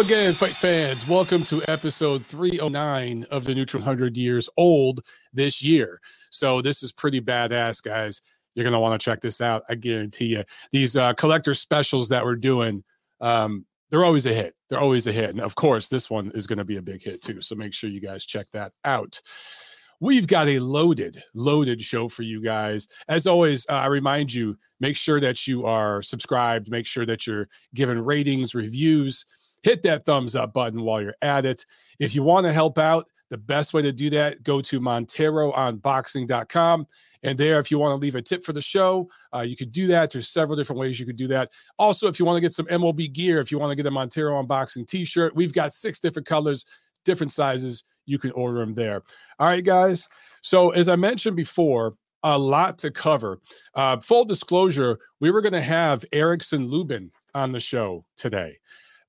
[0.00, 1.06] Again, fight fans.
[1.06, 5.04] Welcome to episode 309 of the Neutral 100 Years Old
[5.34, 6.00] this year.
[6.30, 8.22] So, this is pretty badass, guys.
[8.54, 9.62] You're going to want to check this out.
[9.68, 10.44] I guarantee you.
[10.72, 12.82] These uh, collector specials that we're doing,
[13.20, 14.54] um, they're always a hit.
[14.70, 15.30] They're always a hit.
[15.30, 17.42] And of course, this one is going to be a big hit too.
[17.42, 19.20] So, make sure you guys check that out.
[20.00, 22.88] We've got a loaded, loaded show for you guys.
[23.08, 27.26] As always, uh, I remind you make sure that you are subscribed, make sure that
[27.26, 29.26] you're giving ratings, reviews
[29.62, 31.64] hit that thumbs up button while you're at it.
[31.98, 36.86] If you want to help out, the best way to do that, go to monteroonboxing.com.
[37.22, 39.72] And there, if you want to leave a tip for the show, uh, you could
[39.72, 40.10] do that.
[40.10, 41.50] There's several different ways you could do that.
[41.78, 43.90] Also, if you want to get some MOB gear, if you want to get a
[43.90, 46.64] Montero On Boxing t shirt, we've got six different colors,
[47.04, 47.84] different sizes.
[48.06, 49.02] You can order them there.
[49.38, 50.08] All right, guys.
[50.42, 53.38] So, as I mentioned before, a lot to cover.
[53.74, 58.58] Uh, full disclosure, we were going to have Erickson Lubin on the show today.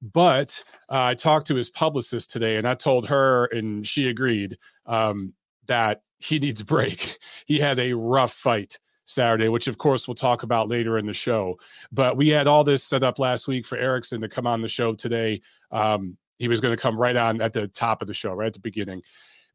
[0.01, 4.57] But uh, I talked to his publicist today, and I told her, and she agreed
[4.85, 5.33] um,
[5.67, 7.17] that he needs a break.
[7.45, 11.13] He had a rough fight Saturday, which of course we'll talk about later in the
[11.13, 11.59] show.
[11.91, 14.69] But we had all this set up last week for Erickson to come on the
[14.69, 15.41] show today.
[15.71, 18.47] Um, he was going to come right on at the top of the show, right
[18.47, 19.01] at the beginning.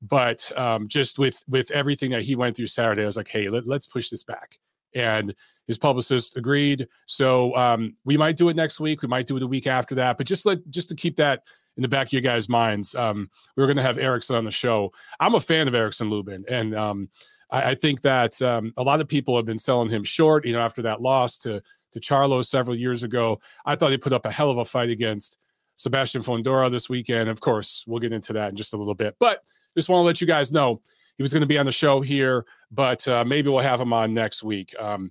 [0.02, 3.48] But um, just with with everything that he went through Saturday, I was like, hey,
[3.48, 4.58] let, let's push this back.
[4.94, 5.34] And
[5.66, 6.86] his publicist agreed.
[7.06, 9.02] So um, we might do it next week.
[9.02, 10.16] We might do it a week after that.
[10.16, 11.42] But just let just to keep that
[11.76, 14.44] in the back of your guys' minds, um, we are going to have Erickson on
[14.44, 14.92] the show.
[15.20, 17.08] I'm a fan of Erickson Lubin, and um,
[17.50, 20.46] I, I, think that um, a lot of people have been selling him short.
[20.46, 24.12] You know, after that loss to to Charlo several years ago, I thought he put
[24.12, 25.38] up a hell of a fight against
[25.76, 27.28] Sebastian Fundora this weekend.
[27.28, 29.42] Of course, we'll get into that in just a little bit, but
[29.76, 30.80] just want to let you guys know
[31.16, 33.92] he was going to be on the show here, but uh, maybe we'll have him
[33.92, 34.74] on next week.
[34.78, 35.10] Um,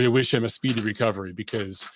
[0.00, 1.86] we wish him a speedy recovery because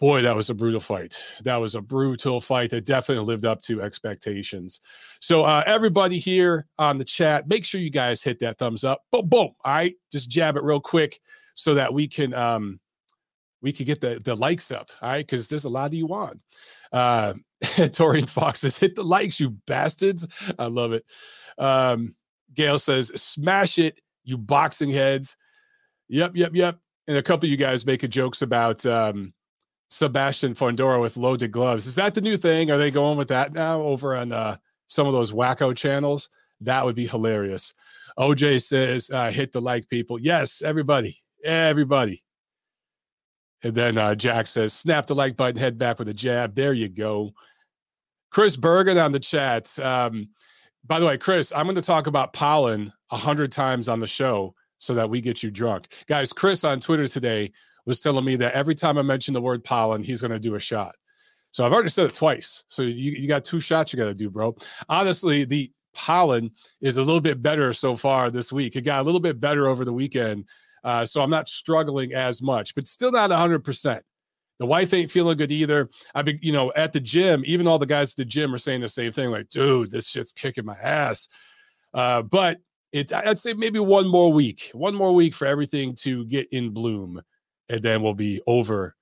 [0.00, 1.22] boy, that was a brutal fight.
[1.42, 4.80] That was a brutal fight that definitely lived up to expectations.
[5.20, 9.02] So, uh, everybody here on the chat, make sure you guys hit that thumbs up.
[9.12, 9.50] Boom, boom.
[9.64, 11.20] All right, just jab it real quick
[11.54, 12.80] so that we can um
[13.60, 14.88] we can get the the likes up.
[15.02, 16.40] All right, because there's a lot of you on.
[16.90, 20.26] Uh, Torian Fox says, "Hit the likes, you bastards."
[20.58, 21.04] I love it.
[21.58, 22.14] Um,
[22.54, 25.36] Gail says, "Smash it, you boxing heads."
[26.08, 29.32] Yep, yep, yep and a couple of you guys making jokes about um,
[29.90, 31.86] Sebastian Fundora with loaded gloves.
[31.86, 32.70] Is that the new thing?
[32.70, 34.56] Are they going with that now over on uh,
[34.88, 36.28] some of those wacko channels?
[36.60, 37.72] That would be hilarious.
[38.18, 40.18] OJ says, uh, hit the like, people.
[40.18, 42.22] Yes, everybody, everybody.
[43.62, 46.54] And then uh, Jack says, snap the like button, head back with a jab.
[46.54, 47.32] There you go.
[48.30, 49.78] Chris Bergen on the chat.
[49.78, 50.30] Um,
[50.86, 54.06] by the way, Chris, I'm going to talk about pollen a hundred times on the
[54.06, 55.88] show so that we get you drunk.
[56.06, 57.52] Guys, Chris on Twitter today
[57.86, 60.54] was telling me that every time I mention the word pollen, he's going to do
[60.54, 60.94] a shot.
[61.50, 62.64] So I've already said it twice.
[62.68, 64.56] So you, you got two shots you got to do, bro.
[64.88, 66.50] Honestly, the pollen
[66.82, 68.76] is a little bit better so far this week.
[68.76, 70.44] It got a little bit better over the weekend.
[70.84, 74.02] Uh, so I'm not struggling as much, but still not 100%.
[74.58, 75.88] The wife ain't feeling good either.
[76.14, 78.58] I've been, you know, at the gym, even all the guys at the gym are
[78.58, 81.28] saying the same thing like, dude, this shit's kicking my ass.
[81.92, 82.58] Uh, but
[82.96, 86.70] it's I'd say maybe one more week, one more week for everything to get in
[86.70, 87.22] bloom,
[87.68, 88.96] and then we'll be over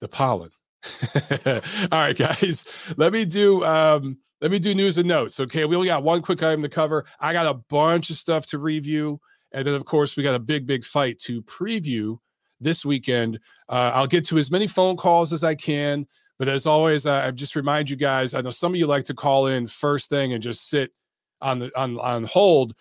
[0.00, 0.50] the pollen.
[1.46, 1.60] All
[1.92, 2.64] right, guys,
[2.96, 5.38] let me do um, let me do news and notes.
[5.40, 7.04] Okay, we only got one quick item to cover.
[7.20, 9.20] I got a bunch of stuff to review,
[9.52, 12.18] and then of course we got a big, big fight to preview
[12.60, 13.38] this weekend.
[13.68, 16.06] Uh, I'll get to as many phone calls as I can,
[16.38, 18.34] but as always, I, I just remind you guys.
[18.34, 20.92] I know some of you like to call in first thing and just sit
[21.40, 22.74] on the on on hold.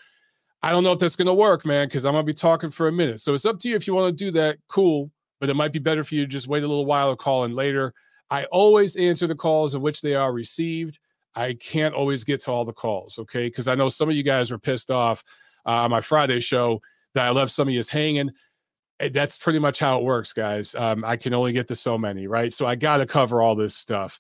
[0.64, 2.70] I don't know if that's going to work, man, because I'm going to be talking
[2.70, 3.20] for a minute.
[3.20, 4.58] So it's up to you if you want to do that.
[4.68, 5.12] Cool.
[5.40, 7.46] But it might be better for you to just wait a little while to call
[7.46, 7.94] in later.
[8.30, 11.00] I always answer the calls in which they are received.
[11.36, 13.48] I can't always get to all the calls, okay?
[13.48, 15.24] Because I know some of you guys were pissed off
[15.66, 16.82] uh, on my Friday show
[17.14, 18.32] that I left some of you hanging.
[19.00, 20.76] Eh, that's pretty much how it works, guys.
[20.76, 22.54] Um, I can only get to so many, right?
[22.54, 24.20] So I got to cover all this stuff.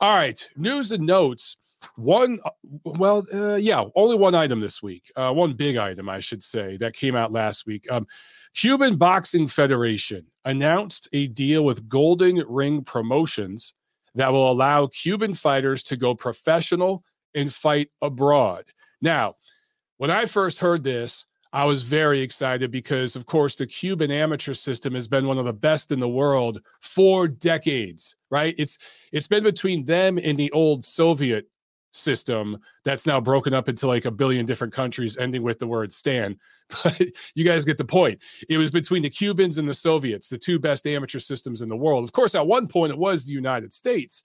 [0.00, 1.56] All right, news and notes.
[1.96, 2.50] One, uh,
[2.84, 5.10] well, uh, yeah, only one item this week.
[5.16, 7.90] Uh, one big item, I should say, that came out last week.
[7.90, 8.06] Um,
[8.54, 13.74] Cuban Boxing Federation announced a deal with Golden Ring Promotions
[14.14, 17.04] that will allow Cuban fighters to go professional
[17.34, 18.64] and fight abroad.
[19.00, 19.36] Now,
[19.98, 24.54] when I first heard this, I was very excited because, of course, the Cuban amateur
[24.54, 28.16] system has been one of the best in the world for decades.
[28.30, 28.54] Right?
[28.56, 28.78] It's
[29.12, 31.48] it's been between them and the old Soviet
[31.92, 35.92] system that's now broken up into like a billion different countries ending with the word
[35.92, 36.38] stan
[36.84, 37.00] but
[37.34, 40.58] you guys get the point it was between the cubans and the soviets the two
[40.58, 43.72] best amateur systems in the world of course at one point it was the united
[43.72, 44.24] states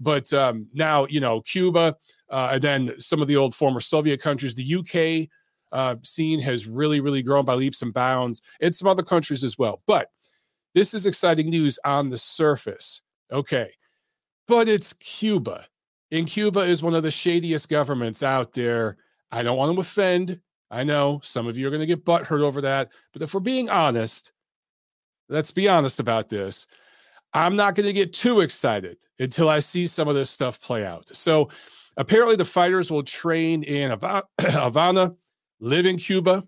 [0.00, 1.96] But um, now, you know, Cuba
[2.30, 5.28] uh, and then some of the old former Soviet countries, the UK
[5.72, 9.58] uh, scene has really, really grown by leaps and bounds, and some other countries as
[9.58, 9.82] well.
[9.86, 10.10] But
[10.74, 13.02] this is exciting news on the surface.
[13.32, 13.70] Okay.
[14.46, 15.66] But it's Cuba.
[16.12, 18.96] And Cuba is one of the shadiest governments out there.
[19.32, 20.40] I don't want to offend.
[20.70, 22.90] I know some of you are going to get butthurt over that.
[23.12, 24.32] But if we're being honest,
[25.28, 26.66] let's be honest about this.
[27.32, 30.86] I'm not going to get too excited until I see some of this stuff play
[30.86, 31.08] out.
[31.14, 31.50] So
[31.96, 33.90] apparently, the fighters will train in
[34.40, 35.14] Havana,
[35.58, 36.44] live in Cuba,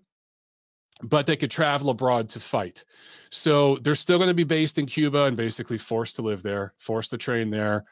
[1.03, 2.85] but they could travel abroad to fight.
[3.29, 6.73] So they're still going to be based in Cuba and basically forced to live there,
[6.77, 7.83] forced to train there.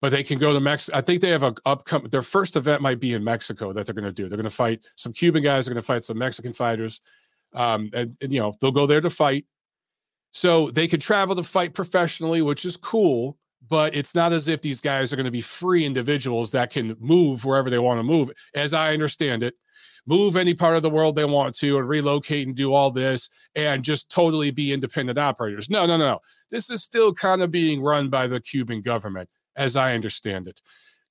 [0.00, 0.96] But they can go to Mexico.
[0.96, 2.08] I think they have a upcoming.
[2.10, 4.28] Their first event might be in Mexico that they're going to do.
[4.28, 5.64] They're going to fight some Cuban guys.
[5.64, 7.00] They're going to fight some Mexican fighters,
[7.52, 9.44] um, and, and you know they'll go there to fight.
[10.30, 13.38] So they can travel to fight professionally, which is cool.
[13.68, 16.96] But it's not as if these guys are going to be free individuals that can
[17.00, 18.30] move wherever they want to move.
[18.54, 19.54] As I understand it,
[20.08, 23.28] move any part of the world they want to and relocate and do all this
[23.54, 25.68] and just totally be independent operators.
[25.68, 26.20] No, no, no.
[26.50, 29.28] This is still kind of being run by the Cuban government,
[29.58, 30.62] as I understand it.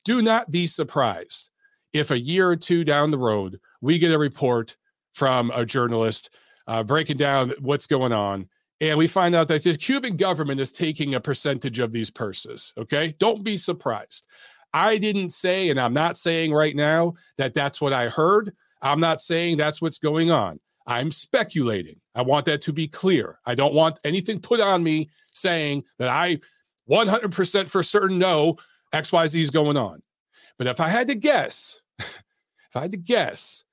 [0.04, 1.50] Do not be surprised
[1.94, 4.76] if a year or two down the road, we get a report
[5.14, 6.36] from a journalist
[6.68, 8.48] uh, breaking down what's going on.
[8.80, 12.74] And we find out that the Cuban government is taking a percentage of these purses.
[12.78, 13.16] Okay.
[13.20, 14.28] Don't be surprised.
[14.74, 18.54] I didn't say, and I'm not saying right now that that's what I heard.
[18.82, 20.60] I'm not saying that's what's going on.
[20.86, 22.00] I'm speculating.
[22.16, 23.40] I want that to be clear.
[23.46, 26.40] I don't want anything put on me saying that I
[26.90, 28.58] 100% for certain no,
[28.94, 30.02] XYZ is going on.
[30.58, 33.64] But if I had to guess, if I had to guess,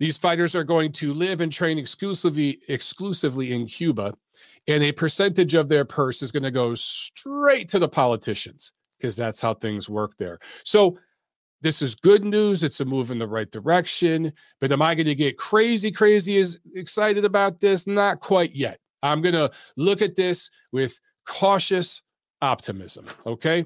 [0.00, 4.14] these fighters are going to live and train exclusively exclusively in Cuba,
[4.66, 9.16] and a percentage of their purse is going to go straight to the politicians because
[9.16, 10.38] that's how things work there.
[10.64, 10.98] So
[11.60, 12.62] this is good news.
[12.62, 14.32] It's a move in the right direction.
[14.60, 17.86] But am I going to get crazy, crazy as excited about this?
[17.86, 18.78] Not quite yet.
[19.02, 22.02] I'm going to look at this with cautious
[22.44, 23.06] optimism.
[23.26, 23.64] Okay.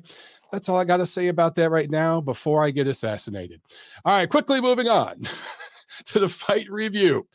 [0.53, 3.61] That's all I got to say about that right now before I get assassinated.
[4.05, 5.23] All right, quickly moving on
[6.07, 7.27] to the fight review.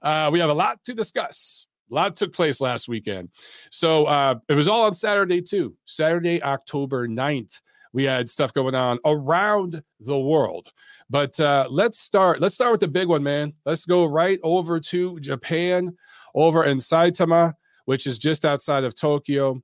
[0.00, 1.66] Uh, we have a lot to discuss.
[1.90, 3.28] A lot took place last weekend.
[3.70, 5.76] So uh, it was all on Saturday, too.
[5.84, 7.60] Saturday, October 9th
[7.92, 10.72] we had stuff going on around the world.
[11.10, 12.40] But uh, let's start.
[12.40, 13.52] Let's start with the big one, man.
[13.66, 15.94] Let's go right over to Japan,
[16.34, 17.52] over in Saitama,
[17.84, 19.62] which is just outside of Tokyo,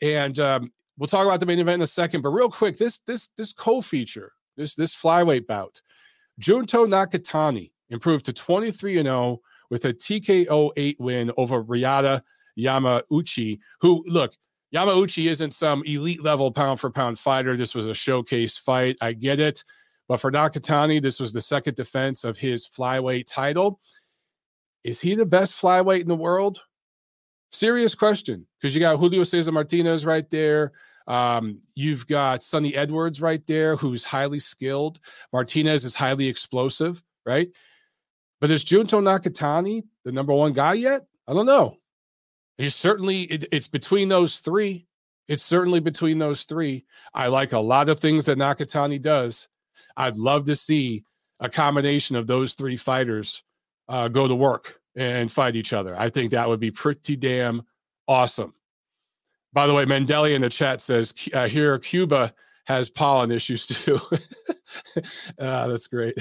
[0.00, 2.22] and um, we'll talk about the main event in a second.
[2.22, 5.80] But real quick, this this this co-feature, this this flyweight bout,
[6.38, 9.40] Junto Nakatani improved to 23 and 0
[9.70, 12.22] with a TKO 8 win over Ryota
[12.58, 14.34] Yamauchi, who look,
[14.74, 17.56] Yamauchi isn't some elite level pound for pound fighter.
[17.56, 18.96] This was a showcase fight.
[19.00, 19.62] I get it.
[20.08, 23.80] But for Nakatani, this was the second defense of his flyweight title.
[24.84, 26.60] Is he the best flyweight in the world?
[27.50, 28.46] Serious question.
[28.60, 30.72] Because you got Julio Cesar Martinez right there.
[31.06, 35.00] Um, you've got Sunny Edwards right there, who's highly skilled.
[35.32, 37.48] Martinez is highly explosive, right?
[38.40, 41.02] But is Junto Nakatani the number one guy yet?
[41.28, 41.76] I don't know.
[42.58, 44.86] He's certainly it, it's between those three.
[45.28, 46.84] It's certainly between those three.
[47.14, 49.48] I like a lot of things that Nakatani does.
[49.96, 51.04] I'd love to see
[51.40, 53.42] a combination of those three fighters
[53.88, 55.98] uh, go to work and fight each other.
[55.98, 57.62] I think that would be pretty damn
[58.08, 58.54] awesome.
[59.56, 62.34] By the way, Mandeli in the chat says uh, here Cuba
[62.66, 63.98] has pollen issues too.
[65.38, 66.14] uh, that's great.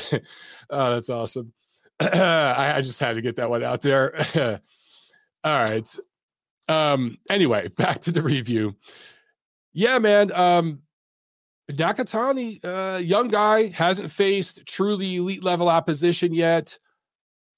[0.70, 1.52] Uh, that's awesome.
[2.00, 4.16] I, I, just had to get that one out there.
[5.44, 6.00] All right.
[6.70, 8.74] Um, anyway, back to the review.
[9.74, 10.32] Yeah, man.
[10.32, 10.80] Um,
[11.70, 16.80] Nakatani, uh, young guy, hasn't faced truly elite level opposition yet.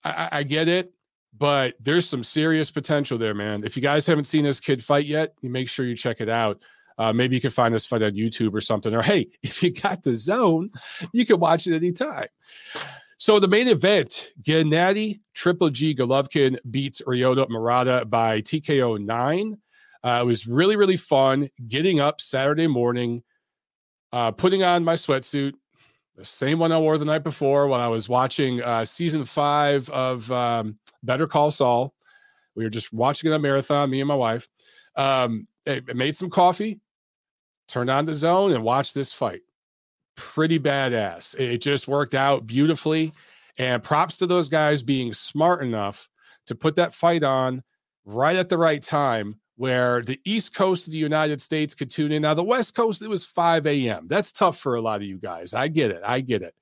[0.04, 0.92] I, I, get it,
[1.38, 3.64] but there's some serious potential there, man.
[3.64, 6.30] If you guys haven't seen this kid fight yet, you make sure you check it
[6.30, 6.62] out.
[6.98, 8.94] Uh, maybe you can find this fight on YouTube or something.
[8.96, 10.72] Or hey, if you got the zone,
[11.14, 12.28] you can watch it anytime.
[13.20, 19.58] So the main event, Gennady Triple G Golovkin beats Ryota Murata by TKO 9.
[20.04, 23.24] Uh, it was really, really fun getting up Saturday morning,
[24.14, 25.54] uh, putting on my sweatsuit,
[26.18, 29.88] the same one I wore the night before when I was watching uh, season five
[29.92, 31.94] of um, Better Call Saul.
[32.56, 34.50] We were just watching it on marathon, me and my wife.
[34.96, 36.80] Um, I made some coffee,
[37.68, 39.42] turned on the zone, and watched this fight
[40.16, 41.40] pretty badass.
[41.40, 43.14] It just worked out beautifully.
[43.60, 46.10] And props to those guys being smart enough
[46.48, 47.64] to put that fight on
[48.06, 52.12] right at the right time where the East Coast of the United States could tune
[52.12, 52.22] in.
[52.22, 54.08] Now, the West Coast, it was 5 a.m.
[54.08, 55.54] That's tough for a lot of you guys.
[55.54, 56.02] I get it.
[56.06, 56.54] I get it.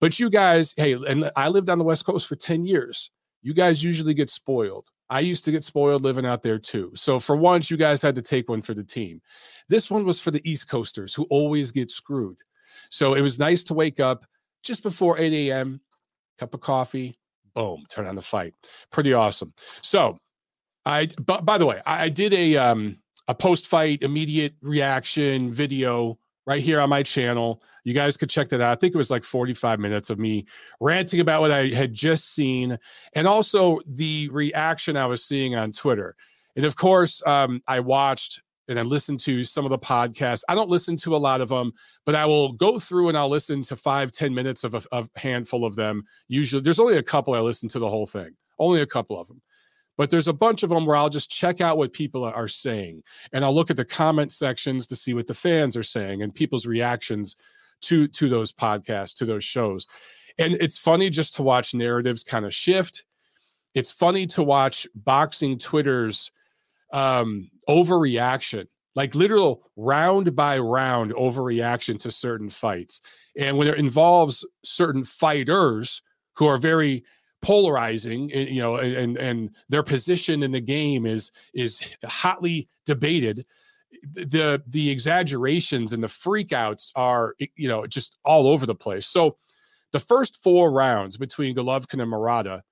[0.00, 3.10] But you guys, hey, and I lived on the West Coast for 10 years.
[3.42, 4.88] You guys usually get spoiled.
[5.10, 6.90] I used to get spoiled living out there too.
[6.94, 9.20] So for once, you guys had to take one for the team.
[9.68, 12.38] This one was for the East Coasters who always get screwed.
[12.88, 14.24] So it was nice to wake up
[14.62, 15.82] just before 8 a.m.,
[16.38, 17.14] cup of coffee,
[17.54, 18.54] boom, turn on the fight.
[18.90, 19.52] Pretty awesome.
[19.82, 20.18] So
[20.84, 22.98] I, but by the way, I, did a um
[23.28, 27.62] a post fight immediate reaction video right here on my channel.
[27.84, 28.72] You guys could check that out.
[28.72, 30.44] I think it was like 45 minutes of me
[30.80, 32.78] ranting about what I had just seen
[33.14, 36.16] and also the reaction I was seeing on Twitter.
[36.56, 40.42] And of course, um, I watched and I listened to some of the podcasts.
[40.48, 41.72] I don't listen to a lot of them,
[42.04, 45.08] but I will go through and I'll listen to five, ten minutes of a, a
[45.16, 46.04] handful of them.
[46.28, 49.28] Usually, there's only a couple I listen to the whole thing, only a couple of
[49.28, 49.40] them.
[50.02, 53.04] But there's a bunch of them where I'll just check out what people are saying
[53.32, 56.34] and I'll look at the comment sections to see what the fans are saying and
[56.34, 57.36] people's reactions
[57.82, 59.86] to to those podcasts, to those shows.
[60.38, 63.04] And it's funny just to watch narratives kind of shift.
[63.76, 66.32] It's funny to watch boxing Twitter's
[66.92, 68.66] um, overreaction,
[68.96, 73.02] like literal round by round overreaction to certain fights.
[73.38, 76.02] And when it involves certain fighters
[76.34, 77.04] who are very
[77.42, 83.44] polarizing, you know, and and their position in the game is is hotly debated.
[84.14, 89.06] The the exaggerations and the freakouts are you know just all over the place.
[89.06, 89.36] So
[89.92, 92.62] the first four rounds between Golovkin and Murata,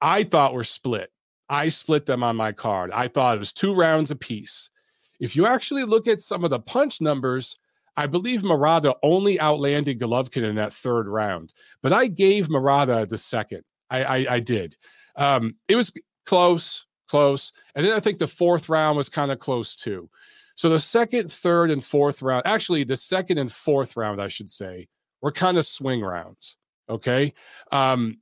[0.00, 1.10] I thought were split.
[1.48, 2.92] I split them on my card.
[2.92, 4.70] I thought it was two rounds apiece.
[5.18, 7.58] If you actually look at some of the punch numbers,
[7.96, 13.18] I believe Murata only outlanded Golovkin in that third round, but I gave Murata the
[13.18, 13.64] second.
[13.90, 14.76] I, I, I did.
[15.16, 15.92] Um, it was
[16.26, 17.52] close, close.
[17.74, 20.08] And then I think the fourth round was kind of close too.
[20.54, 24.50] So the second, third, and fourth round, actually, the second and fourth round, I should
[24.50, 24.88] say,
[25.22, 26.56] were kind of swing rounds.
[26.88, 27.32] Okay.
[27.72, 28.18] Um,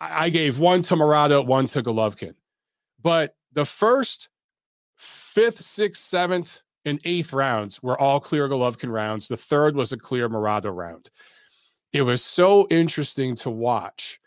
[0.00, 2.34] I, I gave one to Murata, one to Golovkin.
[3.02, 4.28] But the first,
[4.96, 9.28] fifth, sixth, seventh, and eighth rounds were all clear Golovkin rounds.
[9.28, 11.10] The third was a clear Murata round.
[11.92, 14.18] It was so interesting to watch.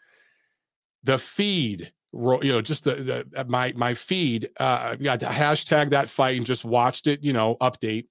[1.06, 5.92] The feed, you know, just the, the uh, my my feed, uh, got to hashtag
[5.92, 8.08] that fight and just watched it, you know, update.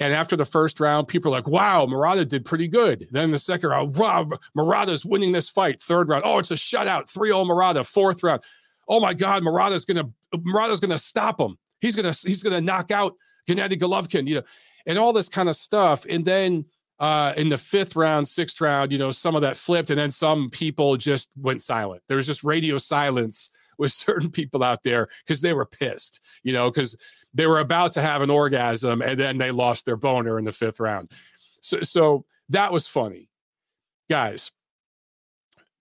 [0.00, 3.06] And after the first round, people are like, wow, Murata did pretty good.
[3.12, 5.80] Then the second round, wow, Murata's winning this fight.
[5.80, 7.08] Third round, oh, it's a shutout.
[7.08, 7.84] 3 0 Murata.
[7.84, 8.42] Fourth round,
[8.88, 11.56] oh my God, Murata's gonna Murata's gonna stop him.
[11.80, 13.14] He's gonna he's gonna knock out
[13.48, 14.42] Gennady Golovkin, you know,
[14.86, 16.04] and all this kind of stuff.
[16.08, 16.64] And then
[17.02, 20.12] uh, in the fifth round, sixth round, you know, some of that flipped, and then
[20.12, 22.00] some people just went silent.
[22.06, 26.52] There was just radio silence with certain people out there because they were pissed, you
[26.52, 26.96] know, because
[27.34, 30.52] they were about to have an orgasm and then they lost their boner in the
[30.52, 31.10] fifth round.
[31.60, 33.28] So, so that was funny,
[34.08, 34.52] guys.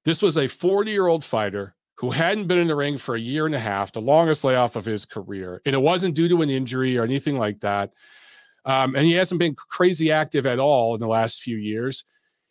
[0.06, 3.20] This was a 40 year old fighter who hadn't been in the ring for a
[3.20, 5.62] year and a half, the longest layoff of his career.
[5.68, 7.92] And it wasn't due to an injury or anything like that.
[8.66, 12.06] Um, and he hasn't been crazy active at all in the last few years.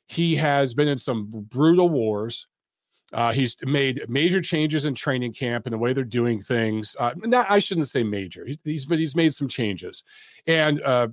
[0.06, 2.48] He has been in some brutal wars.
[3.12, 6.96] Uh, he's made major changes in training camp and the way they're doing things.
[6.98, 8.46] Uh, not, I shouldn't say major.
[8.64, 10.04] He's but he's made some changes
[10.46, 11.08] and uh,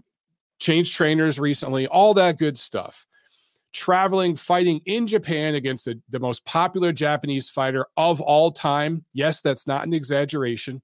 [0.59, 1.87] changed trainers recently.
[1.87, 3.05] All that good stuff
[3.73, 9.05] traveling, fighting in Japan against the, the most popular Japanese fighter of all time.
[9.13, 10.81] Yes, that's not an exaggeration.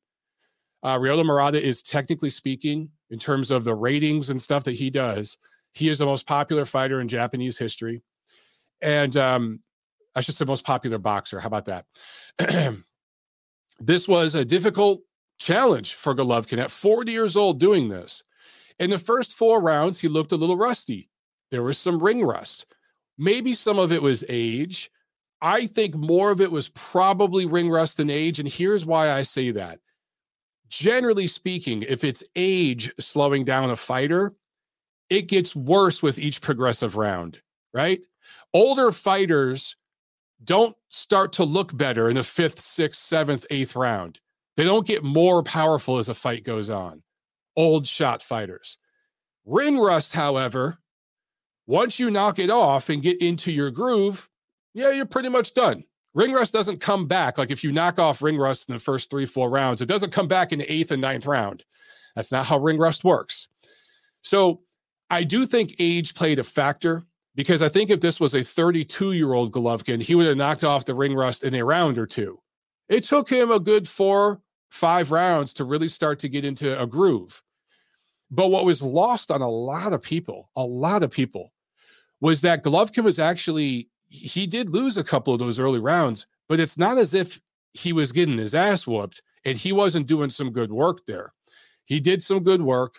[0.83, 4.89] Uh, Ryota Murata is technically speaking, in terms of the ratings and stuff that he
[4.89, 5.37] does,
[5.73, 8.03] he is the most popular fighter in Japanese history.
[8.81, 9.59] And um,
[10.15, 11.39] I should say, most popular boxer.
[11.39, 11.85] How about that?
[13.79, 15.01] this was a difficult
[15.39, 18.23] challenge for Golovkin at 40 years old doing this.
[18.79, 21.09] In the first four rounds, he looked a little rusty.
[21.51, 22.65] There was some ring rust.
[23.17, 24.91] Maybe some of it was age.
[25.41, 28.39] I think more of it was probably ring rust and age.
[28.39, 29.79] And here's why I say that.
[30.73, 34.33] Generally speaking, if it's age slowing down a fighter,
[35.11, 37.39] it gets worse with each progressive round,
[37.75, 38.01] right?
[38.55, 39.75] Older fighters
[40.43, 44.19] don't start to look better in the fifth, sixth, seventh, eighth round.
[44.57, 47.03] They don't get more powerful as a fight goes on.
[47.55, 48.79] Old shot fighters.
[49.45, 50.79] Ring rust, however,
[51.67, 54.27] once you knock it off and get into your groove,
[54.73, 55.83] yeah, you're pretty much done.
[56.13, 57.37] Ring rust doesn't come back.
[57.37, 60.11] Like if you knock off ring rust in the first three, four rounds, it doesn't
[60.11, 61.63] come back in the eighth and ninth round.
[62.15, 63.47] That's not how ring rust works.
[64.21, 64.61] So
[65.09, 67.03] I do think age played a factor
[67.35, 70.63] because I think if this was a 32 year old Golovkin, he would have knocked
[70.63, 72.39] off the ring rust in a round or two.
[72.89, 76.85] It took him a good four, five rounds to really start to get into a
[76.85, 77.41] groove.
[78.29, 81.53] But what was lost on a lot of people, a lot of people,
[82.19, 86.59] was that Golovkin was actually, he did lose a couple of those early rounds, but
[86.59, 87.41] it's not as if
[87.73, 91.33] he was getting his ass whooped and he wasn't doing some good work there.
[91.85, 92.95] He did some good work.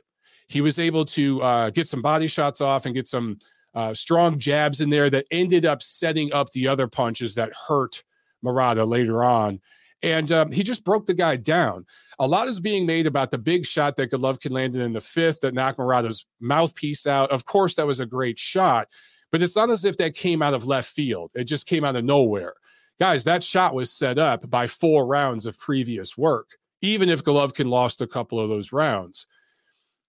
[0.49, 3.39] He was able to uh, get some body shots off and get some
[3.75, 8.03] uh, strong jabs in there that ended up setting up the other punches that hurt
[8.43, 9.61] Murata later on.
[10.03, 11.87] And um, he just broke the guy down.
[12.19, 15.41] A lot is being made about the big shot that Golovkin landed in the fifth
[15.41, 17.31] that knocked Murata's mouthpiece out.
[17.31, 18.89] Of course, that was a great shot,
[19.35, 21.33] but it's not as if that came out of left field.
[21.35, 22.55] It just came out of nowhere.
[23.01, 26.51] Guys, that shot was set up by four rounds of previous work,
[26.83, 29.27] even if Golovkin lost a couple of those rounds.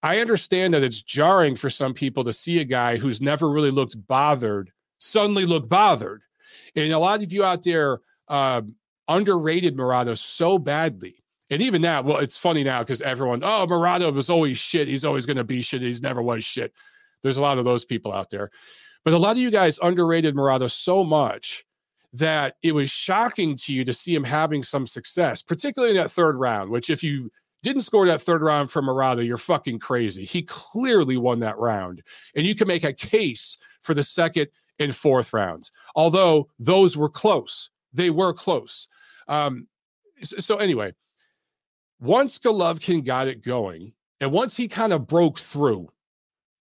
[0.03, 3.71] I understand that it's jarring for some people to see a guy who's never really
[3.71, 6.21] looked bothered suddenly look bothered.
[6.75, 8.61] And a lot of you out there uh,
[9.07, 11.15] underrated Murata so badly.
[11.49, 14.87] And even now, well, it's funny now because everyone, oh, Murata was always shit.
[14.87, 15.81] He's always going to be shit.
[15.81, 16.75] He's never was shit.
[17.23, 18.51] There's a lot of those people out there.
[19.05, 21.63] But a lot of you guys underrated Murata so much
[22.11, 26.11] that it was shocking to you to see him having some success, particularly in that
[26.11, 27.31] third round, which if you
[27.61, 30.23] didn't score that third round for Murata, you're fucking crazy.
[30.23, 32.01] He clearly won that round.
[32.35, 34.47] And you can make a case for the second
[34.79, 37.69] and fourth rounds, although those were close.
[37.93, 38.87] They were close.
[39.27, 39.67] Um,
[40.21, 40.93] so, anyway,
[41.99, 45.89] once Golovkin got it going, and once he kind of broke through,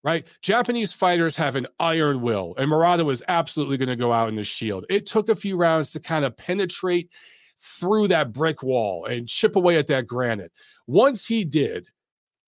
[0.05, 0.27] right?
[0.43, 4.37] Japanese fighters have an iron will, and Murata was absolutely going to go out in
[4.37, 4.85] the shield.
[4.91, 7.11] It took a few rounds to kind of penetrate
[7.59, 10.53] through that brick wall and chip away at that granite.
[10.87, 11.89] Once he did,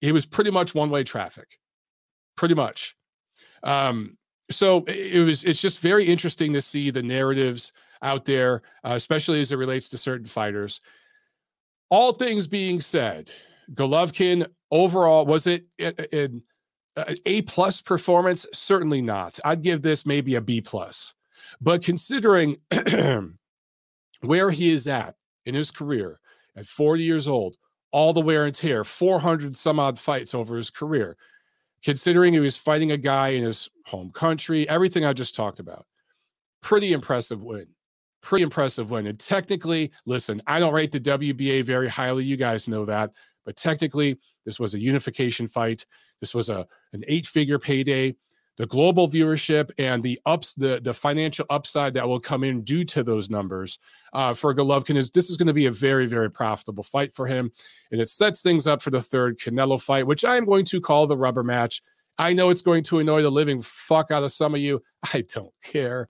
[0.03, 1.59] it was pretty much one way traffic,
[2.37, 2.95] pretty much.
[3.63, 4.19] Um,
[4.51, 5.43] so it was.
[5.43, 9.89] It's just very interesting to see the narratives out there, uh, especially as it relates
[9.89, 10.81] to certain fighters.
[11.89, 13.31] All things being said,
[13.73, 16.43] Golovkin overall was it an
[16.97, 18.47] Uh, a plus performance?
[18.53, 19.39] Certainly not.
[19.45, 21.15] I'd give this maybe a B plus.
[21.61, 22.57] But considering
[24.21, 26.21] where he is at in his career
[26.57, 27.57] at 40 years old,
[27.93, 31.17] all the wear and tear, 400 some odd fights over his career,
[31.83, 35.87] considering he was fighting a guy in his home country, everything I just talked about.
[36.63, 37.67] Pretty impressive win.
[38.23, 39.07] Pretty impressive win.
[39.07, 42.25] And technically, listen, I don't rate the WBA very highly.
[42.25, 43.13] You guys know that.
[43.45, 45.87] But technically, this was a unification fight.
[46.21, 48.15] This was a an eight figure payday
[48.57, 52.85] the global viewership and the ups the the financial upside that will come in due
[52.85, 53.79] to those numbers
[54.13, 57.27] uh, for Golovkin is this is going to be a very very profitable fight for
[57.27, 57.51] him,
[57.93, 60.81] and it sets things up for the third Canelo fight, which I am going to
[60.81, 61.83] call the rubber match.
[62.19, 64.83] I know it's going to annoy the living fuck out of some of you.
[65.15, 66.09] I don't care.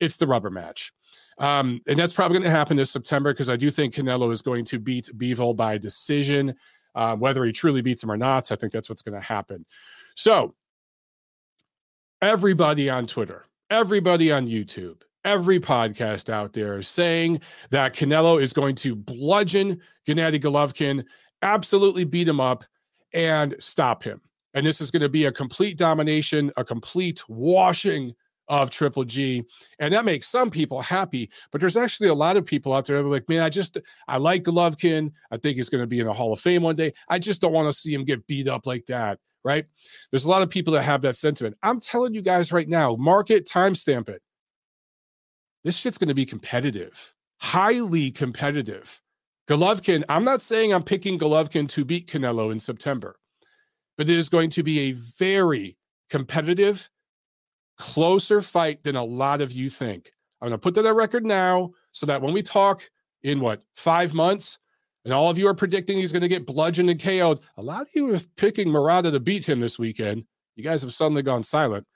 [0.00, 0.92] It's the rubber match.
[1.38, 4.42] Um, and that's probably going to happen this September because I do think Canelo is
[4.42, 6.54] going to beat Bivol by decision.
[6.94, 9.64] Uh, whether he truly beats him or not, I think that's what's going to happen.
[10.16, 10.54] So
[12.20, 18.52] everybody on Twitter, everybody on YouTube, every podcast out there is saying that Canelo is
[18.52, 21.04] going to bludgeon Gennady Golovkin,
[21.42, 22.64] absolutely beat him up,
[23.12, 24.20] and stop him.
[24.54, 28.14] And this is going to be a complete domination, a complete washing
[28.50, 29.42] of Triple G.
[29.78, 31.30] And that makes some people happy.
[31.50, 33.78] But there's actually a lot of people out there that are like, man, I just,
[34.08, 35.12] I like Golovkin.
[35.30, 36.92] I think he's going to be in the Hall of Fame one day.
[37.08, 39.64] I just don't want to see him get beat up like that right?
[40.10, 41.56] There's a lot of people that have that sentiment.
[41.62, 44.20] I'm telling you guys right now, market timestamp it.
[45.64, 49.00] This shit's going to be competitive, highly competitive.
[49.48, 53.16] Golovkin, I'm not saying I'm picking Golovkin to beat Canelo in September,
[53.96, 55.76] but it is going to be a very
[56.08, 56.88] competitive,
[57.80, 60.12] closer fight than a lot of you think.
[60.40, 62.88] I'm going to put that on record now so that when we talk
[63.22, 64.58] in what, five months,
[65.04, 67.42] and all of you are predicting he's going to get bludgeoned and KO'd.
[67.56, 70.24] A lot of you are picking Murata to beat him this weekend.
[70.56, 71.86] You guys have suddenly gone silent.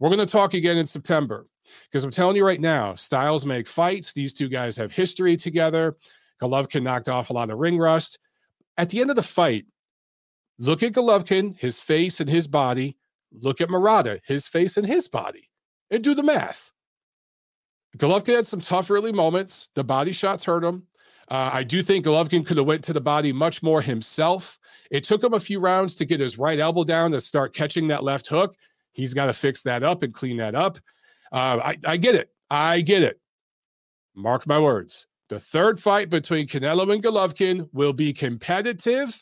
[0.00, 1.46] We're going to talk again in September
[1.84, 4.12] because I'm telling you right now, styles make fights.
[4.12, 5.96] These two guys have history together.
[6.42, 8.18] Golovkin knocked off a lot of ring rust.
[8.76, 9.66] At the end of the fight,
[10.58, 12.96] look at Golovkin, his face and his body.
[13.40, 15.50] Look at Murata, his face and his body,
[15.90, 16.72] and do the math.
[17.98, 19.68] Golovkin had some tough early moments.
[19.74, 20.86] The body shots hurt him.
[21.28, 24.58] Uh, I do think Golovkin could have went to the body much more himself.
[24.90, 27.86] It took him a few rounds to get his right elbow down to start catching
[27.88, 28.54] that left hook.
[28.92, 30.78] He's got to fix that up and clean that up.
[31.32, 32.30] Uh, I, I get it.
[32.50, 33.20] I get it.
[34.14, 35.06] Mark my words.
[35.28, 39.20] The third fight between Canelo and Golovkin will be competitive,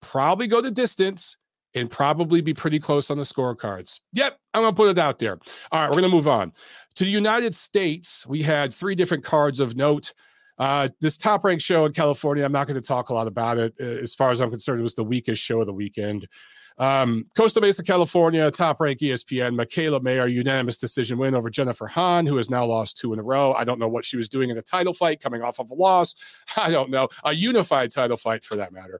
[0.00, 1.36] probably go the distance,
[1.74, 4.00] and probably be pretty close on the scorecards.
[4.12, 5.38] Yep, I'm going to put it out there.
[5.70, 6.52] All right, we're going to move on.
[6.96, 10.12] To the United States, we had three different cards of note.
[10.58, 13.58] Uh, this top ranked show in California, I'm not going to talk a lot about
[13.58, 13.74] it.
[13.80, 16.26] Uh, as far as I'm concerned, it was the weakest show of the weekend.
[16.80, 22.24] Um, Costa Mesa, California, top ranked ESPN, Mikaela Mayer, unanimous decision win over Jennifer Han,
[22.24, 23.52] who has now lost two in a row.
[23.52, 25.74] I don't know what she was doing in a title fight coming off of a
[25.74, 26.14] loss.
[26.56, 27.08] I don't know.
[27.24, 28.98] A unified title fight for that matter.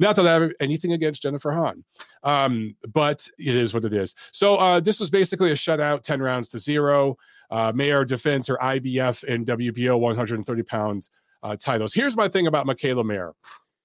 [0.00, 1.84] Not that I have anything against Jennifer Han,
[2.24, 4.14] um, but it is what it is.
[4.32, 7.16] So uh, this was basically a shutout, 10 rounds to zero.
[7.50, 11.08] Uh, Mayer defends her IBF and WBO 130 pound
[11.42, 11.92] uh, titles.
[11.92, 13.34] Here's my thing about Mikaela Mayer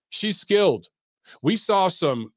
[0.10, 0.88] she's skilled.
[1.42, 2.32] We saw some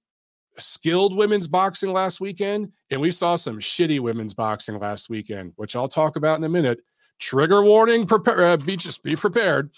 [0.59, 5.77] skilled women's boxing last weekend, and we saw some shitty women's boxing last weekend, which
[5.77, 6.81] I'll talk about in a minute.
[7.21, 9.71] Trigger warning, prepare, uh, be just be prepared.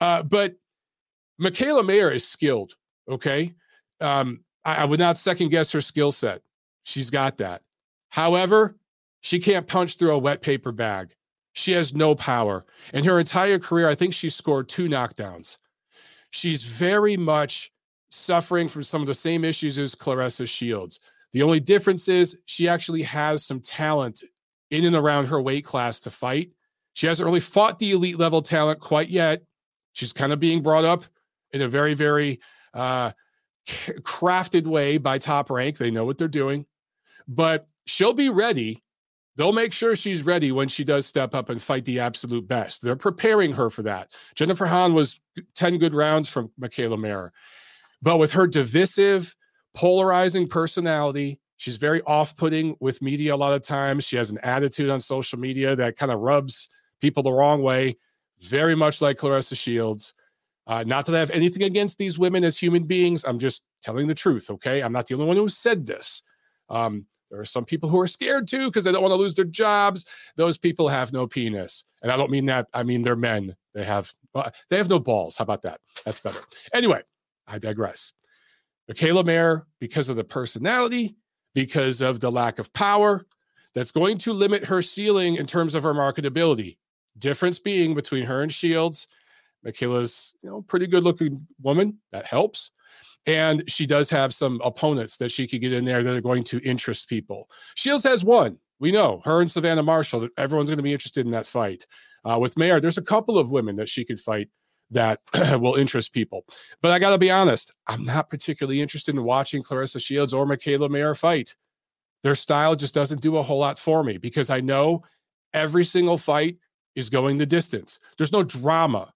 [0.00, 0.54] Uh, but
[1.40, 2.74] Mikaela Mayer is skilled.
[3.08, 3.54] Okay,
[4.00, 6.42] um, I, I would not second guess her skill set.
[6.84, 7.62] She's got that.
[8.10, 8.76] However,
[9.20, 11.14] she can't punch through a wet paper bag.
[11.52, 12.64] She has no power.
[12.94, 15.58] In her entire career, I think she scored two knockdowns.
[16.30, 17.72] She's very much
[18.10, 21.00] suffering from some of the same issues as Claressa Shields.
[21.32, 24.22] The only difference is she actually has some talent
[24.70, 26.50] in and around her weight class to fight.
[26.94, 29.42] She hasn't really fought the elite level talent quite yet.
[29.92, 31.04] She's kind of being brought up
[31.52, 32.40] in a very, very
[32.78, 33.12] uh,
[33.66, 35.76] crafted way by top rank.
[35.76, 36.64] They know what they're doing,
[37.26, 38.82] but she'll be ready.
[39.36, 42.82] They'll make sure she's ready when she does step up and fight the absolute best.
[42.82, 44.12] They're preparing her for that.
[44.34, 45.20] Jennifer Han was
[45.54, 47.32] 10 good rounds from Mikaela Mayer.
[48.02, 49.34] But with her divisive,
[49.74, 54.04] polarizing personality, she's very off putting with media a lot of times.
[54.04, 56.68] She has an attitude on social media that kind of rubs
[57.00, 57.96] people the wrong way,
[58.40, 60.14] very much like Claressa Shields.
[60.68, 63.24] Uh, not that I have anything against these women as human beings.
[63.24, 64.82] I'm just telling the truth, okay?
[64.82, 66.22] I'm not the only one who said this.
[66.68, 69.34] Um, there are some people who are scared too because they don't want to lose
[69.34, 70.04] their jobs.
[70.36, 72.68] Those people have no penis, and I don't mean that.
[72.72, 73.54] I mean they're men.
[73.74, 75.36] They have uh, they have no balls.
[75.36, 75.80] How about that?
[76.04, 76.40] That's better.
[76.72, 77.02] Anyway,
[77.46, 78.12] I digress.
[78.90, 81.16] Mikaela Mayer, because of the personality,
[81.54, 83.26] because of the lack of power,
[83.74, 86.78] that's going to limit her ceiling in terms of her marketability.
[87.18, 89.06] Difference being between her and Shields,
[89.66, 91.98] Mikaela's you know pretty good looking woman.
[92.12, 92.70] That helps.
[93.26, 96.44] And she does have some opponents that she could get in there that are going
[96.44, 97.50] to interest people.
[97.74, 98.58] Shields has one.
[98.80, 100.28] We know her and Savannah Marshall.
[100.38, 101.86] Everyone's going to be interested in that fight.
[102.24, 104.48] Uh, with Mayer, there's a couple of women that she could fight
[104.90, 105.20] that
[105.60, 106.44] will interest people.
[106.80, 110.46] But I got to be honest, I'm not particularly interested in watching Claressa Shields or
[110.46, 111.54] Mikaela Mayer fight.
[112.22, 115.02] Their style just doesn't do a whole lot for me because I know
[115.54, 116.56] every single fight
[116.94, 117.98] is going the distance.
[118.16, 119.12] There's no drama.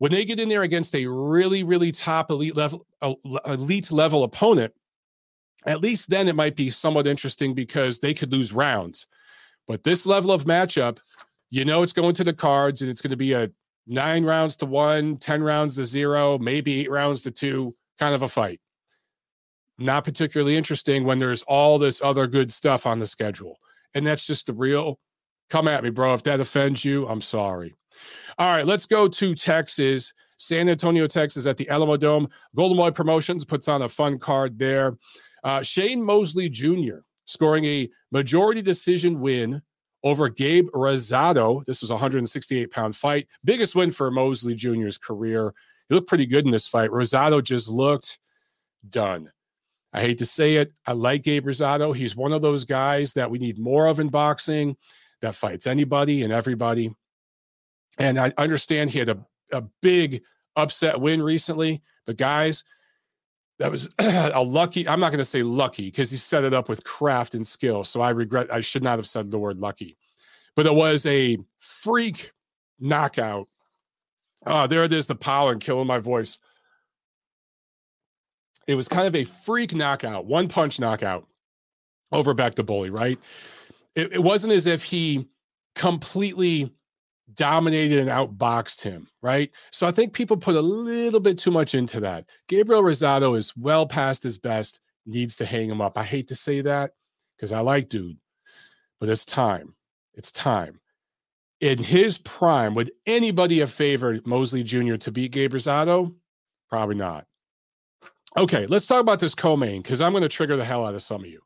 [0.00, 2.86] When they get in there against a really, really top elite level,
[3.44, 4.72] elite level opponent,
[5.66, 9.06] at least then it might be somewhat interesting because they could lose rounds.
[9.66, 11.00] But this level of matchup,
[11.50, 13.50] you know, it's going to the cards and it's going to be a
[13.86, 18.22] nine rounds to one, ten rounds to zero, maybe eight rounds to two, kind of
[18.22, 18.58] a fight.
[19.76, 23.58] Not particularly interesting when there's all this other good stuff on the schedule.
[23.92, 24.98] And that's just the real
[25.50, 26.14] come at me, bro.
[26.14, 27.74] If that offends you, I'm sorry.
[28.38, 30.12] All right, let's go to Texas.
[30.38, 32.30] San Antonio, Texas at the Alamodome.
[32.56, 34.96] Golden Boy Promotions puts on a fun card there.
[35.44, 37.00] Uh, Shane Mosley Jr.
[37.26, 39.60] scoring a majority decision win
[40.02, 41.64] over Gabe Rosado.
[41.66, 43.28] This was a 168 pound fight.
[43.44, 45.52] Biggest win for Mosley Jr.'s career.
[45.88, 46.90] He looked pretty good in this fight.
[46.90, 48.18] Rosado just looked
[48.88, 49.30] done.
[49.92, 50.72] I hate to say it.
[50.86, 51.94] I like Gabe Rosado.
[51.94, 54.76] He's one of those guys that we need more of in boxing
[55.20, 56.94] that fights anybody and everybody.
[57.98, 59.18] And I understand he had a,
[59.52, 60.22] a big
[60.56, 62.64] upset win recently, but guys,
[63.60, 66.68] that was a lucky i'm not going to say lucky because he set it up
[66.68, 69.96] with craft and skill so i regret i should not have said the word lucky.
[70.56, 72.32] But it was a freak
[72.78, 73.48] knockout.
[74.46, 76.38] Oh there it is the and killing my voice.
[78.66, 81.26] It was kind of a freak knockout one punch knockout
[82.12, 83.18] over back to bully right
[83.94, 85.28] it, it wasn't as if he
[85.74, 86.72] completely
[87.34, 89.50] dominated and outboxed him, right?
[89.70, 92.26] So I think people put a little bit too much into that.
[92.48, 95.96] Gabriel Rosado is well past his best, needs to hang him up.
[95.96, 96.92] I hate to say that
[97.36, 98.18] because I like dude,
[98.98, 99.74] but it's time.
[100.14, 100.80] It's time.
[101.60, 104.96] In his prime, would anybody have favored Mosley Jr.
[104.96, 106.14] to beat Gabe Rosado?
[106.68, 107.26] Probably not.
[108.36, 111.02] Okay, let's talk about this co-main because I'm going to trigger the hell out of
[111.02, 111.40] some of you.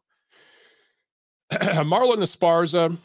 [1.53, 2.97] Marlen Esparza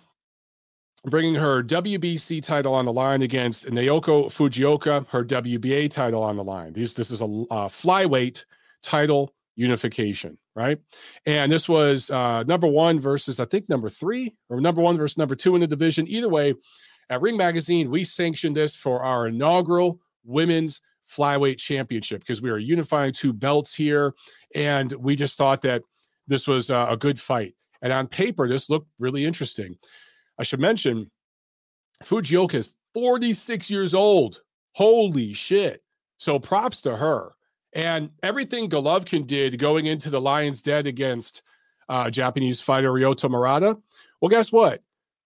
[1.05, 6.43] bringing her WBC title on the line against Naoko Fujioka, her WBA title on the
[6.43, 6.73] line.
[6.73, 8.43] These, this is a uh, flyweight
[8.81, 10.79] title unification, right?
[11.25, 15.17] And this was uh, number one versus, I think, number three, or number one versus
[15.17, 16.07] number two in the division.
[16.07, 16.53] Either way,
[17.09, 22.57] at Ring Magazine, we sanctioned this for our inaugural women's flyweight championship because we are
[22.57, 24.13] unifying two belts here.
[24.53, 25.81] And we just thought that
[26.27, 27.55] this was a good fight.
[27.81, 29.77] And on paper, this looked really interesting.
[30.37, 31.09] I should mention
[32.03, 34.41] Fujioka is 46 years old.
[34.73, 35.81] Holy shit.
[36.17, 37.33] So props to her.
[37.73, 41.43] And everything Golovkin did going into the Lion's Den against
[41.87, 43.77] uh, Japanese fighter Ryota Murata.
[44.21, 44.81] Well, guess what?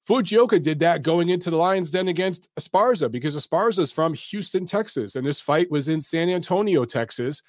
[0.08, 4.66] Fujioka did that going into the Lions Den against Esparza because Esparza is from Houston,
[4.66, 7.42] Texas, and this fight was in San Antonio, Texas.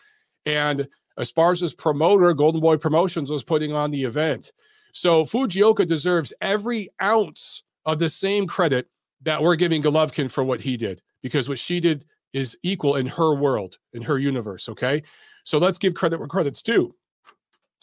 [0.47, 0.87] And
[1.19, 4.53] Esparza's promoter, Golden Boy Promotions, was putting on the event.
[4.95, 8.87] So Fujioka deserves every ounce of the same credit
[9.23, 13.07] that we're giving Golovkin for what he did, because what she did is equal in
[13.07, 14.69] her world, in her universe.
[14.69, 15.03] Okay.
[15.43, 16.95] So let's give credit where credit's due.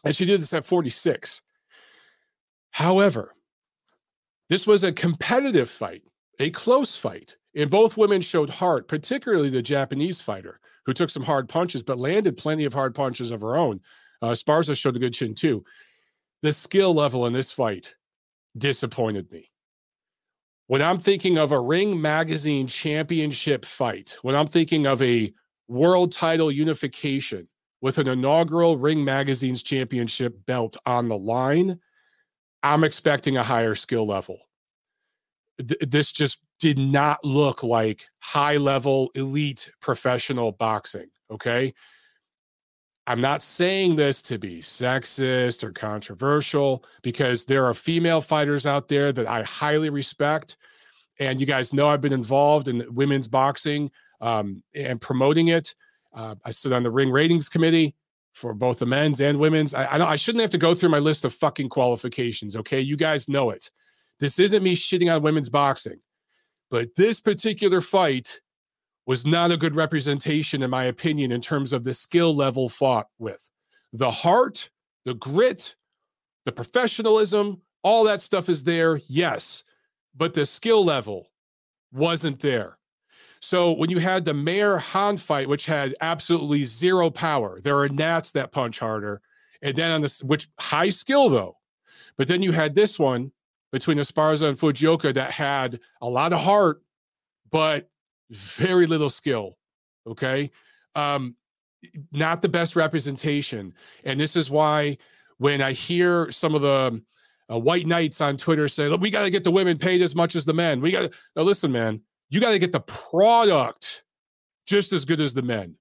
[0.05, 1.41] And she did this at 46.
[2.71, 3.35] However,
[4.49, 6.03] this was a competitive fight,
[6.39, 7.35] a close fight.
[7.53, 11.99] And both women showed heart, particularly the Japanese fighter, who took some hard punches, but
[11.99, 13.81] landed plenty of hard punches of her own.
[14.21, 15.65] Uh, Sparza showed a good chin too.
[16.41, 17.95] The skill level in this fight
[18.57, 19.49] disappointed me.
[20.67, 25.33] When I'm thinking of a Ring Magazine championship fight, when I'm thinking of a
[25.67, 27.47] world title unification
[27.81, 31.79] with an inaugural Ring Magazine's championship belt on the line,
[32.63, 34.39] I'm expecting a higher skill level.
[35.59, 41.09] Th- this just did not look like high level elite professional boxing.
[41.29, 41.73] Okay.
[43.07, 48.87] I'm not saying this to be sexist or controversial because there are female fighters out
[48.87, 50.57] there that I highly respect.
[51.19, 55.73] And you guys know I've been involved in women's boxing um, and promoting it.
[56.13, 57.95] Uh, I sit on the ring ratings committee
[58.33, 59.73] for both the men's and women's.
[59.73, 62.55] I, I, I shouldn't have to go through my list of fucking qualifications.
[62.55, 62.81] Okay.
[62.81, 63.71] You guys know it.
[64.19, 65.99] This isn't me shitting on women's boxing,
[66.69, 68.39] but this particular fight
[69.05, 73.07] was not a good representation, in my opinion, in terms of the skill level fought
[73.19, 73.43] with.
[73.93, 74.69] The heart,
[75.05, 75.75] the grit,
[76.45, 79.63] the professionalism, all that stuff is there, yes,
[80.15, 81.27] but the skill level
[81.91, 82.77] wasn't there.
[83.41, 87.89] So when you had the Mayer Han fight, which had absolutely zero power, there are
[87.89, 89.21] gnats that punch harder,
[89.63, 91.57] and then on this, which high skill though,
[92.17, 93.31] but then you had this one
[93.71, 96.83] between Esparza and Fujioka that had a lot of heart,
[97.51, 97.89] but
[98.31, 99.57] very little skill.
[100.07, 100.49] Okay.
[100.95, 101.35] Um,
[102.11, 103.73] not the best representation.
[104.03, 104.97] And this is why
[105.37, 107.01] when I hear some of the
[107.51, 110.15] uh, white knights on Twitter say, look, we got to get the women paid as
[110.15, 110.81] much as the men.
[110.81, 114.03] We got to, now listen, man, you got to get the product
[114.65, 115.75] just as good as the men.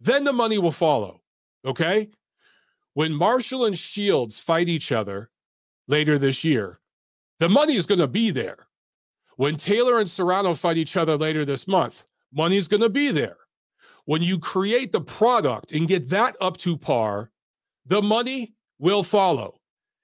[0.00, 1.20] Then the money will follow.
[1.64, 2.08] Okay.
[2.94, 5.30] When Marshall and Shields fight each other
[5.88, 6.80] later this year,
[7.38, 8.66] the money is going to be there.
[9.40, 13.38] When Taylor and Serrano fight each other later this month, money's going to be there.
[14.04, 17.30] When you create the product and get that up to par,
[17.86, 19.58] the money will follow.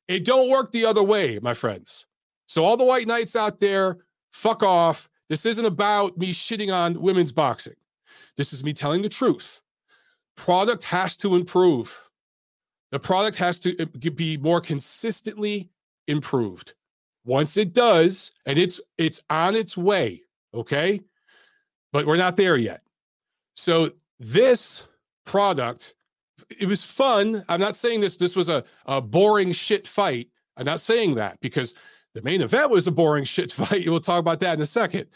[0.08, 2.06] It don't work the other way, my friends.
[2.46, 3.98] So all the white knights out there,
[4.32, 5.06] fuck off.
[5.28, 7.76] This isn't about me shitting on women's boxing.
[8.38, 9.60] This is me telling the truth.
[10.38, 11.94] Product has to improve.
[12.90, 15.68] The product has to uh, be more consistently
[16.06, 16.72] improved.
[17.26, 20.22] Once it does, and it's it's on its way,
[20.54, 21.00] okay?
[21.92, 22.82] But we're not there yet.
[23.54, 24.86] So this
[25.24, 25.94] product,
[26.58, 27.44] it was fun.
[27.48, 30.28] I'm not saying this this was a, a boring shit fight.
[30.56, 31.74] I'm not saying that because
[32.14, 33.88] the main event was a boring shit fight.
[33.88, 35.06] We'll talk about that in a second.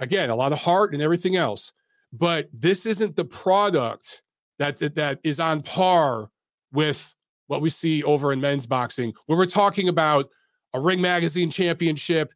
[0.00, 1.72] Again, a lot of heart and everything else.
[2.12, 4.22] But this isn't the product
[4.58, 6.30] that, that, that is on par
[6.72, 7.14] with
[7.46, 10.30] what we see over in men's boxing, where we're talking about
[10.74, 12.32] a Ring Magazine championship,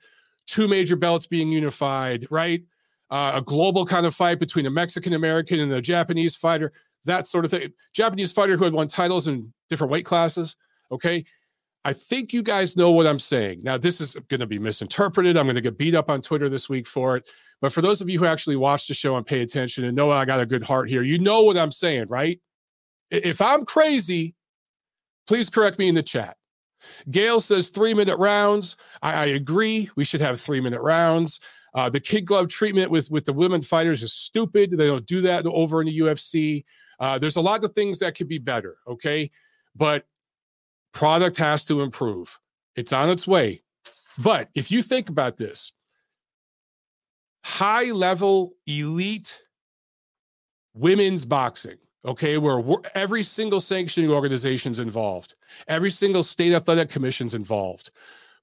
[0.47, 2.63] two major belts being unified, right?
[3.11, 6.73] Uh, a global kind of fight between a Mexican American and a Japanese fighter,
[7.05, 7.73] that sort of thing.
[7.93, 10.57] Japanese fighter who had won titles in different weight classes.
[10.91, 11.25] Okay.
[11.85, 13.61] I think you guys know what I'm saying.
[13.65, 15.37] Now, this is going to be misinterpreted.
[15.37, 17.29] I'm going to get beat up on Twitter this week for it.
[17.61, 20.11] But for those of you who actually watch the show and pay attention and know
[20.11, 22.41] I got a good heart here, you know what I'm saying, right?
[23.11, 24.35] If I'm crazy,
[25.27, 26.37] please correct me in the chat.
[27.11, 28.77] Gail says three minute rounds.
[29.03, 29.91] I, I agree.
[29.97, 31.41] We should have three minute rounds.
[31.75, 34.71] Uh, the kid glove treatment with with the women fighters is stupid.
[34.73, 36.65] They don't do that over in the UFC.
[37.01, 38.77] Uh, there's a lot of things that could be better.
[38.87, 39.31] Okay,
[39.75, 40.05] but
[40.93, 42.39] product has to improve.
[42.77, 43.63] It's on its way.
[44.19, 45.73] But if you think about this,
[47.45, 49.41] high level elite
[50.75, 52.63] women's boxing okay, where
[52.95, 55.35] every single sanctioning organization's involved,
[55.69, 57.91] every single state athletic commission's involved.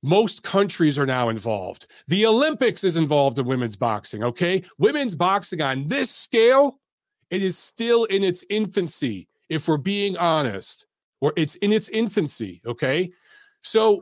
[0.02, 1.88] Most countries are now involved.
[2.08, 4.24] The Olympics is involved in women's boxing.
[4.24, 4.64] Okay.
[4.78, 6.80] Women's boxing on this scale,
[7.32, 10.86] it is still in its infancy, if we're being honest,
[11.20, 12.62] or it's in its infancy.
[12.66, 13.12] Okay.
[13.62, 14.02] So,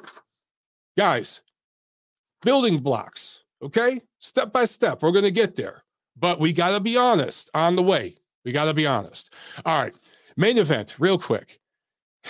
[0.95, 1.41] guys,
[2.43, 3.41] building blocks.
[3.63, 3.99] Okay.
[4.19, 5.83] Step by step, we're going to get there.
[6.15, 8.17] But we got to be honest on the way.
[8.47, 9.33] We got to be honest.
[9.65, 9.93] All right.
[10.37, 11.59] Main event, real quick.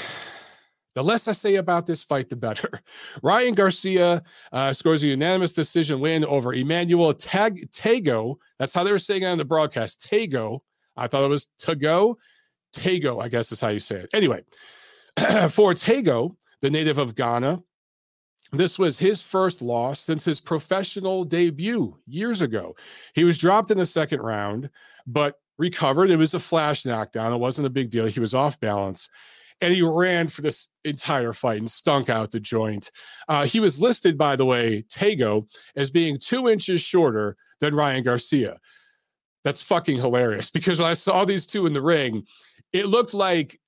[0.95, 2.81] The less I say about this fight, the better.
[3.21, 8.37] Ryan Garcia uh, scores a unanimous decision win over Emmanuel Tag- Tagoe.
[8.57, 10.09] That's how they were saying it on the broadcast.
[10.11, 10.61] Tagoe.
[10.95, 12.15] I thought it was Tagoe.
[12.75, 14.09] Tagoe, I guess is how you say it.
[14.11, 14.43] Anyway,
[15.51, 17.61] for Tagoe, the native of Ghana,
[18.51, 22.75] this was his first loss since his professional debut years ago.
[23.13, 24.71] He was dropped in the second round,
[25.05, 26.09] but recovered.
[26.09, 27.33] It was a flash knockdown.
[27.33, 28.05] It wasn't a big deal.
[28.05, 29.09] He was off balance
[29.61, 32.91] and he ran for this entire fight and stunk out the joint.
[33.27, 38.03] Uh, he was listed, by the way, Tagoe, as being two inches shorter than Ryan
[38.03, 38.59] Garcia.
[39.43, 42.25] That's fucking hilarious because when I saw these two in the ring,
[42.73, 43.59] it looked like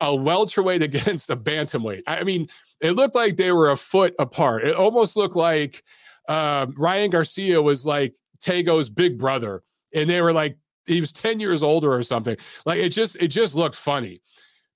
[0.00, 2.02] a welterweight against a bantamweight.
[2.06, 2.48] I mean,
[2.80, 4.64] it looked like they were a foot apart.
[4.64, 5.82] It almost looked like
[6.28, 9.62] uh, Ryan Garcia was like Tagoe's big brother,
[9.94, 12.36] and they were like he was 10 years older or something.
[12.66, 14.20] Like it just it just looked funny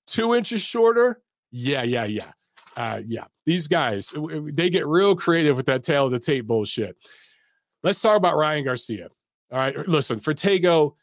[0.07, 1.21] two inches shorter.
[1.51, 2.31] Yeah, yeah, yeah.
[2.75, 4.13] Uh, yeah, these guys,
[4.53, 6.95] they get real creative with that tale of the tape bullshit.
[7.83, 9.09] Let's talk about Ryan Garcia.
[9.51, 10.93] All right, listen, for Tagoe,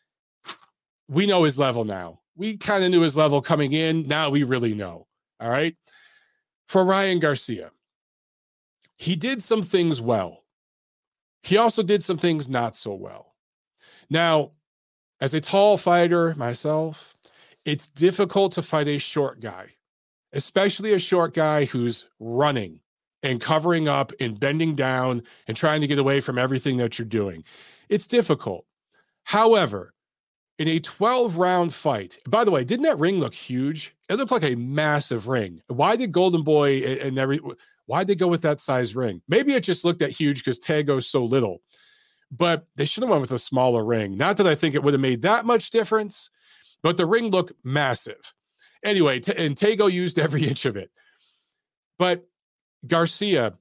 [1.09, 2.21] we know his level now.
[2.37, 4.07] We kind of knew his level coming in.
[4.07, 5.07] Now we really know.
[5.41, 5.77] All right.
[6.69, 7.71] For Ryan Garcia,
[8.97, 10.45] he did some things well.
[11.43, 13.35] He also did some things not so well.
[14.11, 14.53] Now,
[15.25, 17.17] as a tall fighter myself,
[17.65, 19.69] it's difficult to fight a short guy,
[20.35, 22.79] especially a short guy who's running
[23.23, 27.09] and covering up and bending down and trying to get away from everything that you're
[27.09, 27.43] doing.
[27.89, 28.67] It's difficult.
[29.23, 29.95] However,
[30.59, 33.97] in a 12 round fight, by the way, didn't that ring look huge?
[34.11, 35.63] It looked like a massive ring.
[35.69, 37.41] Why did Golden Boy and every
[37.87, 39.23] why did they go with that size ring?
[39.27, 41.63] Maybe it just looked that huge because Tagoe's so little,
[42.37, 44.17] but they should have went with a smaller ring.
[44.17, 46.31] Not that I think it would have made that much difference,
[46.83, 48.35] but the ring looked massive.
[48.85, 50.91] Anyway, t- and Tagoe used every inch of it.
[51.99, 52.27] But
[52.87, 53.55] Garcia,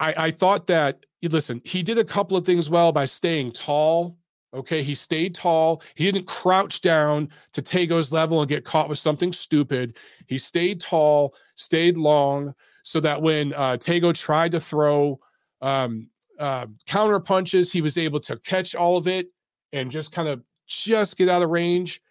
[0.00, 4.16] I, I thought that, listen, he did a couple of things well by staying tall.
[4.54, 4.82] Okay.
[4.82, 5.82] He stayed tall.
[5.94, 9.98] He didn't crouch down to Tagoe's level and get caught with something stupid.
[10.26, 15.20] He stayed tall, stayed long, so that when uh, Tagoe tried to throw
[15.60, 19.28] um, uh, counter punches, he was able to catch all of it
[19.72, 22.02] and just kind of just get out of range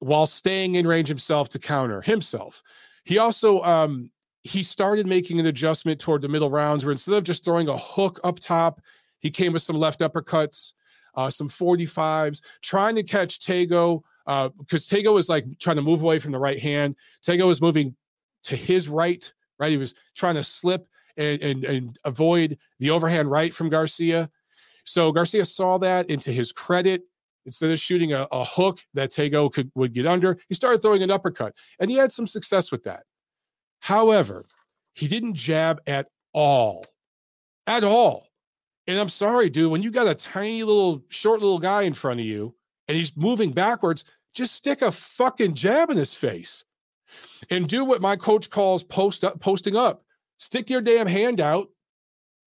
[0.00, 2.62] while staying in range himself to counter himself.
[3.04, 4.10] He also um,
[4.42, 7.76] he started making an adjustment toward the middle rounds where instead of just throwing a
[7.76, 8.80] hook up top,
[9.20, 10.72] he came with some left uppercuts,
[11.14, 16.02] uh, some 45s, trying to catch Tagoe because uh, Tagoe was like trying to move
[16.02, 16.96] away from the right hand.
[17.24, 17.94] Tagoe was moving
[18.44, 19.70] to his right, right?
[19.70, 24.30] He was trying to slip and, and, and avoid the overhand right from Garcia.
[24.84, 27.02] So Garcia saw that into his credit
[27.44, 31.02] Instead of shooting a, a hook that Tagoe could would get under, he started throwing
[31.02, 33.04] an uppercut, and he had some success with that.
[33.80, 34.46] However,
[34.94, 36.84] he didn't jab at all,
[37.66, 38.28] at all.
[38.86, 42.20] And I'm sorry, dude, when you got a tiny little short little guy in front
[42.20, 42.54] of you
[42.88, 46.64] and he's moving backwards, just stick a fucking jab in his face
[47.50, 50.04] and do what my coach calls post up, posting up.
[50.42, 51.68] Stick your damn hand out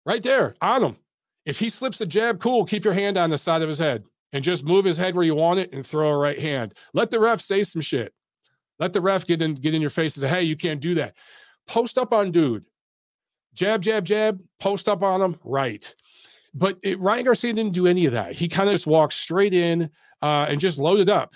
[0.05, 0.97] right there on him.
[1.45, 4.04] If he slips a jab, cool, keep your hand on the side of his head
[4.33, 6.73] and just move his head where you want it and throw a right hand.
[6.93, 8.13] Let the ref say some shit.
[8.79, 10.93] Let the ref get in get in your face and say, "Hey, you can't do
[10.96, 11.15] that."
[11.67, 12.65] Post up on dude.
[13.54, 14.43] Jab, jab, jab.
[14.60, 15.37] Post up on him.
[15.46, 15.93] Right.
[16.54, 18.33] But it, Ryan Garcia didn't do any of that.
[18.33, 19.89] He kind of just walked straight in
[20.21, 21.33] uh, and just loaded up.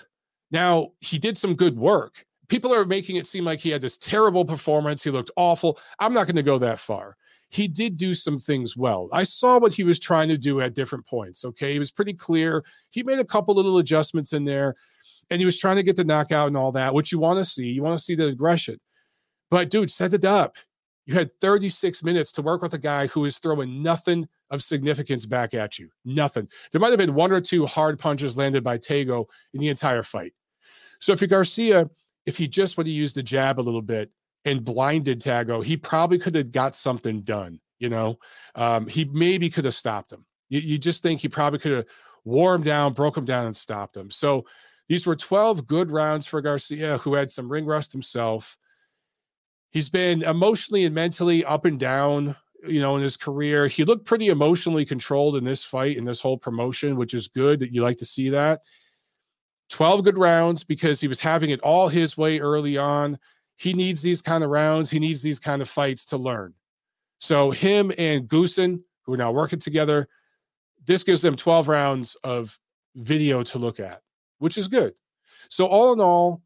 [0.50, 2.26] Now he did some good work.
[2.50, 5.02] People are making it seem like he had this terrible performance.
[5.02, 5.78] He looked awful.
[5.98, 7.16] I'm not going to go that far
[7.50, 9.08] he did do some things well.
[9.12, 11.44] I saw what he was trying to do at different points.
[11.44, 11.72] Okay.
[11.72, 12.64] He was pretty clear.
[12.90, 14.76] He made a couple little adjustments in there
[15.30, 17.44] and he was trying to get the knockout and all that, which you want to
[17.44, 17.68] see.
[17.68, 18.78] You want to see the aggression.
[19.50, 20.56] But dude, set it up.
[21.06, 25.26] You had 36 minutes to work with a guy who is throwing nothing of significance
[25.26, 25.90] back at you.
[26.04, 26.48] Nothing.
[26.70, 30.04] There might have been one or two hard punches landed by Tagoe in the entire
[30.04, 30.34] fight.
[31.00, 31.90] So if you're Garcia,
[32.26, 34.10] if he just would have used the jab a little bit,
[34.44, 37.60] and blinded Tagoe, he probably could have got something done.
[37.78, 38.18] You know,
[38.54, 40.24] um, he maybe could have stopped him.
[40.48, 41.86] You, you just think he probably could have
[42.24, 44.10] wore him down, broke him down, and stopped him.
[44.10, 44.44] So
[44.88, 48.58] these were 12 good rounds for Garcia, who had some ring rust himself.
[49.70, 53.68] He's been emotionally and mentally up and down you know, in his career.
[53.68, 57.60] He looked pretty emotionally controlled in this fight, in this whole promotion, which is good
[57.60, 58.60] that you like to see that.
[59.70, 63.18] 12 good rounds because he was having it all his way early on.
[63.56, 64.90] He needs these kind of rounds.
[64.90, 66.54] He needs these kind of fights to learn.
[67.20, 70.08] So him and Goossen, who are now working together,
[70.86, 72.58] this gives them 12 rounds of
[72.96, 74.00] video to look at,
[74.38, 74.94] which is good.
[75.48, 76.42] So all in all,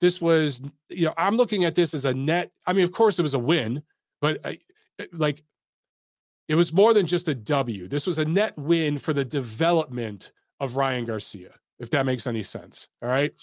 [0.00, 2.50] this was, you know, I'm looking at this as a net.
[2.66, 3.82] I mean, of course, it was a win,
[4.20, 4.50] but uh,
[5.00, 5.42] I, like
[6.48, 7.88] it was more than just a W.
[7.88, 11.50] This was a net win for the development of Ryan Garcia,
[11.82, 12.88] if that makes any sense.
[13.02, 13.34] All right.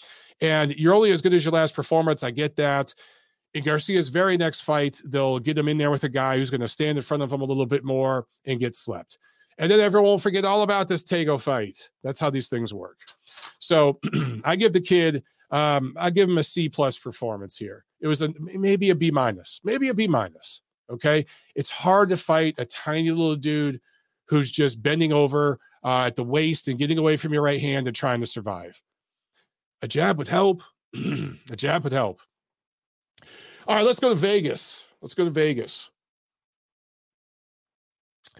[0.41, 2.23] And you're only as good as your last performance.
[2.23, 2.95] I get that.
[3.53, 6.61] In Garcia's very next fight, they'll get him in there with a guy who's going
[6.61, 9.17] to stand in front of him a little bit more and get slept.
[9.57, 11.89] And then everyone will forget all about this Tagoe fight.
[12.01, 12.99] That's how these things work.
[13.59, 13.99] So
[14.45, 15.21] I give the kid,
[15.51, 17.83] um, I give him a C plus performance here.
[17.99, 20.61] It was a maybe a B minus, maybe a B minus.
[20.89, 21.25] Okay.
[21.55, 23.81] It's hard to fight a tiny little dude
[24.25, 27.88] who's just bending over uh, at the waist and getting away from your right hand
[27.88, 28.82] and trying to survive.
[29.82, 30.63] A jab would help.
[30.95, 32.19] a jab would help.
[33.67, 34.84] All right, let's go to Vegas.
[35.01, 35.91] Let's go to Vegas.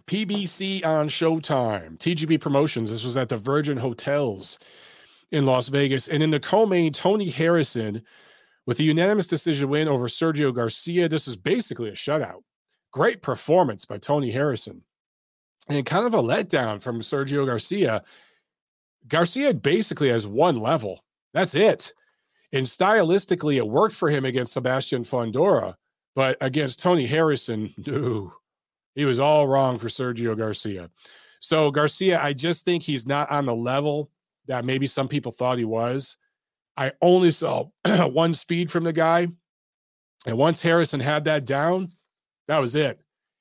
[0.08, 1.98] PBC on Showtime.
[2.00, 2.90] TGB Promotions.
[2.90, 4.60] This was at the Virgin Hotels
[5.32, 6.08] in Las Vegas.
[6.08, 8.02] And in the co-main, Tony Harrison
[8.66, 11.08] with a unanimous decision win over Sergio Garcia.
[11.08, 12.42] This is basically a shutout.
[12.92, 14.84] Great performance by Tony Harrison.
[15.70, 18.04] And kind of a letdown from Sergio Garcia.
[19.08, 21.04] Garcia basically has one level.
[21.34, 21.94] That's it.
[22.52, 25.76] And stylistically, it worked for him against Sebastian Fundora,
[26.16, 28.34] but against Tony Harrison, no,
[28.96, 30.90] he was all wrong for Sergio Garcia.
[31.40, 34.10] So Garcia, I just think he's not on the level
[34.48, 36.18] that maybe some people thought he was.
[36.76, 39.28] I only saw one speed from the guy.
[40.26, 41.92] And once Harrison had that down,
[42.48, 43.00] that was it.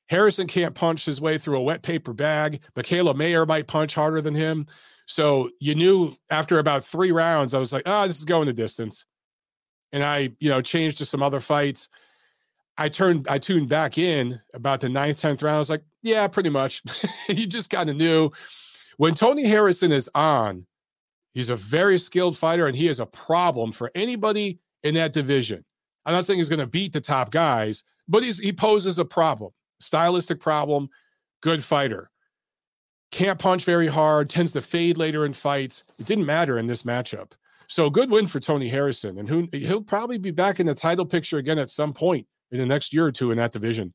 [0.09, 2.61] Harrison can't punch his way through a wet paper bag.
[2.77, 4.67] Mikaela Mayer might punch harder than him.
[5.07, 8.53] So you knew after about three rounds, I was like, oh, this is going the
[8.53, 9.05] distance.
[9.93, 11.89] And I, you know, changed to some other fights.
[12.77, 15.57] I turned, I tuned back in about the ninth, 10th round.
[15.57, 16.83] I was like, yeah, pretty much.
[17.29, 18.31] you just kind of knew
[18.99, 20.67] when Tony Harrison is on,
[21.39, 25.65] He's a very skilled fighter, and he is a problem for anybody in that division.
[26.05, 29.05] I'm not saying he's going to beat the top guys, but he's he poses a
[29.05, 30.89] problem, stylistic problem.
[31.41, 32.11] Good fighter.
[33.11, 35.85] Can't punch very hard, tends to fade later in fights.
[35.99, 37.33] It didn't matter in this matchup.
[37.67, 41.07] So good win for Tony Harrison, and who he'll probably be back in the title
[41.07, 43.93] picture again at some point in the next year or two in that division.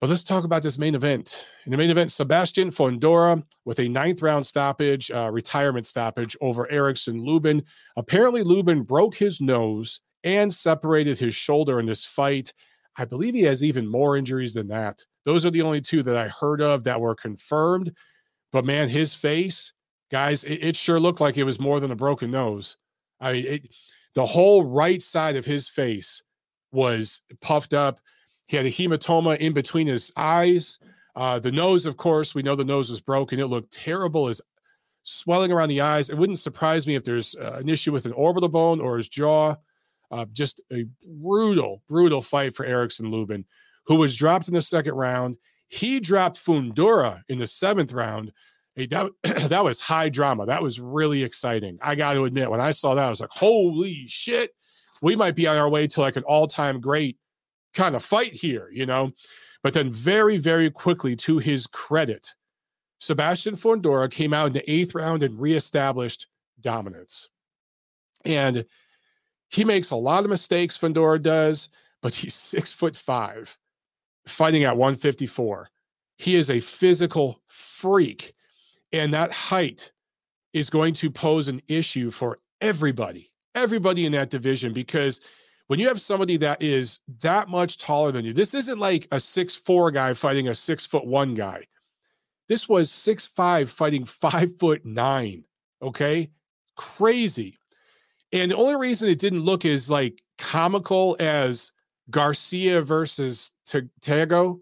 [0.00, 1.46] But let's talk about this main event.
[1.64, 6.70] In the main event, Sebastian Fundora with a ninth round stoppage, uh, retirement stoppage over
[6.70, 7.62] Erickson Lubin.
[7.96, 12.52] Apparently, Lubin broke his nose and separated his shoulder in this fight.
[12.96, 15.02] I believe he has even more injuries than that.
[15.24, 17.92] Those are the only two that I heard of that were confirmed.
[18.52, 19.72] But man, his face,
[20.10, 22.76] guys, it, it sure looked like it was more than a broken nose.
[23.20, 23.74] I mean, it,
[24.14, 26.22] the whole right side of his face
[26.72, 28.00] was puffed up.
[28.46, 30.78] He had a hematoma in between his eyes.
[31.16, 33.40] Uh, the nose, of course, we know the nose was broken.
[33.40, 34.40] It looked terrible as
[35.04, 36.10] swelling around the eyes.
[36.10, 39.08] It wouldn't surprise me if there's uh, an issue with an orbital bone or his
[39.08, 39.56] jaw.
[40.14, 43.44] Uh, just a brutal, brutal fight for Erickson Lubin,
[43.84, 45.36] who was dropped in the second round.
[45.66, 48.30] He dropped Fundora in the seventh round.
[48.76, 49.10] Hey, that,
[49.48, 50.46] that was high drama.
[50.46, 51.78] That was really exciting.
[51.82, 54.52] I got to admit, when I saw that, I was like, holy shit,
[55.02, 57.18] we might be on our way to like an all time great
[57.74, 59.10] kind of fight here, you know.
[59.64, 62.34] But then, very, very quickly, to his credit,
[63.00, 66.28] Sebastian Fundora came out in the eighth round and reestablished
[66.60, 67.28] dominance.
[68.24, 68.64] And
[69.54, 71.68] he makes a lot of mistakes, Fundora does,
[72.02, 73.56] but he's six foot five,
[74.26, 75.70] fighting at 154.
[76.18, 78.34] He is a physical freak.
[78.92, 79.92] And that height
[80.52, 85.20] is going to pose an issue for everybody, everybody in that division, because
[85.68, 89.20] when you have somebody that is that much taller than you, this isn't like a
[89.20, 91.64] six four guy fighting a six foot one guy.
[92.48, 95.44] This was six five fighting five foot nine.
[95.80, 96.30] Okay,
[96.76, 97.58] crazy.
[98.34, 101.70] And the only reason it didn't look as like comical as
[102.10, 104.58] Garcia versus Tagoe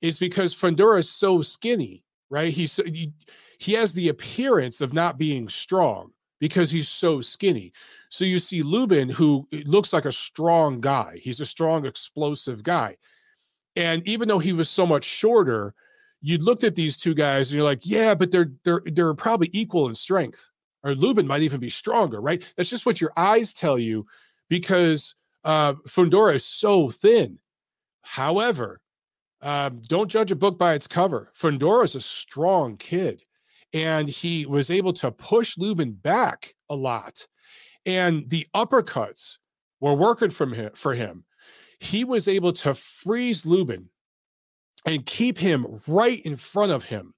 [0.00, 2.52] is because Fundora is so skinny, right?
[2.52, 3.12] He's he,
[3.58, 7.72] he has the appearance of not being strong because he's so skinny.
[8.08, 11.18] So you see Lubin, who looks like a strong guy.
[11.20, 12.96] He's a strong, explosive guy.
[13.74, 15.74] And even though he was so much shorter,
[16.22, 19.50] you looked at these two guys and you're like, yeah, but they're they're they're probably
[19.52, 20.48] equal in strength.
[20.84, 22.42] Or Lubin might even be stronger, right?
[22.56, 24.06] That's just what your eyes tell you
[24.48, 25.14] because
[25.44, 27.38] uh Fundora is so thin.
[28.02, 28.80] However,
[29.42, 31.30] um, don't judge a book by its cover.
[31.38, 33.22] Fundora is a strong kid,
[33.72, 37.26] and he was able to push Lubin back a lot.
[37.86, 39.38] And the uppercuts
[39.80, 41.24] were working from him for him.
[41.80, 43.88] He was able to freeze Lubin
[44.84, 47.14] and keep him right in front of him.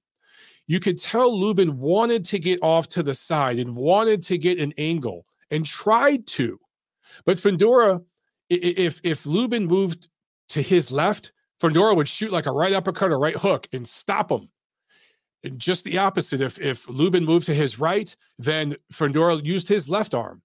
[0.67, 4.59] You could tell Lubin wanted to get off to the side and wanted to get
[4.59, 6.59] an angle and tried to.
[7.25, 8.03] But Fundora,
[8.49, 10.07] if if Lubin moved
[10.49, 11.31] to his left,
[11.61, 14.49] Fundora would shoot like a right uppercut or right hook and stop him.
[15.43, 16.41] And just the opposite.
[16.41, 20.41] If if Lubin moved to his right, then Fundora used his left arm.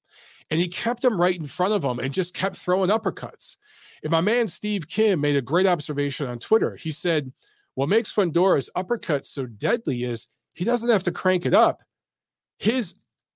[0.51, 3.57] And he kept him right in front of him and just kept throwing uppercuts.
[4.03, 6.77] And my man Steve Kim made a great observation on Twitter.
[6.77, 7.33] He said,
[7.77, 11.83] What makes Fundora's uppercut so deadly is he doesn't have to crank it up.
[12.59, 12.95] His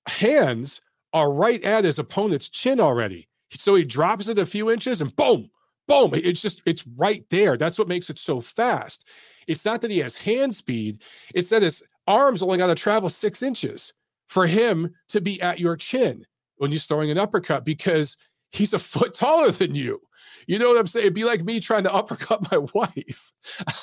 [0.09, 0.81] hands
[1.13, 3.29] are right at his opponent's chin already.
[3.53, 5.51] So he drops it a few inches and boom,
[5.87, 6.13] boom.
[6.15, 7.59] It's just, it's right there.
[7.59, 9.07] That's what makes it so fast.
[9.47, 11.03] It's not that he has hand speed,
[11.35, 13.93] it's that his arms only got to travel six inches
[14.29, 16.25] for him to be at your chin
[16.57, 18.17] when he's throwing an uppercut because
[18.53, 20.01] he's a foot taller than you.
[20.47, 21.05] You know what I'm saying?
[21.05, 23.33] It'd be like me trying to uppercut my wife.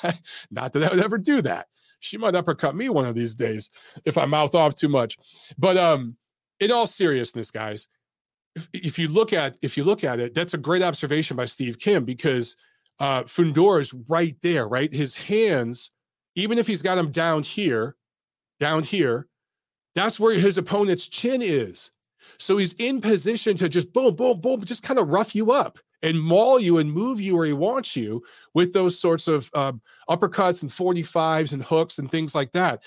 [0.50, 1.66] not that I would ever do that.
[2.00, 3.70] She might uppercut me one of these days
[4.04, 5.16] if I mouth off too much.
[5.58, 6.16] But um,
[6.60, 7.88] in all seriousness, guys,
[8.54, 11.44] if, if you look at if you look at it, that's a great observation by
[11.44, 12.56] Steve Kim because
[13.00, 14.92] uh, Fundora is right there, right?
[14.92, 15.90] His hands,
[16.34, 17.96] even if he's got him down here,
[18.60, 19.26] down here,
[19.94, 21.90] that's where his opponent's chin is.
[22.38, 25.78] So he's in position to just boom, boom, boom, just kind of rough you up
[26.02, 28.22] and maul you and move you where he wants you
[28.54, 32.82] with those sorts of um, uppercuts and 45s and hooks and things like that.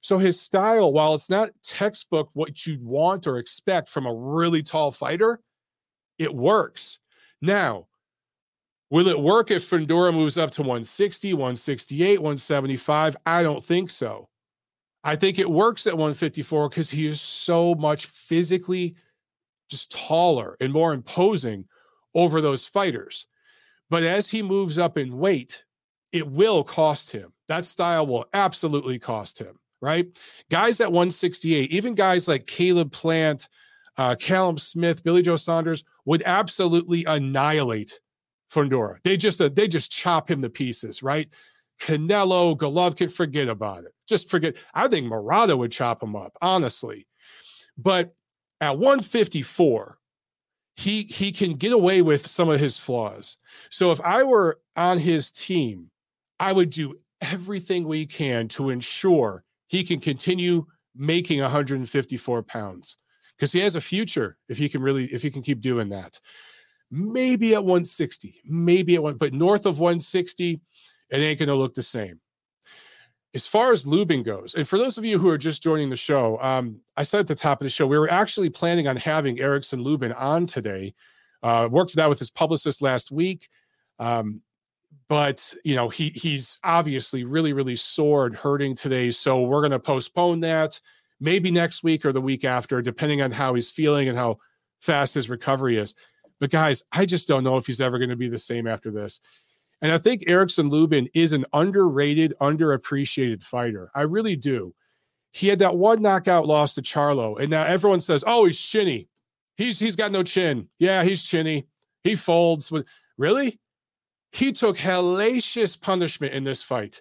[0.00, 4.62] So his style, while it's not textbook what you'd want or expect from a really
[4.62, 5.40] tall fighter,
[6.18, 6.98] it works.
[7.42, 7.86] Now,
[8.90, 13.16] will it work if Fundora moves up to 160, 168, 175?
[13.26, 14.28] I don't think so.
[15.02, 18.96] I think it works at 154 because he is so much physically
[19.68, 21.64] just taller and more imposing
[22.16, 23.26] over those fighters.
[23.88, 25.62] But as he moves up in weight,
[26.10, 27.32] it will cost him.
[27.46, 30.06] That style will absolutely cost him right?
[30.50, 33.48] Guys at 168, even guys like Caleb Plant,
[33.96, 38.00] uh, Callum Smith, Billy Joe Saunders would absolutely annihilate
[38.52, 38.98] Fundora.
[39.04, 41.28] They just uh, they just chop him to pieces, right?
[41.80, 43.94] Canelo, Golovkin, forget about it.
[44.06, 44.56] Just forget.
[44.74, 47.06] I think Murata would chop him up, honestly.
[47.76, 48.14] But
[48.60, 49.98] at 154,
[50.76, 53.38] he he can get away with some of his flaws.
[53.70, 55.90] So if I were on his team,
[56.38, 62.96] I would do everything we can to ensure he can continue making 154 pounds
[63.36, 66.18] because he has a future if he can really if he can keep doing that
[66.90, 70.60] maybe at 160 maybe at one but north of 160
[71.10, 72.20] it ain't to look the same
[73.36, 75.96] as far as Lubin goes, and for those of you who are just joining the
[75.96, 78.96] show, um, I said at the top of the show, we were actually planning on
[78.96, 80.94] having Erickson Lubin on today.
[81.42, 83.50] Uh, worked that with his publicist last week.
[83.98, 84.40] Um,
[85.08, 89.70] but you know he he's obviously really really sore and hurting today so we're going
[89.70, 90.80] to postpone that
[91.20, 94.36] maybe next week or the week after depending on how he's feeling and how
[94.80, 95.94] fast his recovery is
[96.40, 98.90] but guys i just don't know if he's ever going to be the same after
[98.90, 99.20] this
[99.82, 104.74] and i think erickson lubin is an underrated underappreciated fighter i really do
[105.32, 109.08] he had that one knockout loss to charlo and now everyone says oh he's chinny
[109.56, 111.66] he's he's got no chin yeah he's chinny
[112.04, 112.72] he folds
[113.18, 113.58] really
[114.36, 117.00] he took hellacious punishment in this fight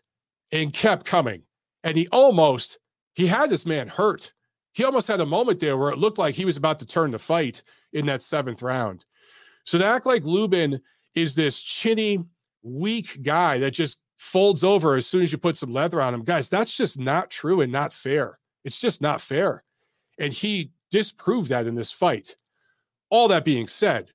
[0.53, 1.43] and kept coming.
[1.83, 2.79] And he almost,
[3.13, 4.31] he had this man hurt.
[4.71, 7.11] He almost had a moment there where it looked like he was about to turn
[7.11, 7.61] the fight
[7.91, 9.03] in that seventh round.
[9.65, 10.79] So to act like Lubin
[11.13, 12.23] is this chinny,
[12.65, 16.23] weak guy that just folds over as soon as you put some leather on him,
[16.23, 18.39] guys, that's just not true and not fair.
[18.63, 19.63] It's just not fair.
[20.17, 22.35] And he disproved that in this fight.
[23.09, 24.09] All that being said,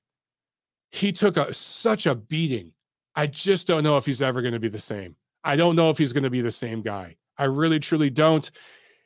[0.91, 2.73] he took a, such a beating
[3.15, 5.15] I just don't know if he's ever going to be the same.
[5.43, 7.17] I don't know if he's going to be the same guy.
[7.37, 8.49] I really, truly don't.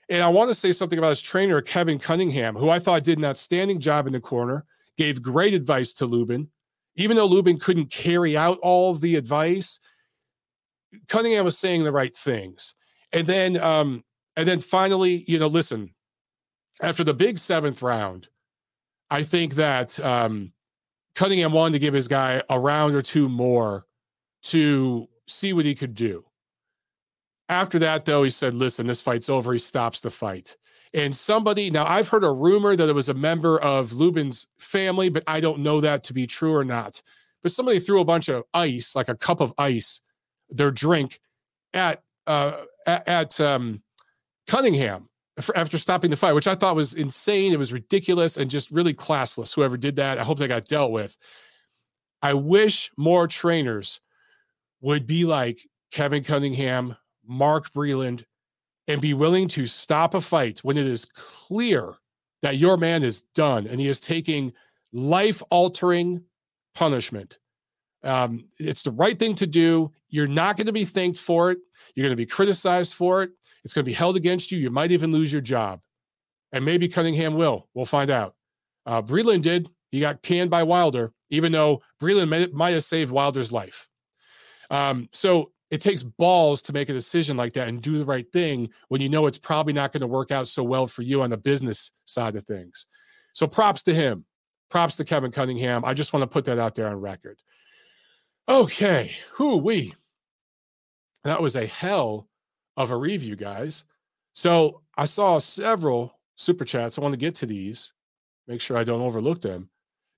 [0.09, 3.17] And I want to say something about his trainer, Kevin Cunningham, who I thought did
[3.17, 4.65] an outstanding job in the corner,
[4.97, 6.49] gave great advice to Lubin.
[6.95, 9.79] Even though Lubin couldn't carry out all of the advice,
[11.07, 12.73] Cunningham was saying the right things.
[13.11, 14.03] And then, um,
[14.35, 15.93] and then finally, you know, listen,
[16.81, 18.27] after the big seventh round,
[19.09, 20.51] I think that um,
[21.15, 23.85] Cunningham wanted to give his guy a round or two more
[24.43, 26.23] to see what he could do.
[27.47, 29.53] After that, though, he said, listen, this fight's over.
[29.53, 30.57] He stops the fight.
[30.95, 35.09] And somebody, now I've heard a rumor that it was a member of Lubin's family,
[35.09, 37.01] but I don't know that to be true or not.
[37.43, 40.01] But somebody threw a bunch of ice, like a cup of ice,
[40.49, 41.19] their drink
[41.73, 43.81] at uh, at, um,
[44.47, 45.09] Cunningham
[45.55, 47.51] after stopping the fight, which I thought was insane.
[47.51, 49.53] It was ridiculous and just really classless.
[49.53, 51.17] Whoever did that, I hope they got dealt with.
[52.21, 53.99] I wish more trainers
[54.79, 56.95] would be like Kevin Cunningham,
[57.27, 58.23] Mark Breland,
[58.87, 61.95] and be willing to stop a fight when it is clear
[62.41, 64.53] that your man is done and he is taking
[64.93, 66.21] life altering
[66.75, 67.39] punishment.
[68.03, 69.91] Um, it's the right thing to do.
[70.09, 71.57] You're not going to be thanked for it.
[71.95, 73.31] You're going to be criticized for it.
[73.63, 74.59] It's going to be held against you.
[74.59, 75.81] You might even lose your job.
[76.51, 77.67] And maybe Cunningham will.
[77.73, 78.35] We'll find out.
[78.85, 79.69] Uh, Breland did.
[79.89, 83.87] He got canned by Wilder, even though Breland might, have saved Wilder's life.
[84.69, 88.31] Um, so it takes balls to make a decision like that and do the right
[88.31, 91.21] thing when you know it's probably not going to work out so well for you
[91.21, 92.85] on the business side of things.
[93.33, 94.23] So props to him.
[94.69, 95.83] Props to Kevin Cunningham.
[95.83, 97.41] I just want to put that out there on record.
[98.47, 99.17] Okay.
[99.33, 99.93] Who we?
[101.25, 102.29] That was a hell
[102.77, 103.83] of a review, guys.
[104.31, 106.97] So I saw several super chats.
[106.97, 107.91] I want to get to these,
[108.47, 109.69] make sure I don't overlook them.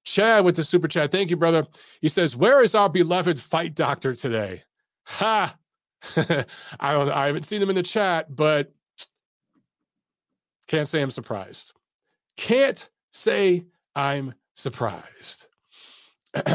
[0.06, 1.12] Chad with the super chat.
[1.12, 1.66] Thank you, brother.
[2.00, 4.62] He says, Where is our beloved fight doctor today?
[5.08, 5.56] Ha!
[6.16, 8.74] I don't I haven't seen them in the chat, but
[10.68, 11.74] can't say I'm surprised.
[12.36, 15.48] Can't say I'm surprised.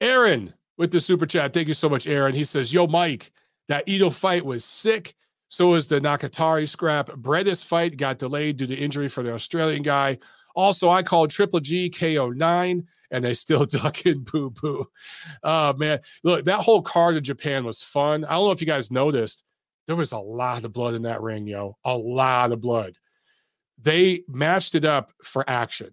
[0.00, 1.52] Aaron with the super chat.
[1.52, 2.34] Thank you so much, Aaron.
[2.34, 3.30] He says, Yo, Mike,
[3.68, 5.14] that Ito fight was sick.
[5.48, 7.08] So was the Nakatari scrap.
[7.08, 10.18] Bredis fight got delayed due to injury for the Australian guy.
[10.54, 14.86] Also, I called Triple G KO9 and they still ducking boo boo.
[15.42, 16.00] Oh, man.
[16.22, 18.24] Look, that whole card in Japan was fun.
[18.24, 19.44] I don't know if you guys noticed,
[19.86, 21.76] there was a lot of blood in that ring, yo.
[21.84, 22.96] A lot of blood.
[23.82, 25.90] They matched it up for action.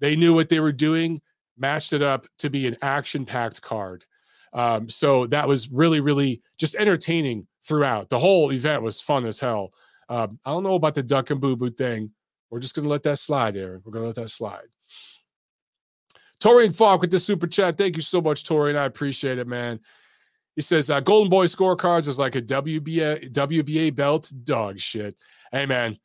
[0.00, 1.20] They knew what they were doing,
[1.56, 4.04] matched it up to be an action packed card.
[4.52, 8.10] Um, so that was really, really just entertaining throughout.
[8.10, 9.72] The whole event was fun as hell.
[10.08, 12.10] Um, I don't know about the duck and boo boo thing.
[12.50, 13.80] We're just going to let that slide, Aaron.
[13.84, 14.66] We're going to let that slide.
[16.42, 17.78] Torian Falk with the super chat.
[17.78, 18.76] Thank you so much, Torian.
[18.76, 19.78] I appreciate it, man.
[20.56, 24.30] He says, uh, Golden Boy scorecards is like a WBA, WBA belt.
[24.42, 25.14] Dog shit.
[25.52, 25.96] Hey, man,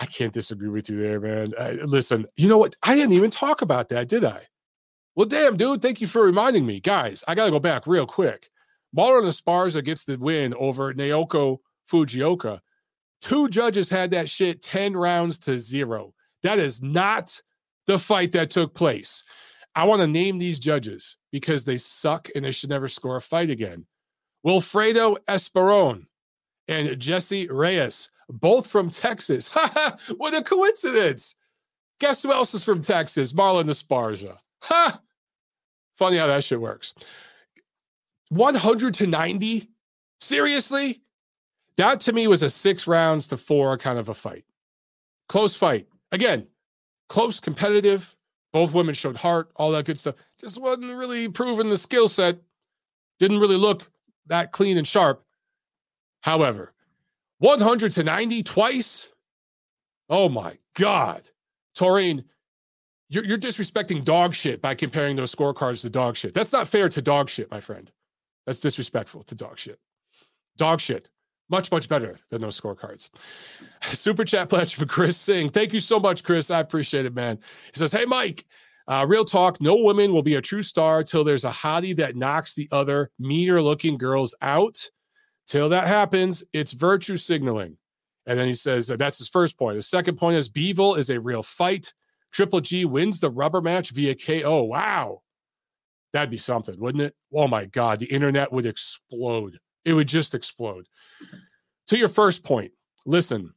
[0.00, 1.54] I can't disagree with you there, man.
[1.56, 2.74] Uh, listen, you know what?
[2.82, 4.42] I didn't even talk about that, did I?
[5.14, 5.80] Well, damn, dude.
[5.80, 6.80] Thank you for reminding me.
[6.80, 8.50] Guys, I got to go back real quick.
[8.96, 11.58] Marlen Esparza gets the win over Naoko
[11.90, 12.60] Fujioka.
[13.20, 16.12] Two judges had that shit 10 rounds to zero.
[16.42, 17.40] That is not
[17.86, 19.22] the fight that took place.
[19.74, 23.20] I want to name these judges because they suck and they should never score a
[23.20, 23.86] fight again.
[24.46, 26.06] Wilfredo Esperon
[26.68, 29.48] and Jesse Reyes, both from Texas.
[30.16, 31.34] what a coincidence.
[32.00, 33.32] Guess who else is from Texas?
[33.32, 34.38] Marlen Esparza.
[34.62, 35.00] Ha!
[35.96, 36.94] Funny how that shit works.
[38.30, 39.68] 100 to 90?
[40.20, 41.02] Seriously?
[41.76, 44.44] That to me was a six rounds to four kind of a fight.
[45.28, 45.86] Close fight.
[46.12, 46.46] Again,
[47.08, 48.14] close, competitive.
[48.52, 50.14] Both women showed heart, all that good stuff.
[50.38, 52.38] Just wasn't really proving the skill set.
[53.18, 53.82] Didn't really look
[54.26, 55.24] that clean and sharp.
[56.20, 56.72] However,
[57.38, 59.08] 100 to 90 twice.
[60.08, 61.22] Oh my God.
[61.76, 62.24] Torian,
[63.08, 66.32] you're, you're disrespecting dog shit by comparing those scorecards to dog shit.
[66.34, 67.90] That's not fair to dog shit, my friend.
[68.46, 69.78] That's disrespectful to dog shit.
[70.56, 71.08] Dog shit.
[71.50, 73.10] Much, much better than those scorecards.
[73.82, 75.50] Super chat pledge from Chris Singh.
[75.50, 76.50] Thank you so much, Chris.
[76.50, 77.38] I appreciate it, man.
[77.72, 78.46] He says, Hey, Mike,
[78.88, 79.60] uh, real talk.
[79.60, 83.10] No woman will be a true star till there's a hottie that knocks the other
[83.18, 84.78] meaner looking girls out.
[85.46, 87.76] Till that happens, it's virtue signaling.
[88.26, 89.76] And then he says, uh, That's his first point.
[89.76, 91.92] His second point is Bivol is a real fight.
[92.32, 94.64] Triple G wins the rubber match via KO.
[94.64, 95.22] Wow.
[96.12, 97.14] That'd be something, wouldn't it?
[97.32, 97.98] Oh my God.
[97.98, 99.58] The internet would explode.
[99.84, 100.88] It would just explode.
[101.88, 102.72] To your first point,
[103.04, 103.52] listen,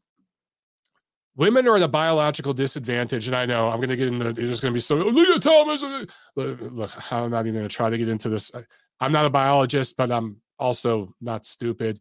[1.38, 3.28] women are at a biological disadvantage.
[3.28, 5.84] And I know I'm going to get into there's going to be so Lia Thomas.
[6.36, 8.51] Look, I'm not even going to try to get into this.
[8.99, 11.99] I'm not a biologist, but I'm also not stupid.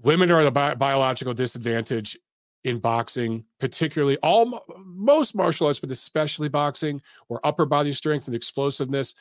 [0.00, 2.16] Women are at a bi- biological disadvantage
[2.64, 8.36] in boxing, particularly all most martial arts, but especially boxing, where upper body strength and
[8.36, 9.14] explosiveness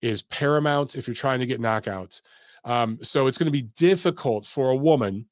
[0.00, 2.22] is paramount if you're trying to get knockouts.
[2.64, 5.26] Um, so it's going to be difficult for a woman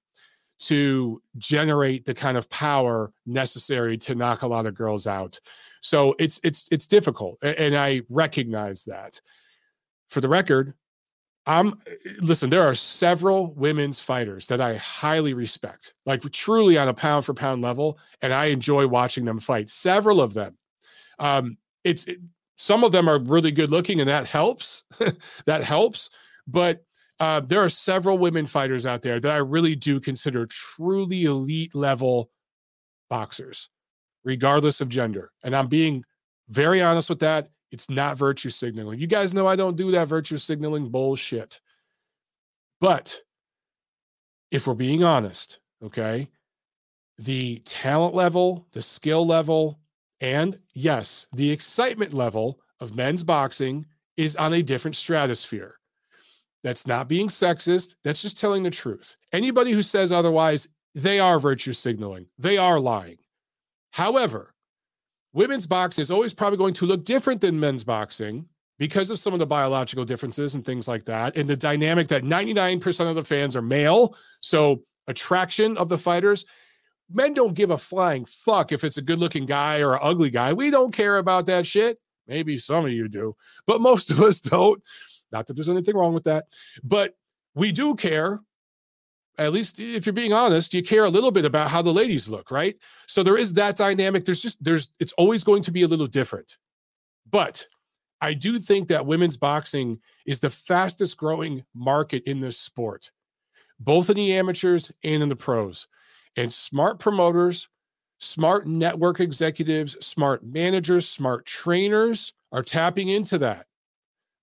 [0.60, 5.40] to generate the kind of power necessary to knock a lot of girls out.
[5.80, 9.20] So it's it's it's difficult, and I recognize that.
[10.10, 10.74] For the record,
[11.46, 11.80] I'm
[12.20, 17.24] listen, there are several women's fighters that I highly respect, like truly on a pound
[17.24, 19.70] for pound level, and I enjoy watching them fight.
[19.70, 20.58] Several of them.
[21.18, 22.18] Um, it's it,
[22.56, 24.82] some of them are really good looking, and that helps.
[25.46, 26.10] that helps.
[26.46, 26.84] But
[27.20, 31.74] uh, there are several women fighters out there that I really do consider truly elite
[31.74, 32.30] level
[33.10, 33.68] boxers,
[34.24, 35.30] regardless of gender.
[35.44, 36.02] And I'm being
[36.48, 37.50] very honest with that.
[37.72, 38.98] It's not virtue signaling.
[38.98, 41.60] You guys know I don't do that virtue signaling bullshit.
[42.80, 43.20] But
[44.50, 46.26] if we're being honest, okay,
[47.18, 49.78] the talent level, the skill level,
[50.22, 53.84] and yes, the excitement level of men's boxing
[54.16, 55.79] is on a different stratosphere.
[56.62, 57.94] That's not being sexist.
[58.04, 59.16] That's just telling the truth.
[59.32, 62.26] Anybody who says otherwise, they are virtue signaling.
[62.38, 63.18] They are lying.
[63.92, 64.54] However,
[65.32, 68.46] women's boxing is always probably going to look different than men's boxing
[68.78, 71.36] because of some of the biological differences and things like that.
[71.36, 74.16] And the dynamic that 99% of the fans are male.
[74.40, 76.44] So, attraction of the fighters.
[77.12, 80.30] Men don't give a flying fuck if it's a good looking guy or an ugly
[80.30, 80.52] guy.
[80.52, 81.98] We don't care about that shit.
[82.28, 83.34] Maybe some of you do,
[83.66, 84.80] but most of us don't.
[85.32, 86.46] Not that there's anything wrong with that,
[86.82, 87.14] but
[87.54, 88.40] we do care.
[89.38, 92.28] At least if you're being honest, you care a little bit about how the ladies
[92.28, 92.76] look, right?
[93.06, 94.24] So there is that dynamic.
[94.24, 96.58] There's just, there's, it's always going to be a little different.
[97.30, 97.64] But
[98.20, 103.10] I do think that women's boxing is the fastest growing market in this sport,
[103.78, 105.86] both in the amateurs and in the pros.
[106.36, 107.68] And smart promoters,
[108.18, 113.66] smart network executives, smart managers, smart trainers are tapping into that.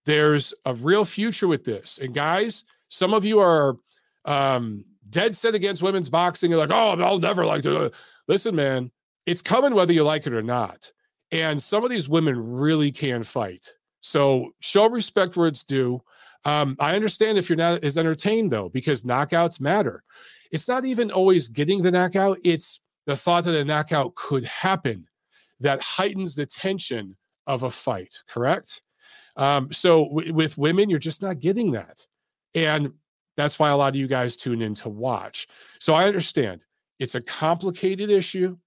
[0.07, 1.99] There's a real future with this.
[2.01, 3.75] And guys, some of you are
[4.23, 6.49] um, dead set against women's boxing.
[6.49, 7.91] You're like, oh, I'll never like to.
[8.29, 8.89] Listen, man,
[9.25, 10.89] it's coming whether you like it or not.
[11.33, 13.73] And some of these women really can fight.
[13.99, 16.01] So show respect where it's due.
[16.45, 20.05] Um, I understand if you're not as entertained though, because knockouts matter.
[20.53, 25.05] It's not even always getting the knockout, it's the thought that a knockout could happen
[25.59, 28.81] that heightens the tension of a fight, correct?
[29.37, 32.05] Um, so w- with women, you're just not getting that.
[32.55, 32.91] And
[33.37, 35.47] that's why a lot of you guys tune in to watch.
[35.79, 36.65] So I understand
[36.99, 38.57] it's a complicated issue,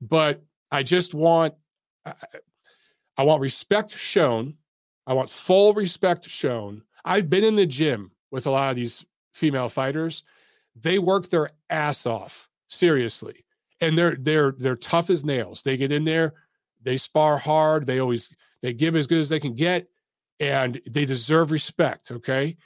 [0.00, 1.54] but I just want
[2.06, 2.14] I,
[3.16, 4.54] I want respect shown.
[5.06, 6.82] I want full respect shown.
[7.04, 9.04] I've been in the gym with a lot of these
[9.34, 10.22] female fighters.
[10.76, 13.44] They work their ass off, seriously.
[13.80, 15.62] And they're they're they're tough as nails.
[15.62, 16.34] They get in there,
[16.82, 19.88] they spar hard, they always they give as good as they can get
[20.40, 22.10] and they deserve respect.
[22.10, 22.56] Okay.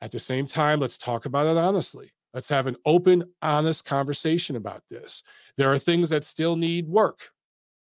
[0.00, 2.12] At the same time, let's talk about it honestly.
[2.34, 5.22] Let's have an open, honest conversation about this.
[5.56, 7.30] There are things that still need work,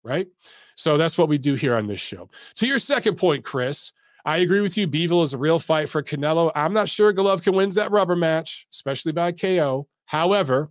[0.04, 0.28] right?
[0.76, 2.30] So that's what we do here on this show.
[2.56, 3.91] To your second point, Chris,
[4.26, 4.88] I agree with you.
[4.88, 6.51] Bivol is a real fight for Canelo.
[6.56, 9.88] I'm not sure Golovkin wins that rubber match, especially by KO.
[10.06, 10.70] However,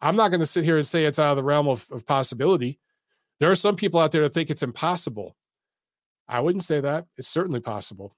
[0.00, 2.06] I'm not going to sit here and say it's out of the realm of, of
[2.06, 2.78] possibility.
[3.38, 5.36] There are some people out there that think it's impossible.
[6.28, 7.06] I wouldn't say that.
[7.16, 8.16] It's certainly possible.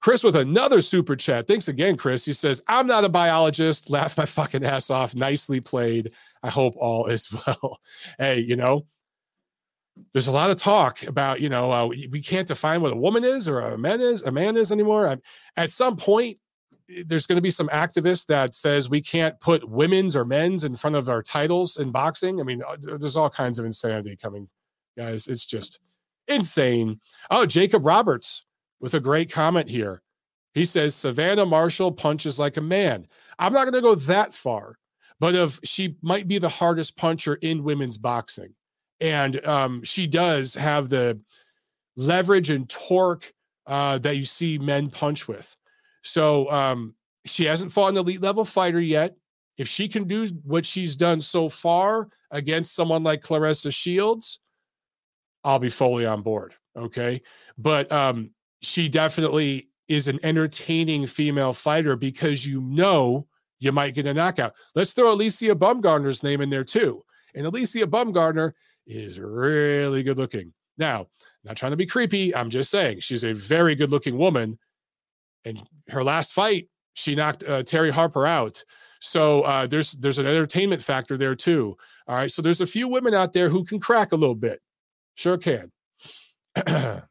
[0.00, 1.46] Chris with another super chat.
[1.46, 2.24] Thanks again, Chris.
[2.24, 3.90] He says, I'm not a biologist.
[3.90, 5.14] Laugh my fucking ass off.
[5.14, 6.12] Nicely played.
[6.42, 7.78] I hope all is well.
[8.18, 8.86] hey, you know,
[10.12, 13.24] there's a lot of talk about, you know, uh, we can't define what a woman
[13.24, 15.08] is or a man is, a man is anymore.
[15.08, 15.16] I,
[15.56, 16.38] at some point,
[16.88, 20.62] eh, there's going to be some activist that says we can't put women's or men's
[20.62, 22.40] in front of our titles in boxing.
[22.40, 24.48] I mean, uh, there's all kinds of insanity coming,
[24.96, 25.26] guys.
[25.26, 25.80] It's just
[26.28, 27.00] insane.
[27.30, 28.44] Oh, Jacob Roberts
[28.80, 30.02] with a great comment here.
[30.54, 33.06] He says Savannah Marshall punches like a man.
[33.38, 34.78] I'm not going to go that far,
[35.20, 38.54] but if she might be the hardest puncher in women's boxing,
[39.00, 41.20] and um, she does have the
[41.96, 43.32] leverage and torque
[43.66, 45.54] uh, that you see men punch with.
[46.02, 49.16] So um, she hasn't fought an elite level fighter yet.
[49.58, 54.40] If she can do what she's done so far against someone like Claressa Shields,
[55.48, 56.52] I'll be fully on board.
[56.76, 57.22] Okay.
[57.56, 63.26] But um, she definitely is an entertaining female fighter because you know
[63.58, 64.52] you might get a knockout.
[64.74, 67.02] Let's throw Alycia Baumgardner's name in there too.
[67.34, 68.52] And Alycia Baumgardner
[68.86, 70.52] is really good looking.
[70.76, 71.06] Now,
[71.44, 72.34] not trying to be creepy.
[72.36, 74.58] I'm just saying she's a very good looking woman.
[75.46, 78.62] And her last fight, she knocked uh, Terri Harper out.
[79.00, 81.74] So uh, there's there's an entertainment factor there too.
[82.06, 82.30] All right.
[82.30, 84.60] So there's a few women out there who can crack a little bit.
[85.18, 85.72] Sure can.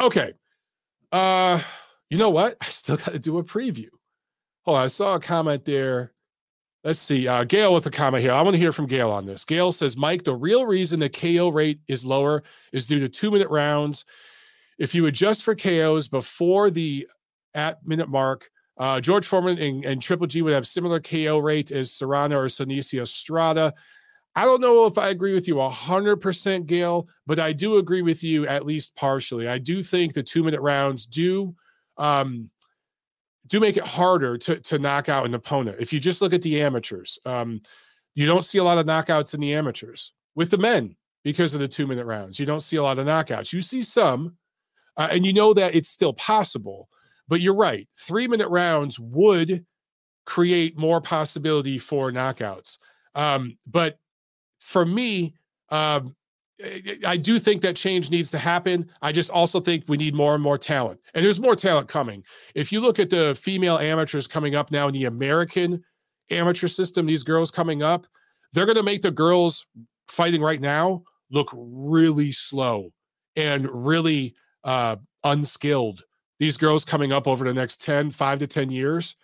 [0.00, 0.32] okay.
[1.12, 1.60] Uh,
[2.08, 2.56] you know what?
[2.58, 3.90] I still got to do a preview.
[4.64, 6.14] Oh, I saw a comment there.
[6.84, 7.28] Let's see.
[7.28, 8.32] Uh, Gail with a comment here.
[8.32, 9.44] I want to hear from Gail on this.
[9.44, 13.30] Gail says, Mike, the real reason the KO rate is lower is due to two
[13.30, 14.06] minute rounds.
[14.78, 17.06] If you adjust for KOs before the
[17.52, 18.48] at minute mark,
[18.78, 22.46] uh, George Foreman and, and, Triple G would have similar KO rate as Serrano or
[22.46, 23.74] Seniesa Estrada.
[24.34, 28.24] I don't know if I agree with you 100%, Gail, but I do agree with
[28.24, 29.46] you at least partially.
[29.46, 31.54] I do think the two minute rounds do
[31.98, 32.50] um,
[33.46, 35.76] do make it harder to to knock out an opponent.
[35.78, 37.60] If you just look at the amateurs, um,
[38.14, 41.60] you don't see a lot of knockouts in the amateurs with the men because of
[41.60, 42.40] the two minute rounds.
[42.40, 43.52] You don't see a lot of knockouts.
[43.52, 44.36] You see some,
[44.96, 46.88] uh, and you know that it's still possible.
[47.28, 47.86] But you're right.
[47.96, 49.64] Three minute rounds would
[50.24, 52.78] create more possibility for knockouts.
[53.14, 53.98] Um, but
[54.62, 55.34] for me,
[55.70, 56.14] um,
[57.04, 58.88] I do think that change needs to happen.
[59.02, 61.00] I just also think we need more and more talent.
[61.14, 62.22] And there's more talent coming.
[62.54, 65.82] If you look at the female amateurs coming up now in the American
[66.30, 68.06] amateur system, these girls coming up,
[68.52, 69.66] they're going to make the girls
[70.06, 72.90] fighting right now look really slow
[73.34, 76.04] and really uh, unskilled.
[76.38, 79.16] These girls coming up over the next 10, five to 10 years,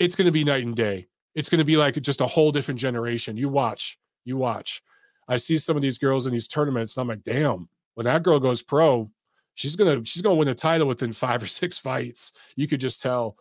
[0.00, 1.06] it's going to be night and day.
[1.36, 3.36] It's going to be like just a whole different generation.
[3.36, 4.82] You watch, you watch.
[5.28, 8.22] I see some of these girls in these tournaments, and I'm like, damn, when that
[8.22, 9.10] girl goes pro,
[9.54, 12.32] she's gonna she's gonna win a title within five or six fights.
[12.56, 13.36] You could just tell.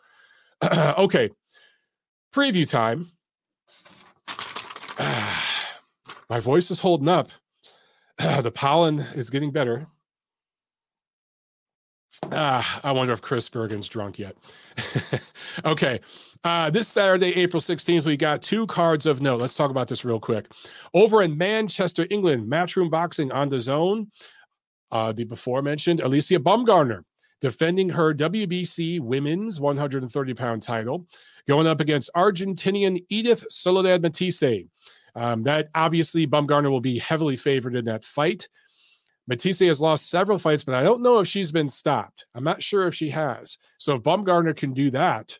[0.63, 1.29] okay,
[2.33, 3.11] preview time.
[6.29, 7.29] My voice is holding up.
[8.17, 9.87] the pollen is getting better.
[12.31, 14.35] Ah, I wonder if Chris Bergen's drunk yet.
[15.65, 15.99] okay.
[16.43, 19.41] Uh, this Saturday, April 16th, we got two cards of note.
[19.41, 20.51] Let's talk about this real quick.
[20.93, 24.07] Over in Manchester, England, Matchroom Boxing on DAZN.
[24.91, 27.03] Uh, the before mentioned Alycia Baumgardner
[27.41, 31.07] defending her WBC women's 130 pound title,
[31.47, 34.65] going up against Argentinian Edith Soledad Matthysse.
[35.15, 38.47] Um, that obviously Baumgardner will be heavily favored in that fight.
[39.29, 42.25] Matthysse has lost several fights, but I don't know if she's been stopped.
[42.33, 43.59] I'm not sure if she has.
[43.77, 45.37] So if Baumgardner can do that,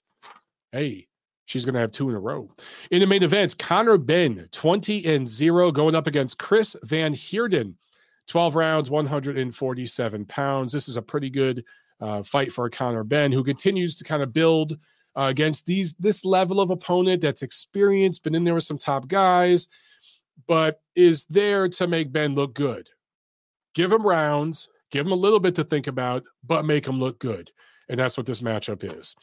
[0.72, 1.08] hey,
[1.46, 2.52] she's going to have two in a row.
[2.92, 7.76] In the main event, Conor Benn, 20 and 0, going up against Chris Van Heerden,
[8.28, 10.72] 12 rounds, 147 pounds.
[10.72, 11.66] This is a pretty good
[12.00, 14.74] uh, fight for Conor Benn, who continues to kind of build
[15.16, 19.08] uh, against these this level of opponent that's experienced, been in there with some top
[19.08, 19.68] guys,
[20.48, 22.88] but is there to make Benn look good
[23.74, 27.20] give him rounds, give him a little bit to think about, but make him look
[27.20, 27.50] good.
[27.90, 29.16] And that's what this matchup is.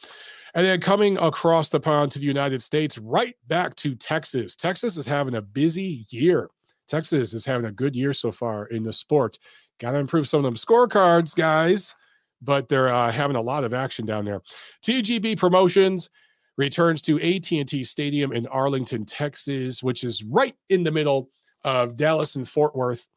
[0.53, 4.55] And then coming across the pond to the United States, right back to Texas.
[4.55, 6.49] Texas is having a busy year.
[6.87, 9.37] Texas is having a good year so far in the sport.
[9.79, 11.95] Got to improve some of them scorecards, guys,
[12.41, 14.41] but they're uh, having a lot of action down there.
[14.83, 16.09] TGB Promotions
[16.57, 21.29] returns to AT&T Stadium in Arlington, Texas, which is right in the middle
[21.63, 23.07] of Dallas and Fort Worth.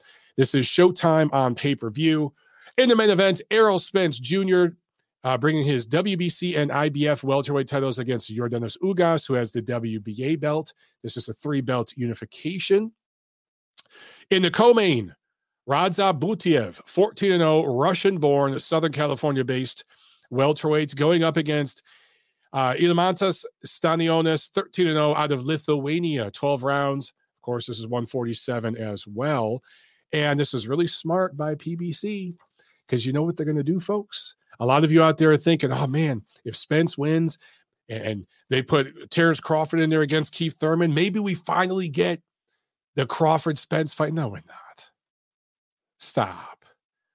[0.41, 2.33] This is Showtime on pay per view.
[2.79, 4.69] In the main event, Errol Spence Jr.
[5.23, 10.41] Uh, bringing his WBC and IBF welterweight titles against Yordenis Ugas, who has the WBA
[10.41, 10.73] belt.
[11.03, 12.91] This is a three belt unification.
[14.31, 15.15] In the co main,
[15.69, 19.85] Radza Butaev, 14 0, Russian born, Southern California based
[20.31, 21.83] welterweight, going up against
[22.55, 27.13] uh, Eimantas Stanionis, 13 0, out of Lithuania, 12 rounds.
[27.37, 29.61] Of course, this is 147 as well.
[30.13, 32.35] And this is really smart by PBC
[32.87, 34.35] because you know what they're going to do, folks?
[34.59, 37.39] A lot of you out there are thinking, oh man, if Spence wins
[37.89, 42.21] and they put Terrence Crawford in there against Keith Thurman, maybe we finally get
[42.97, 44.13] the Crawford Spence fight.
[44.13, 44.91] No, we're not.
[45.99, 46.65] Stop.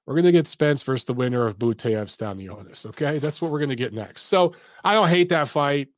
[0.05, 2.85] We're going to get Spence versus the winner of Butaev Stanionis.
[2.85, 3.19] Okay.
[3.19, 4.23] That's what we're going to get next.
[4.23, 5.89] So I don't hate that fight.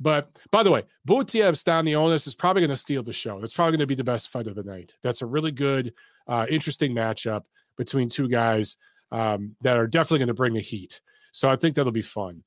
[0.00, 3.40] But by the way, Butaev Stanionis is probably going to steal the show.
[3.40, 4.94] That's probably going to be the best fight of the night.
[5.02, 5.94] That's a really good
[6.28, 7.42] uh, interesting matchup
[7.76, 8.76] between two guys
[9.10, 11.00] um, that are definitely going to bring the heat.
[11.32, 12.42] So I think that'll be fun.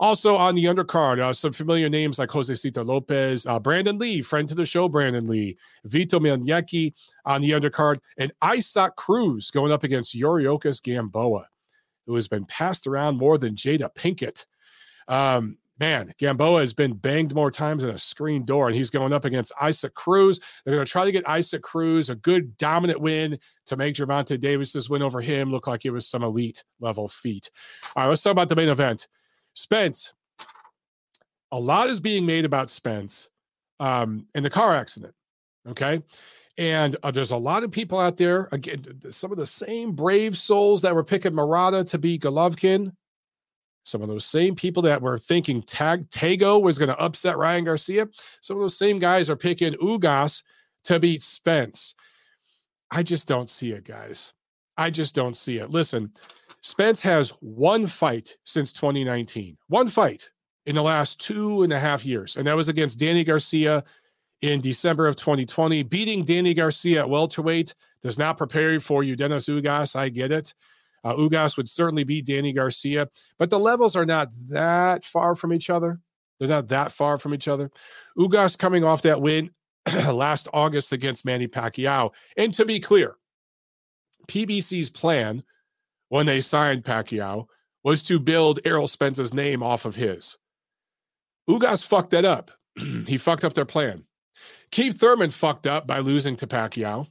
[0.00, 4.48] Also on the undercard, uh, some familiar names like Josesito Lopez, uh, Brandon Lee, friend
[4.48, 6.92] to the show, Brandon Lee, Vito Mielnicki
[7.24, 11.46] on the undercard, and Isaac Cruz going up against Yuriorkis Gamboa,
[12.06, 14.44] who has been passed around more than Jada Pinkett.
[15.06, 19.12] Um, man, Gamboa has been banged more times than a screen door, and he's going
[19.12, 20.40] up against Isaac Cruz.
[20.64, 24.38] They're going to try to get Isaac Cruz a good dominant win to make Gervonta
[24.38, 27.50] Davis's win over him look like it was some elite level feat.
[27.96, 29.08] All right, let's talk about the main event.
[29.54, 30.12] Spence.
[31.50, 33.28] A lot is being made about Spence
[33.80, 35.14] um, in the car accident.
[35.68, 36.02] Okay.
[36.58, 40.36] And uh, there's a lot of people out there, again, some of the same brave
[40.36, 42.92] souls that were picking Murata to be Golovkin
[43.84, 47.64] some of those same people that were thinking Tag Tagoe was going to upset Ryan
[47.64, 48.08] Garcia,
[48.40, 50.42] some of those same guys are picking Ugas
[50.84, 51.94] to beat Spence.
[52.90, 54.34] I just don't see it, guys.
[54.76, 55.70] I just don't see it.
[55.70, 56.12] Listen,
[56.62, 60.30] Spence has one fight since 2019, one fight
[60.66, 63.82] in the last two and a half years, and that was against Danny Garcia
[64.42, 65.82] in December of 2020.
[65.84, 69.96] Beating Danny Garcia at welterweight does not prepare you for Yordenis Ugas.
[69.96, 70.54] I get it.
[71.04, 75.52] Uh, Ugas would certainly beat Danny Garcia, but the levels are not that far from
[75.52, 76.00] each other.
[76.38, 77.70] They're not that far from each other.
[78.18, 79.50] Ugas coming off that win
[80.12, 82.10] last August against Manny Pacquiao.
[82.36, 83.16] And to be clear,
[84.28, 85.42] PBC's plan
[86.08, 87.46] when they signed Pacquiao
[87.84, 90.36] was to build Errol Spence's name off of his.
[91.48, 92.50] Ugas fucked that up.
[93.06, 94.04] he fucked up their plan.
[94.70, 97.06] Keith Thurman fucked up by losing to Pacquiao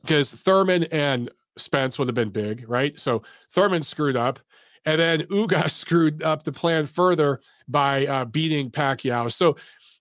[0.00, 2.98] because Thurman and Spence would have been big, right?
[2.98, 4.40] So Thurman screwed up.
[4.86, 9.32] And then Ugas screwed up the plan further by uh, beating Pacquiao.
[9.32, 9.56] So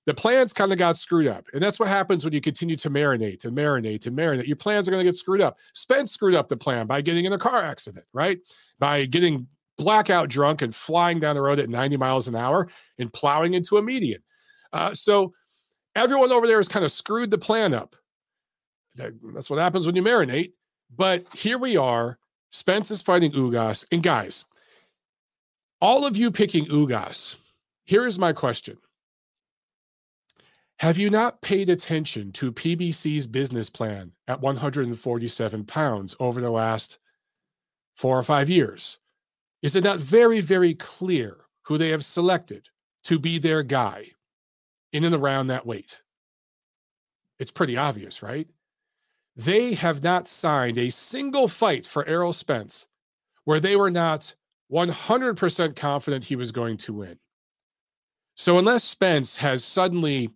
[0.05, 1.47] the plans kind of got screwed up.
[1.53, 4.47] And that's what happens when you continue to marinate and marinate and marinate.
[4.47, 5.57] Your plans are going to get screwed up.
[5.73, 8.39] Spence screwed up the plan by getting in a car accident, right?
[8.79, 9.47] By getting
[9.77, 12.67] blackout drunk and flying down the road at 90 miles an hour
[12.99, 14.21] and plowing into a median.
[14.73, 15.33] Uh, so
[15.95, 17.95] everyone over there has kind of screwed the plan up.
[18.95, 20.51] That, that's what happens when you marinate.
[20.95, 22.17] But here we are.
[22.51, 23.85] Spence is fighting Ugas.
[23.91, 24.45] And guys,
[25.81, 27.37] all of you picking Ugas,
[27.85, 28.77] here is my question
[30.79, 36.97] have you not paid attention to PBC's business plan at 147 pounds over the last
[37.95, 38.97] four or five years?
[39.61, 42.67] Is it not very, very clear who they have selected
[43.05, 44.11] to be their guy
[44.91, 46.01] in and around that weight?
[47.39, 48.47] It's pretty obvious, right?
[49.35, 52.85] They have not signed a single fight for Errol Spence
[53.45, 54.33] where they were not
[54.71, 57.17] 100% confident he was going to win.
[58.35, 60.29] So unless Spence has suddenly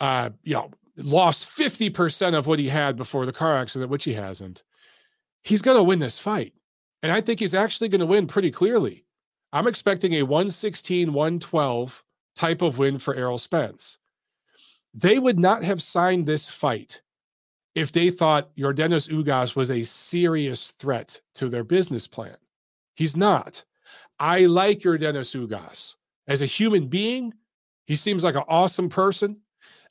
[0.00, 4.14] uh, you know, lost 50% of what he had before the car accident, which he
[4.14, 4.62] hasn't,
[5.42, 6.52] he's going to win this fight.
[7.02, 9.04] And I think he's actually going to win pretty clearly.
[9.52, 12.04] I'm expecting a 116, 112
[12.34, 13.98] type of win for Errol Spence.
[14.92, 17.02] They would not have signed this fight
[17.74, 22.36] if they thought Yordenis Ugas was a serious threat to their business plan.
[22.94, 23.64] He's not.
[24.18, 25.94] I like Yordenis Ugas.
[26.28, 27.34] As a human being,
[27.86, 29.38] he seems like an awesome person.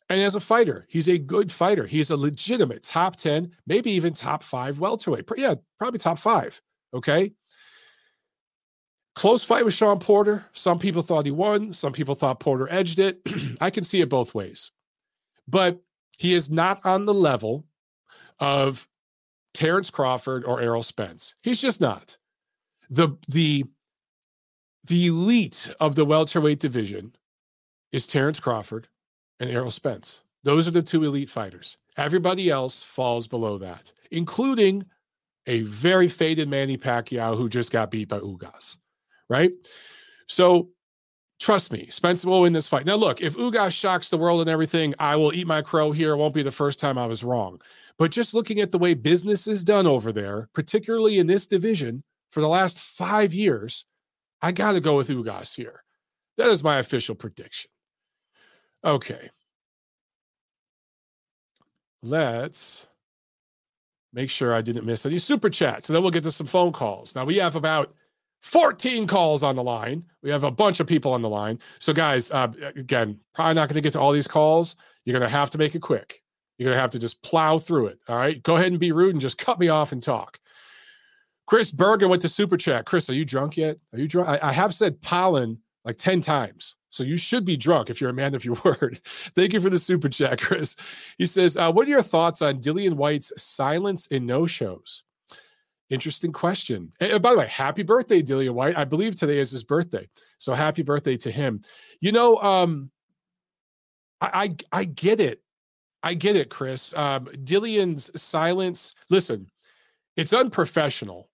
[0.10, 1.86] And as a fighter, he's a good fighter.
[1.86, 5.30] He's a legitimate top 10, maybe even top five welterweight.
[5.38, 6.62] Yeah, probably top five.
[6.94, 7.34] Okay.
[9.16, 10.46] Close fight with Sean Porter.
[10.54, 11.72] Some people thought he won.
[11.72, 13.22] Some people thought Porter edged it.
[13.62, 14.72] I can see it both ways.
[15.48, 15.80] But
[16.18, 17.66] he is not on the level
[18.40, 18.88] of
[19.54, 21.36] Terrence Crawford or Errol Spence.
[21.42, 22.18] He's just not.
[22.90, 23.66] The the
[24.86, 27.16] the elite of the welterweight division
[27.92, 28.88] is Terrence Crawford
[29.40, 30.22] and Errol Spence.
[30.44, 31.78] Those are the two elite fighters.
[31.96, 34.86] Everybody else falls below that, including
[35.48, 38.78] a very faded Manny Pacquiao who just got beat by Ugas,
[39.30, 39.52] right?
[40.28, 40.70] So
[41.40, 42.86] trust me, Spence will win this fight.
[42.86, 46.14] Now, look, if Ugas shocks the world and everything, I will eat my crow here.
[46.14, 47.62] It won't be the first time I was wrong.
[47.98, 52.04] But just looking at the way business is done over there, particularly in this division
[52.32, 53.86] for the last five years,
[54.42, 55.84] I got to go with Ugas here.
[56.38, 57.70] That is my official prediction.
[58.84, 59.30] Okay.
[62.02, 62.88] Let's
[64.12, 65.88] make sure I didn't miss any super chats.
[65.88, 67.16] So then we'll get to some phone calls.
[67.16, 67.94] Now we have about
[68.44, 70.04] 14 calls on the line.
[70.22, 71.60] We have a bunch of people on the line.
[71.80, 74.76] So, guys, uh, again, probably not going to get to all these calls.
[75.06, 76.23] You're going to have to make it quick.
[76.58, 78.00] You're going to have to just plow through it.
[78.08, 78.42] All right.
[78.42, 80.40] Go ahead and be rude and just cut me off and talk.
[81.46, 82.86] Chris Berger went to super chat.
[82.86, 83.78] Chris, are you drunk yet?
[83.92, 84.30] Are you drunk?
[84.30, 86.78] I, I have said pollen like 10 times.
[86.90, 89.02] So you should be drunk if you're a man of your word.
[89.36, 90.76] Thank you for the super chat, Chris.
[91.18, 95.04] He says, uh, What are your thoughts on Dillian Whyte's silence in no shows?
[95.90, 96.92] Interesting question.
[97.00, 98.78] And by the way, happy birthday, Dillian Whyte.
[98.78, 100.08] I believe today is his birthday.
[100.38, 101.62] So happy birthday to him.
[102.00, 102.90] You know, um,
[104.22, 105.43] I, I, I get it.
[106.04, 106.94] I get it, Chris.
[106.96, 109.50] Um, Dillian's silence, listen,
[110.18, 111.30] it's unprofessional.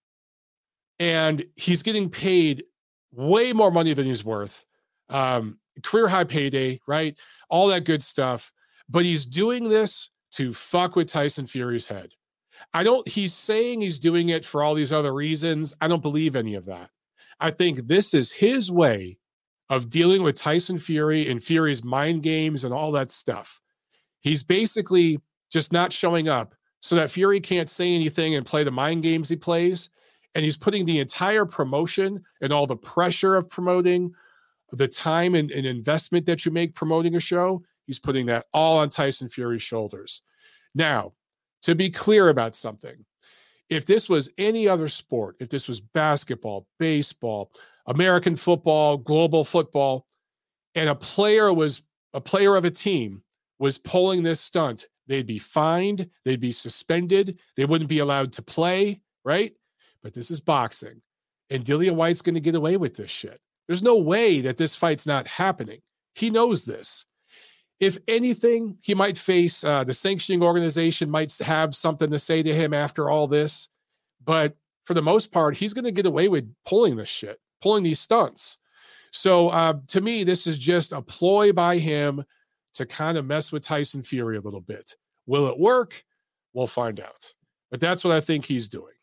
[0.99, 2.63] And he's getting paid
[3.11, 4.65] way more money than he's worth.
[5.09, 7.17] Um, career high payday, right?
[7.49, 8.51] All that good stuff.
[8.89, 12.13] But he's doing this to fuck with Tyson Fury's head.
[12.73, 15.73] I don't, he's saying he's doing it for all these other reasons.
[15.81, 16.89] I don't believe any of that.
[17.39, 19.17] I think this is his way
[19.69, 23.61] of dealing with Tyson Fury and Fury's mind games and all that stuff.
[24.21, 25.19] He's basically
[25.51, 26.53] just not showing up.
[26.81, 29.89] So that Fury can't say anything and play the mind games he plays
[30.35, 34.13] and he's putting the entire promotion and all the pressure of promoting
[34.71, 38.77] the time and, and, investment that you make promoting a show he's putting that all
[38.77, 40.21] on tyson fury's shoulders.
[40.75, 41.13] Now
[41.63, 43.03] to be clear about something
[43.69, 47.51] if this was any other sport if this was basketball baseball
[47.87, 50.05] american football global football
[50.75, 51.81] and a player was
[52.13, 53.23] a player of a team
[53.59, 58.41] was pulling this stunt they'd be fined they'd be suspended they wouldn't be allowed to
[58.41, 59.53] play right
[60.01, 61.01] but this is boxing.
[61.49, 63.39] And Dillian Whyte's going to get away with this shit.
[63.67, 65.81] There's no way that this fight's not happening.
[66.15, 67.05] He knows this.
[67.79, 72.53] If anything, he might face uh, the sanctioning organization, might have something to say to
[72.53, 73.69] him after all this.
[74.23, 77.83] But for the most part, he's going to get away with pulling this shit, pulling
[77.83, 78.57] these stunts.
[79.11, 82.23] So uh, to me, this is just a ploy by him
[82.75, 84.95] to kind of mess with Tyson Fury a little bit.
[85.25, 86.03] Will it work?
[86.53, 87.33] We'll find out.
[87.71, 88.93] But that's what I think he's doing.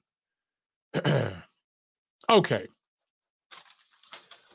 [2.30, 2.66] okay.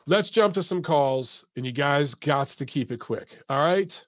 [0.06, 3.38] Let's jump to some calls, and you guys got to keep it quick.
[3.48, 4.04] All right.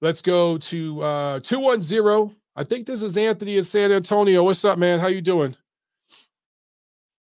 [0.00, 2.34] Let's go to uh 210.
[2.56, 4.42] I think this is Anthony in San Antonio.
[4.42, 4.98] What's up, man?
[4.98, 5.54] How you doing?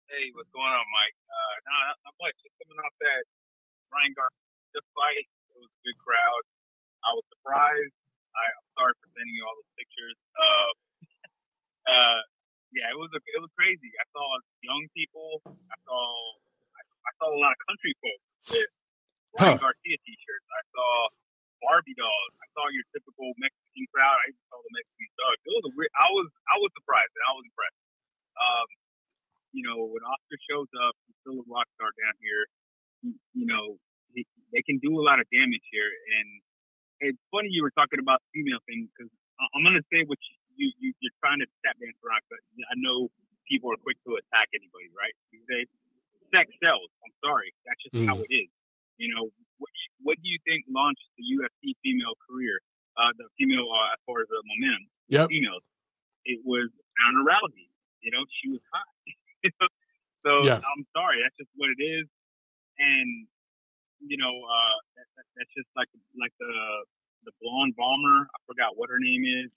[0.07, 1.17] Hey, what's going on, Mike?
[1.27, 1.75] Uh, no,
[2.07, 2.37] not much.
[2.45, 3.25] Just coming off that
[3.91, 5.27] Ryan Garcia fight.
[5.83, 6.43] It was a good crowd.
[7.03, 7.97] I was surprised.
[8.39, 10.18] I, am sorry for sending you all those pictures.
[10.39, 10.70] Uh,
[11.91, 12.20] uh,
[12.70, 13.91] yeah, it was a, it was crazy.
[13.99, 14.22] I saw
[14.62, 15.43] young people.
[15.43, 15.99] I saw
[16.78, 18.70] I, I saw a lot of country folks with
[19.43, 19.59] huh.
[19.59, 20.49] Garcia t-shirts.
[20.55, 20.91] I saw
[21.66, 22.33] Barbie dolls.
[22.39, 24.22] I saw your typical Mexican crowd.
[24.22, 25.35] I even saw the Mexican dog.
[25.43, 25.93] It was a weird.
[25.99, 27.83] I was I was surprised and I was impressed.
[28.39, 28.68] Um,
[29.51, 32.47] you know, when Oscar shows up, he's still a rock star down here.
[33.03, 33.83] He, you know,
[34.15, 35.89] they can do a lot of damage here.
[35.89, 36.29] And
[37.13, 39.11] it's funny you were talking about female thing because
[39.57, 40.21] I'm gonna say what
[40.57, 42.39] you, you you're trying to tap dance around, but
[42.71, 43.11] I know
[43.49, 45.15] people are quick to attack anybody, right?
[45.35, 45.69] These days,
[46.31, 46.89] sex sells.
[47.03, 48.07] I'm sorry, that's just mm.
[48.07, 48.49] how it is.
[49.01, 49.73] You know, what,
[50.05, 52.63] what do you think launched the UFC female career?
[52.93, 55.27] Uh, the female uh, as far as the momentum, yep.
[55.33, 55.65] females.
[56.29, 56.69] It was
[57.01, 57.73] Ronda Rousey.
[58.05, 58.89] You know, she was hot.
[60.25, 60.61] so yeah.
[60.61, 62.07] I'm sorry, that's just what it is.
[62.79, 63.27] And
[64.07, 65.89] you know, uh, that, that, that's just like
[66.19, 66.53] like the
[67.25, 68.27] the blonde bomber.
[68.27, 69.51] I forgot what her name is.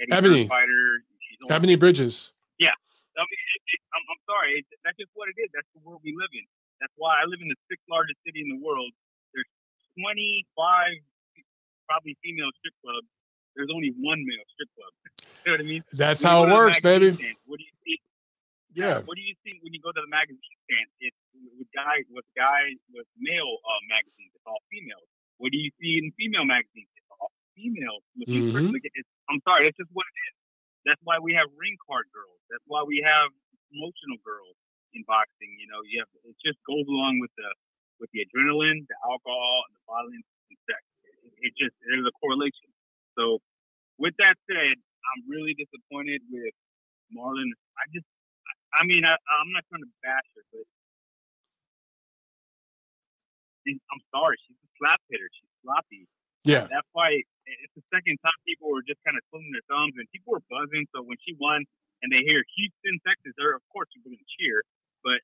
[0.00, 1.02] Eddie Ebony fighter.
[1.48, 2.32] Ebony Bridges.
[2.60, 2.76] Yeah,
[3.16, 4.60] I mean, it, it, I'm, I'm sorry.
[4.84, 5.48] That's just what it is.
[5.56, 6.44] That's the world we live in.
[6.80, 8.92] That's why I live in the sixth largest city in the world.
[9.32, 9.48] There's
[9.96, 11.00] 25
[11.88, 13.08] probably female strip clubs.
[13.56, 14.92] There's only one male strip club.
[15.44, 15.82] you know what I mean?
[15.92, 17.12] That's when how it works, baby.
[17.12, 17.98] Stand, what do you see?
[18.72, 19.02] Yeah.
[19.04, 20.88] What do you think when you go to the magazine stand?
[21.02, 24.32] It's with guy with guy with male uh, magazines.
[24.34, 25.06] It's all females.
[25.38, 26.90] What do you see in female magazines?
[26.96, 28.04] It's all females.
[28.20, 28.76] Mm-hmm.
[29.30, 30.36] I'm sorry, that's just what it is.
[30.84, 32.40] That's why we have ring card girls.
[32.48, 33.32] That's why we have
[33.72, 34.56] emotional girls
[34.96, 35.52] in boxing.
[35.60, 37.50] You know, you have it just goes along with the
[38.00, 40.82] with the adrenaline, the alcohol, and the violence and sex.
[41.24, 42.72] It, it just there's a correlation.
[43.14, 43.44] So,
[44.00, 46.56] with that said, I'm really disappointed with
[47.12, 47.52] Marlen.
[47.76, 48.08] I just
[48.72, 50.66] I mean, I, I'm not trying to bash her, but
[53.68, 55.28] I'm sorry, she's a slap hitter.
[55.32, 56.08] She's sloppy.
[56.44, 56.64] Yeah.
[56.72, 60.08] That fight, it's the second time people were just kind of twiddling their thumbs and
[60.08, 60.88] people were buzzing.
[60.96, 61.68] So when she won
[62.00, 64.64] and they hear Houston, Texas, they're of course people going to cheer.
[65.04, 65.20] But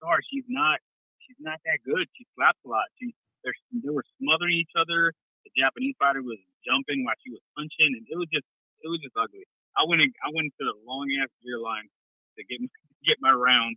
[0.00, 0.80] sorry, she's not.
[1.24, 2.08] She's not that good.
[2.16, 2.88] She slaps a lot.
[2.96, 3.12] She
[3.44, 5.12] they were smothering each other.
[5.44, 8.48] The Japanese fighter was jumping while she was punching, and it was just
[8.84, 9.44] it was just ugly.
[9.76, 11.88] I went in, I went into the long ass beer line
[12.36, 12.60] to get
[13.04, 13.76] get my round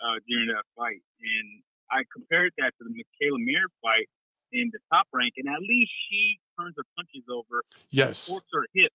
[0.00, 1.02] uh, during that fight.
[1.20, 1.62] And
[1.92, 4.08] I compared that to the Mikaela Mayer fight
[4.52, 7.60] in the top rank, and at least she turns her punches over,
[7.92, 8.92] yes, forks her hip,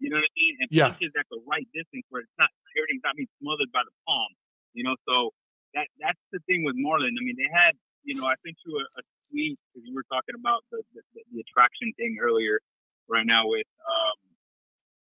[0.00, 0.88] you know what I mean, and yeah.
[0.88, 4.32] punches at the right distance where it's not everything's not being smothered by the palm,
[4.72, 4.96] you know.
[5.04, 5.36] So
[5.76, 7.12] that that's the thing with Marlen.
[7.12, 7.76] I mean, they had,
[8.08, 11.04] you know, I sent you a, a tweet because you were talking about the, the,
[11.32, 12.64] the attraction thing earlier,
[13.08, 14.18] right now with um,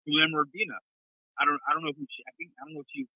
[0.05, 0.79] Juliana Urbina.
[1.41, 2.21] I don't I don't know who she.
[2.29, 3.09] I think I don't know if she's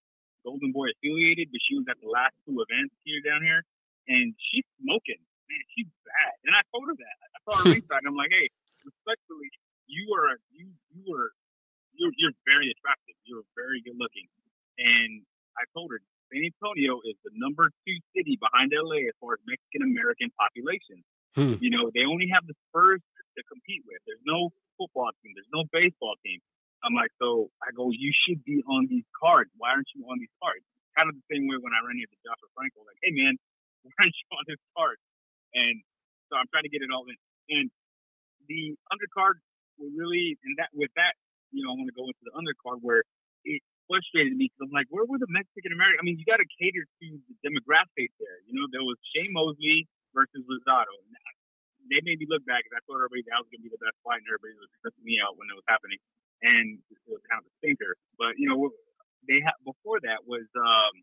[0.46, 3.60] Golden Boy affiliated, but she was at the last two events here down here,
[4.08, 5.20] and she's smoking.
[5.46, 6.34] Man, she's bad.
[6.46, 7.16] And I told her that.
[7.22, 8.50] I saw her ringside, I'm like, hey,
[8.82, 9.50] respectfully,
[9.86, 11.30] you are you you are
[11.94, 13.14] you're you're very attractive.
[13.22, 14.26] You're very good looking,
[14.78, 15.22] and
[15.54, 19.42] I told her San Antonio is the number two city behind LA as far as
[19.46, 21.06] Mexican American population.
[21.38, 21.60] Hmm.
[21.62, 23.02] You know, they only have the Spurs
[23.36, 24.00] to compete with.
[24.08, 25.36] There's no football team.
[25.36, 26.40] There's no baseball team.
[26.84, 29.50] I'm like, so I go, you should be on these cards.
[29.56, 30.62] Why aren't you on these cards?
[30.94, 33.36] Kind of the same way when I ran into Joshua Franco, like, hey man,
[33.86, 34.06] why
[34.36, 34.98] on his card?
[35.54, 35.80] And
[36.28, 37.16] so I'm trying to get it all in.
[37.48, 37.66] And
[38.50, 39.38] the undercard
[39.78, 41.14] will really, and that with that,
[41.54, 43.06] you know, I want to go into the undercard where
[43.46, 46.02] it frustrated me because I'm like, where were the Mexican American?
[46.02, 48.42] I mean, you got to cater to the demographic there.
[48.50, 50.90] You know, there was Shane Mosley versus Rosado.
[51.86, 53.78] They made me look back because I thought everybody that was going to be the
[53.78, 56.02] best fight, and everybody was stressing me out when it was happening
[56.42, 57.96] and it was kind of a stinker.
[58.18, 58.70] But you know,
[59.28, 60.94] they had before that was um,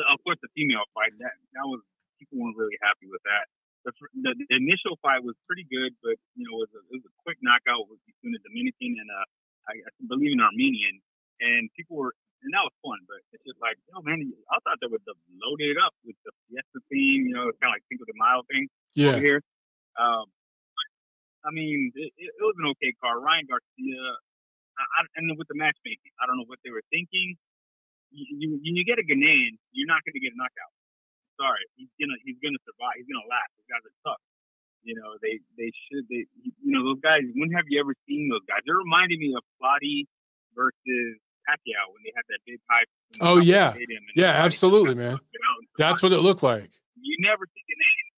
[0.00, 1.12] the, of course the female fight.
[1.20, 1.84] That that was
[2.16, 3.44] people weren't really happy with that.
[3.84, 6.96] The, the, the initial fight was pretty good, but you know, it was a, it
[7.00, 9.26] was a quick knockout between the Dominican and uh,
[9.68, 11.00] I, I believe an Armenian,
[11.40, 13.00] and people were and that was fun.
[13.04, 16.32] But it's just like, oh man, I thought they would load it up with the
[16.48, 18.64] Fiesta theme, you know, kind of like Cinco de Mayo thing
[18.96, 19.16] yeah.
[19.16, 19.40] over here.
[20.00, 20.28] Um,
[21.44, 23.16] I mean, it, it, was an okay car.
[23.16, 24.00] Ryan Garcia,
[24.76, 27.36] I, I, and with the matchmaking, I don't know what they were thinking.
[28.10, 30.72] You, you, you get a Ghanaian, you're not going to get a knockout.
[31.38, 33.00] Sorry, he's gonna he's gonna survive.
[33.00, 33.48] He's gonna last.
[33.56, 34.20] These guys are tough.
[34.84, 37.24] You know, they they should they you know those guys.
[37.32, 38.60] When have you ever seen those guys?
[38.68, 40.04] They're reminding me of Clottey
[40.52, 41.16] versus
[41.48, 42.92] Pacquiao when they had that big hype.
[43.24, 43.72] Oh yeah,
[44.12, 45.16] yeah, absolutely, man.
[45.80, 46.68] That's what it looked like.
[47.00, 48.08] You never see Ghanaian.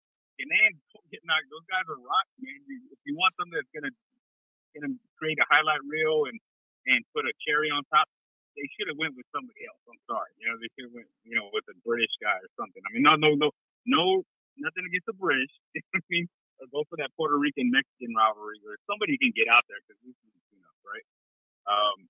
[0.42, 0.72] Ghanaian
[1.14, 1.46] getting knocked.
[1.52, 2.58] Those guys are rock, man.
[2.90, 3.94] If you want something that's gonna
[4.74, 6.40] gonna create a highlight reel and
[6.90, 8.10] and put a cherry on top,
[8.56, 9.80] they should have went with somebody else.
[9.88, 12.50] I'm sorry, you know they should have went you know with a British guy or
[12.56, 12.82] something.
[12.84, 13.48] I mean, no, no, no,
[13.88, 14.24] no,
[14.60, 15.52] nothing against the British.
[15.96, 16.28] I mean,
[16.70, 20.14] go for that Puerto Rican Mexican rivalry or somebody can get out there because this
[20.14, 21.06] is you know right.
[21.66, 22.06] Um,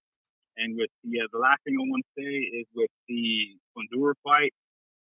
[0.60, 4.12] and with the uh, the last thing I want to say is with the Fundora
[4.20, 4.52] fight,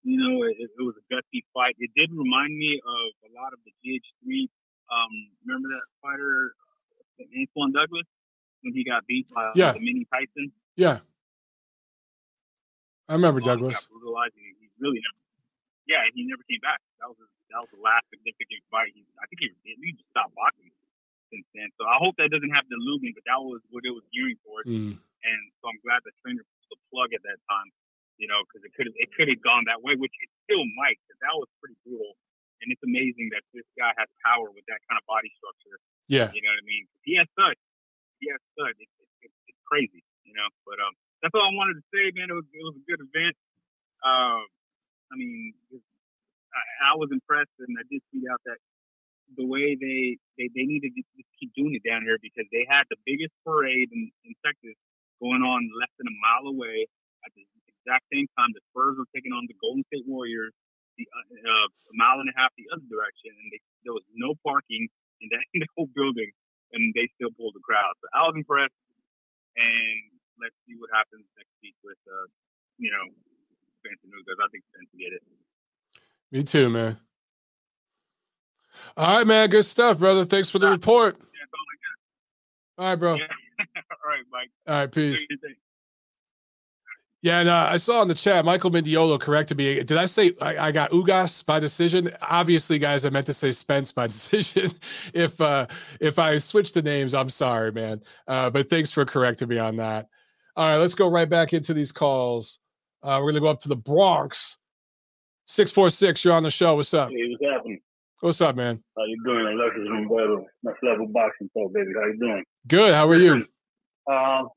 [0.03, 1.77] you know, it, it, was a gutsy fight.
[1.79, 4.49] It did remind me of a lot of the GH3.
[4.91, 5.13] Um,
[5.45, 6.53] remember that fighter,
[7.21, 8.09] uh, Antoine Douglas,
[8.63, 9.73] when he got beat by yeah.
[9.73, 10.53] the mini Tyson?
[10.77, 11.01] Yeah.
[13.11, 13.75] I remember Douglas.
[13.91, 14.39] Brutalized.
[14.39, 15.21] He, he really never,
[15.91, 16.79] yeah, he never came back.
[17.03, 17.19] That was
[17.51, 18.95] that was the last significant fight.
[18.95, 20.71] He, I think he, he just stopped boxing
[21.35, 21.67] since then.
[21.75, 24.39] So I hope that doesn't happen to Lubin, but that was what it was gearing
[24.47, 24.71] towards.
[24.71, 24.95] Mm.
[24.97, 27.75] And so I'm glad the trainer pulled the plug at that time
[28.21, 30.63] you know, because it could have it could have gone that way, which it still
[30.77, 32.13] might, because that was pretty brutal.
[32.61, 35.81] And it's amazing that this guy has power with that kind of body structure.
[36.13, 36.85] Yeah, you know what I mean.
[37.01, 37.57] He has stud.
[38.21, 38.77] He has stud.
[38.77, 38.93] It's,
[39.25, 40.45] it's, it's crazy, you know.
[40.69, 40.93] But um,
[41.23, 42.33] that's all I wanted to say, man.
[42.33, 43.37] It was it was a good event.
[44.01, 44.43] Um,
[45.13, 48.59] I mean, I, I was impressed, and I did tweet out that
[49.37, 52.65] the way they they, they needed to just keep doing it down here because they
[52.69, 54.77] had the biggest parade in, in Texas
[55.21, 56.89] going on less than a mile away
[57.25, 57.45] at the
[57.81, 60.53] exact same time, the Spurs were taking on the Golden State Warriors
[60.99, 64.05] the uh, uh, a mile and a half the other direction, and they, there was
[64.13, 64.89] no parking
[65.25, 66.29] in that in the whole building,
[66.77, 67.97] and they still pulled the crowd.
[68.05, 68.77] So I was impressed,
[69.57, 72.27] and let's see what happens next week with uh,
[72.81, 73.05] you know
[73.81, 74.25] Spencer News.
[74.27, 75.23] I think Spencer get it.
[76.33, 76.99] Me too, man.
[78.97, 79.49] All right, man.
[79.51, 80.25] Good stuff, brother.
[80.25, 81.17] Thanks for the report.
[82.79, 83.13] All, right, bro.
[83.13, 84.51] All right, Mike.
[84.67, 85.21] All right, peace.
[87.23, 89.83] Yeah, and uh, I saw in the chat Michael Mendiolo corrected me.
[89.83, 92.11] Did I say I, I, got Ugas by decision?
[92.23, 94.73] Obviously, guys, I meant to say Spence by decision.
[95.13, 95.67] if uh,
[96.01, 98.01] if I switched the names, I'm sorry, man.
[98.27, 100.09] Uh, but thanks for correcting me on that.
[100.61, 102.59] All right, let's go right back into these calls.
[103.03, 104.59] Uh, we're gonna go up to the Bronx.
[105.47, 106.23] Six four six.
[106.23, 106.77] You're on the show.
[106.77, 107.09] What's up?
[107.09, 107.81] Hey, what's happening?
[108.21, 108.85] What's up, man?
[108.95, 109.47] How you doing?
[109.47, 111.93] Alexis Rumberto, next level boxing talk, baby.
[111.99, 112.45] How you doing?
[112.69, 112.93] Good.
[112.93, 113.47] How are you?
[114.13, 114.51] Um,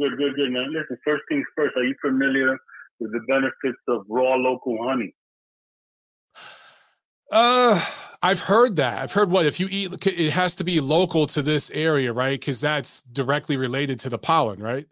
[0.00, 0.72] Good, good, good, man.
[0.72, 2.58] Listen, first things first, are you familiar
[2.98, 5.14] with the benefits of raw local honey?
[7.30, 7.82] Uh,
[8.22, 8.98] I've heard that.
[8.98, 12.38] I've heard what if you eat, it has to be local to this area, right?
[12.38, 14.86] Because that's directly related to the pollen, right?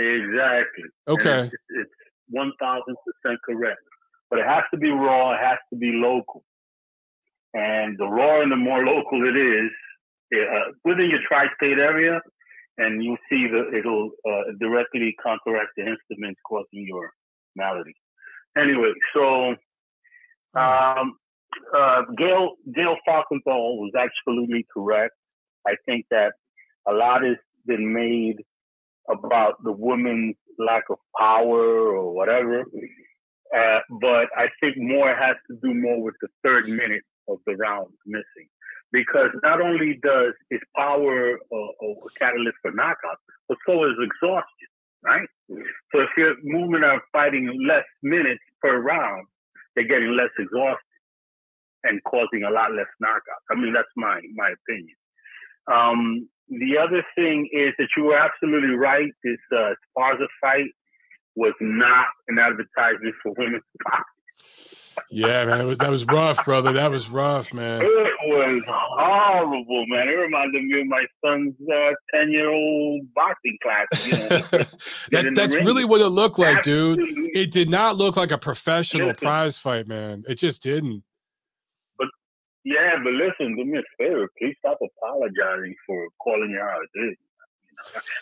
[0.00, 0.88] Exactly.
[1.08, 1.50] Okay.
[1.80, 1.90] It's
[2.28, 3.80] one thousand percent correct,
[4.30, 5.32] but it has to be raw.
[5.34, 6.42] It has to be local,
[7.52, 9.70] and the raw and the more local it is,
[10.34, 12.20] uh, within your tri-state area,
[12.78, 17.12] and you see that it'll uh, directly counteract the instruments causing your
[17.56, 17.94] malady.
[18.56, 19.54] Anyway, so
[20.54, 21.18] um,
[21.76, 25.14] uh, Gail Gail Falkenthal was absolutely correct.
[25.66, 26.32] I think that
[26.88, 27.36] a lot has
[27.66, 28.36] been made
[29.08, 32.64] about the woman's lack of power or whatever,
[33.56, 37.56] uh, but I think more has to do more with the third minute of the
[37.56, 38.48] round missing
[38.92, 43.18] because not only does its power a, a catalyst for knockout,
[43.48, 44.68] but so is exhaustion,
[45.04, 45.28] right?
[45.92, 49.26] So if your movement are fighting less minutes per round,
[49.74, 50.84] they're getting less exhausted
[51.84, 53.46] and causing a lot less knockouts.
[53.50, 54.96] I mean, that's my my opinion.
[55.70, 59.10] Um, the other thing is that you were absolutely right.
[59.22, 60.70] This uh, Esparza fight
[61.36, 64.04] was not an advertisement for women's boxing.
[65.08, 66.72] Yeah, man, was, that was rough, brother.
[66.72, 67.80] That was rough, man.
[67.80, 70.08] It was horrible, man.
[70.08, 74.06] It reminded me of my son's uh, ten-year-old boxing class.
[74.06, 74.28] You know,
[75.10, 77.14] that, that's really what it looked like, Absolutely.
[77.14, 77.36] dude.
[77.36, 80.24] It did not look like a professional listen, prize fight, man.
[80.28, 81.02] It just didn't.
[82.64, 84.28] Yeah, but listen, do me a favor.
[84.38, 86.82] Please stop apologizing for calling you out.
[86.94, 87.18] It.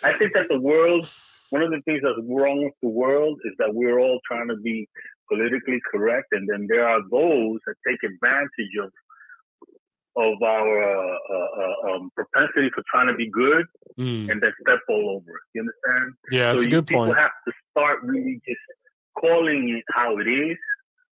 [0.05, 1.11] I think that the world
[1.51, 4.57] one of the things that's wrong with the world is that we're all trying to
[4.57, 4.89] be
[5.29, 8.91] politically correct, and then there are those that take advantage of
[10.17, 13.67] of our uh, uh, uh, um, propensity for trying to be good
[13.99, 14.31] Mm.
[14.31, 15.43] and then step all over it.
[15.55, 16.15] You understand?
[16.31, 17.17] Yeah, that's so a you, good people point.
[17.17, 18.61] People have to start really just
[19.19, 20.57] calling it how it is,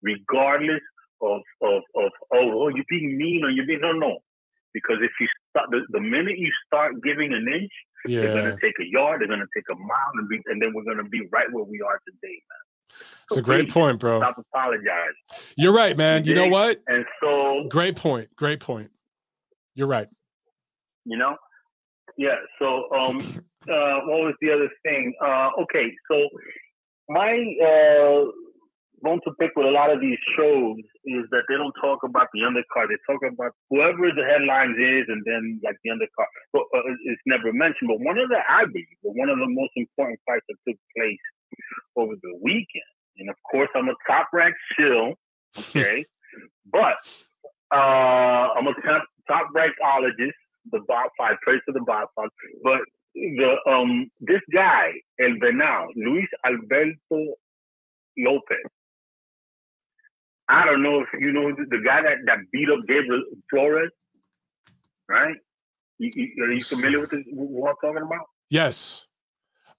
[0.01, 0.81] regardless
[1.21, 4.19] of of of oh, oh you're being mean or you're being no no.
[4.73, 7.71] Because if you start the, the minute you start giving an inch,
[8.05, 10.83] they're gonna take a yard, they're gonna take a mile, and, be, and then we're
[10.83, 12.97] gonna be right where we are today, man.
[13.25, 14.19] it's So a great point, bro.
[14.19, 15.13] Stop apologizing.
[15.57, 16.23] You're right, man.
[16.23, 16.79] You know what?
[16.87, 18.29] And so Great point.
[18.37, 18.91] Great point.
[19.75, 20.07] You're right.
[21.05, 21.35] you know
[22.17, 26.27] yeah so um uh what was the other thing uh okay so
[27.09, 28.25] my uh
[29.03, 32.27] bone to pick with a lot of these shows is that they don't talk about
[32.33, 36.63] the undercard they talk about whoever the headlines is and then like the undercard but
[36.75, 39.71] uh, it's never mentioned but one of the i believe but one of the most
[39.75, 41.25] important fights that took place
[41.95, 45.13] over the weekend and of course i'm a top ranked shill
[45.57, 46.05] okay
[46.71, 46.95] but
[47.73, 50.37] uh i'm a top top rankedologist
[50.71, 52.29] the bot five, praise to the bot five.
[52.63, 52.81] But
[53.15, 57.35] the um this guy, El Venado, Luis Alberto
[58.17, 58.57] Lopez.
[60.51, 63.91] I don't know if you know the, guy that, that beat up Gabriel Flores,
[65.07, 65.35] right?
[65.97, 68.25] You, you, are you familiar with this, what I'm talking about?
[68.49, 69.05] Yes.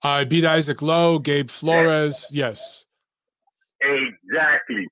[0.02, 2.30] I beat Isaac Lowe, Gabe Flores.
[2.32, 2.86] Yes.
[3.82, 4.88] Exactly.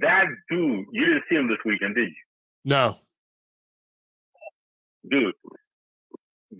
[0.00, 2.14] That dude, you didn't see him this weekend, did you?
[2.64, 2.96] No.
[5.10, 5.34] Dude,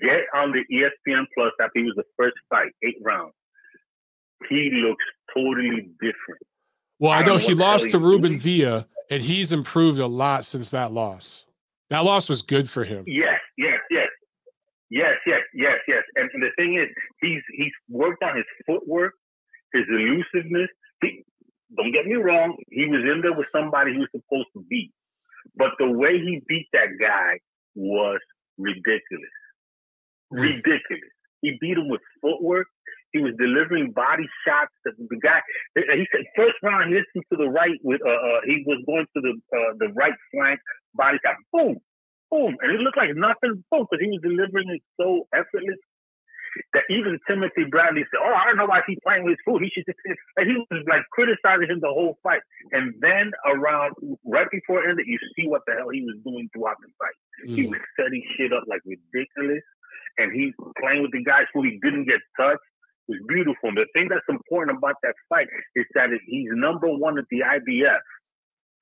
[0.00, 3.34] get on the ESPN Plus after he was the first fight, eight rounds.
[4.48, 6.42] He looks totally different.
[6.98, 8.38] Well, I I know he what the hell lost to Ruben.
[8.38, 11.44] Villa, and he's improved a lot since that loss.
[11.90, 13.04] That loss was good for him.
[13.06, 14.08] Yes, yes, yes.
[14.90, 16.02] Yes, yes, yes, yes.
[16.16, 16.88] And, and the thing is,
[17.20, 19.14] he's he's worked on his footwork,
[19.72, 20.68] his elusiveness.
[21.02, 21.24] He,
[21.76, 24.92] don't get me wrong, he was in there with somebody he was supposed to beat.
[25.56, 27.38] But the way he beat that guy
[27.74, 28.20] was
[28.58, 29.36] ridiculous.
[30.30, 30.40] Hmm.
[30.40, 31.10] Ridiculous.
[31.42, 32.68] He beat him with footwork.
[33.16, 34.76] He was delivering body shots.
[34.84, 35.40] That the guy,
[35.72, 38.84] he said, first round, he hit him to the right with, uh, uh he was
[38.84, 40.60] going to the uh, the right flank,
[40.92, 41.80] body shot, boom,
[42.30, 45.80] boom, and it looked like nothing, boom, because he was delivering it so effortless
[46.72, 49.62] that even Timothy Bradley said, "Oh, I don't know why he's playing with his food.
[49.64, 50.00] He should." just."
[50.36, 52.40] And he was like criticizing him the whole fight.
[52.72, 53.92] And then around
[54.24, 57.16] right before it ended, you see what the hell he was doing throughout the fight.
[57.56, 57.70] He Mm.
[57.76, 59.64] was setting shit up like ridiculous,
[60.18, 62.64] and he's playing with the guys who he didn't get touched.
[63.08, 63.68] Was beautiful.
[63.70, 65.46] And the thing that's important about that fight
[65.76, 68.02] is that he's number one at the IBF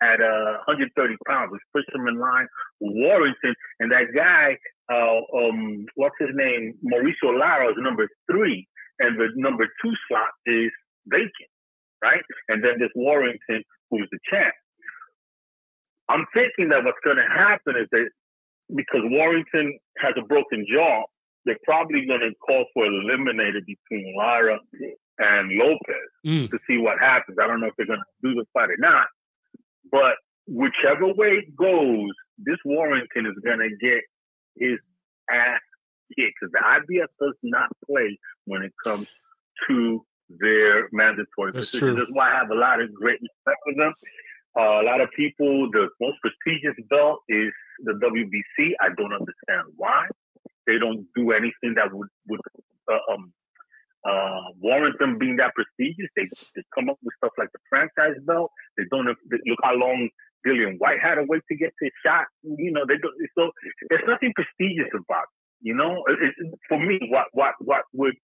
[0.02, 2.46] at uh, 130 pounds, which puts him in line
[2.80, 3.54] with Warrington.
[3.80, 4.56] And that guy,
[4.92, 6.74] uh, um, what's his name?
[6.84, 8.66] Mauricio Lara is number three,
[8.98, 10.70] and the number two slot is
[11.06, 11.52] vacant,
[12.02, 12.22] right?
[12.48, 14.54] And then there's Warrington, who's the champ.
[16.08, 18.08] I'm thinking that what's going to happen is that
[18.74, 21.04] because Warrington has a broken jaw,
[21.44, 24.58] they're probably going to call for an eliminator between Lara
[25.18, 26.50] and Lopez Mm.
[26.50, 27.36] to see what happens.
[27.40, 29.06] I don't know if they're going to do the fight or not,
[29.90, 30.14] but
[30.46, 34.02] whichever way it goes, this Warrington is going to get
[34.56, 34.78] his
[35.30, 35.60] ass
[36.18, 39.06] kicked because the IBF does not play when it comes
[39.68, 40.04] to
[40.40, 41.94] their mandatory That's true.
[41.94, 43.92] That's why I have a lot of great respect for them.
[44.56, 47.52] Uh, a lot of people, the most prestigious belt is
[47.84, 48.72] the WBC.
[48.80, 50.06] I don't understand why
[50.66, 52.40] they don't do anything that would would
[52.90, 53.32] uh, um,
[54.04, 56.10] uh, warrant them being that prestigious.
[56.16, 58.50] They, they come up with stuff like the franchise belt.
[58.76, 60.08] They don't they, look how long
[60.46, 62.26] Dillian Whyte had to wait to get his shot.
[62.42, 63.50] You know, they don't, so
[63.88, 65.40] there's nothing prestigious about it.
[65.62, 66.34] You know, it, it,
[66.68, 68.14] for me, what what what would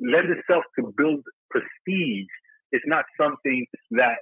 [0.00, 2.26] lend itself to build prestige
[2.72, 4.18] is not something that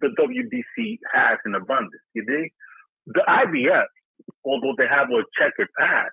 [0.00, 2.02] the WBC has in abundance.
[2.14, 2.52] You dig?
[3.06, 3.86] The IBF,
[4.44, 6.10] although they have a checkered past,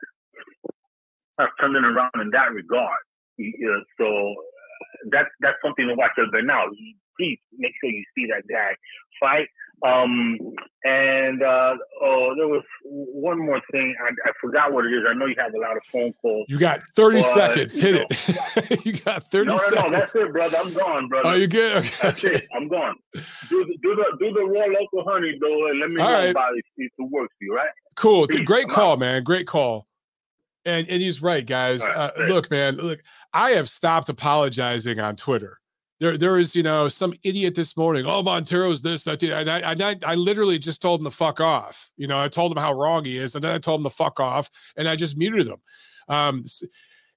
[1.40, 2.98] have turned it around in that regard.
[3.38, 4.34] Yeah, so uh,
[5.12, 6.66] that's that's something to watch out there now.
[7.20, 8.76] Please make sure you see that guy
[9.20, 9.48] fight.
[9.86, 10.38] Um,
[10.86, 13.94] and uh, oh, there was one more thing.
[14.02, 15.04] I, I forgot what it is.
[15.08, 16.46] I know you have a lot of phone calls.
[16.48, 17.78] You got 30 Well, seconds.
[17.78, 18.86] Hit it.
[18.86, 19.92] you got 30 No, no, seconds.
[19.92, 19.98] no.
[20.00, 20.58] That's it, brother.
[20.58, 21.28] I'm gone, brother.
[21.30, 21.78] Oh, you good?
[21.78, 21.90] Okay.
[22.02, 22.48] That's it.
[22.56, 22.96] I'm gone.
[23.14, 26.14] Do the do the do the raw local honey though, and let me All know
[26.14, 26.30] right.
[26.30, 27.70] about it if it works for you, right?
[27.96, 28.26] Cool.
[28.28, 29.24] Great I'm call, man.
[29.24, 29.88] Great call.
[30.66, 31.82] And and he's right, guys.
[31.82, 32.76] Right, Uh, look, man.
[32.76, 33.02] Look,
[33.34, 35.60] I have stopped apologizing on Twitter.
[36.00, 38.06] There, there is, you know, some idiot this morning.
[38.06, 41.40] Oh, Montero's this, that, and I, and I, I literally just told him to fuck
[41.40, 41.90] off.
[41.96, 43.90] You know, I told him how wrong he is, and then I told him to
[43.90, 45.62] fuck off, and I just muted him.
[46.10, 46.44] Um,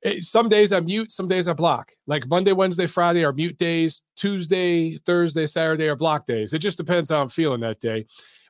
[0.04, 1.92] eh, some days I mute, some days I block.
[2.06, 4.02] Like Monday, Wednesday, Friday are mute days.
[4.14, 6.54] Tuesday, Thursday, Saturday are block days.
[6.54, 8.06] It just depends how I'm feeling that day.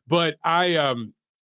[0.06, 1.14] But I, um,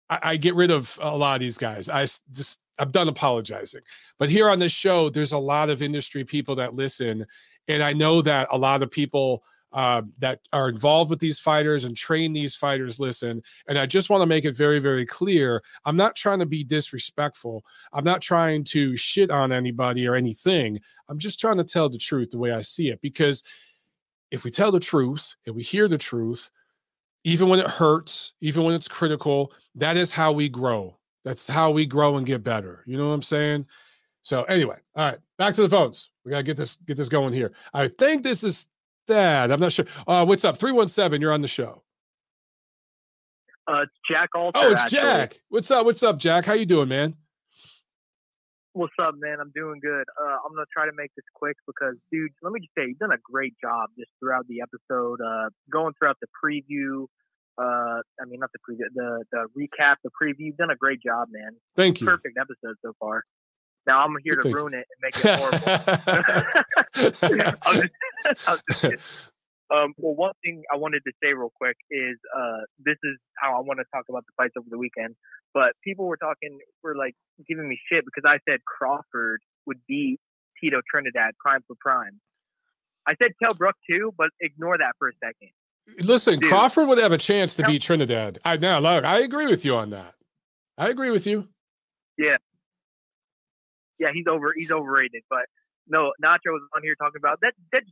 [0.09, 1.87] I, I get rid of a lot of these guys.
[1.87, 3.81] I just I'm done apologizing.
[4.17, 7.27] But here on this show, there's a lot of industry people that listen,
[7.67, 11.85] and I know that a lot of people uh, that are involved with these fighters
[11.85, 13.41] and train these fighters listen.
[13.67, 16.63] And I just want to make it very, very clear I'm not trying to be
[16.63, 17.63] disrespectful.
[17.93, 20.79] I'm not trying to shit on anybody or anything.
[21.07, 22.99] I'm just trying to tell the truth the way I see it.
[23.01, 23.43] Because
[24.31, 26.49] if we tell the truth and we hear the truth,
[27.23, 30.97] even when it hurts, even when it's critical, that is how we grow.
[31.23, 32.83] That's how we grow and get better.
[32.85, 33.65] You know what I'm saying?
[34.23, 36.09] So anyway, all right, back to the phones.
[36.25, 37.51] We gotta get this get this going here.
[37.73, 38.67] I think this is
[39.07, 39.51] that.
[39.51, 39.85] I'm not sure.
[40.07, 40.57] Uh, what's up?
[40.57, 41.83] 317, you're on the show.
[43.67, 44.59] Uh, it's Jack Alter.
[44.59, 44.99] Oh, it's actually.
[44.99, 45.41] Jack.
[45.49, 45.85] What's up?
[45.85, 46.45] What's up, Jack?
[46.45, 47.15] How you doing, man?
[48.73, 49.37] What's up, man?
[49.41, 50.05] I'm doing good.
[50.19, 52.99] Uh, I'm gonna try to make this quick because, dude, let me just say, you've
[52.99, 57.07] done a great job just throughout the episode, uh, going throughout the preview.
[57.57, 60.35] Uh, I mean, not the preview, the the recap, the preview.
[60.39, 61.51] You've done a great job, man.
[61.75, 62.07] Thank you.
[62.07, 63.23] Perfect episode so far.
[63.87, 65.69] Now I'm here to ruin it and make it horrible.
[67.65, 69.31] I'm just, I'm just
[69.71, 73.55] um, well, one thing I wanted to say real quick is uh, this is how
[73.55, 75.15] I want to talk about the fights over the weekend.
[75.53, 77.15] But people were talking, were like
[77.47, 80.19] giving me shit because I said Crawford would beat
[80.59, 82.19] Tito Trinidad prime for prime.
[83.07, 85.49] I said Kell Brook too, but ignore that for a second.
[85.99, 88.39] Listen, Dude, Crawford would have a chance to beat Trinidad.
[88.45, 90.15] I now look, I agree with you on that.
[90.77, 91.47] I agree with you.
[92.17, 92.37] Yeah,
[94.01, 94.51] yeah, he's over.
[94.55, 95.21] He's overrated.
[95.29, 95.45] But
[95.87, 97.53] no, Nacho was on here talking about that.
[97.71, 97.83] That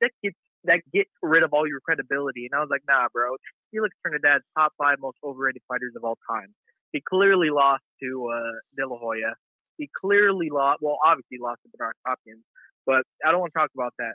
[0.00, 2.48] that gets that gets rid of all your credibility.
[2.50, 3.36] And I was like, nah, bro.
[3.70, 6.54] Felix Trinidad's top five most overrated fighters of all time.
[6.92, 9.34] He clearly lost to uh, De La Hoya.
[9.78, 10.78] He clearly lost.
[10.82, 12.42] Well, obviously lost to Bernard Hopkins.
[12.86, 14.14] But I don't want to talk about that.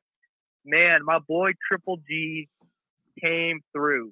[0.66, 2.50] Man, my boy Triple G
[3.22, 4.12] came through.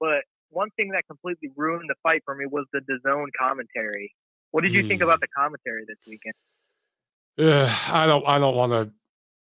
[0.00, 4.14] But one thing that completely ruined the fight for me was the DAZN commentary.
[4.50, 4.88] What did you mm.
[4.88, 6.34] think about the commentary this weekend?
[7.38, 8.26] Uh, I don't.
[8.26, 8.92] I don't want to.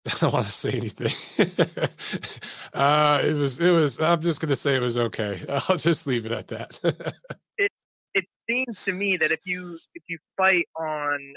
[0.14, 1.12] I don't want to say anything.
[2.74, 3.60] uh, it was.
[3.60, 4.00] It was.
[4.00, 5.44] I'm just going to say it was okay.
[5.68, 6.80] I'll just leave it at that.
[7.58, 7.72] it
[8.14, 11.34] It seems to me that if you if you fight on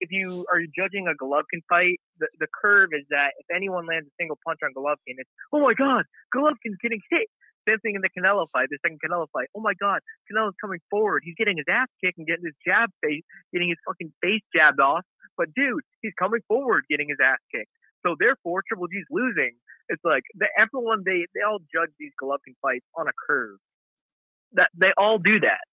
[0.00, 4.08] if you are judging a Golovkin fight, the, the curve is that if anyone lands
[4.08, 6.04] a single punch on Golovkin, it's oh my god,
[6.34, 7.28] Golovkin's getting hit.
[7.68, 9.48] Same thing in the Canelo fight, the second Canelo fight.
[9.54, 11.22] Oh my God, Canelo's coming forward.
[11.24, 14.80] He's getting his ass kicked and getting his jab face, getting his fucking face jabbed
[14.80, 15.04] off.
[15.36, 17.70] But dude, he's coming forward, getting his ass kicked.
[18.06, 19.52] So therefore, Triple G's losing.
[19.88, 23.58] It's like the, everyone they they all judge these Golovkin fights on a curve.
[24.52, 25.67] That they all do that.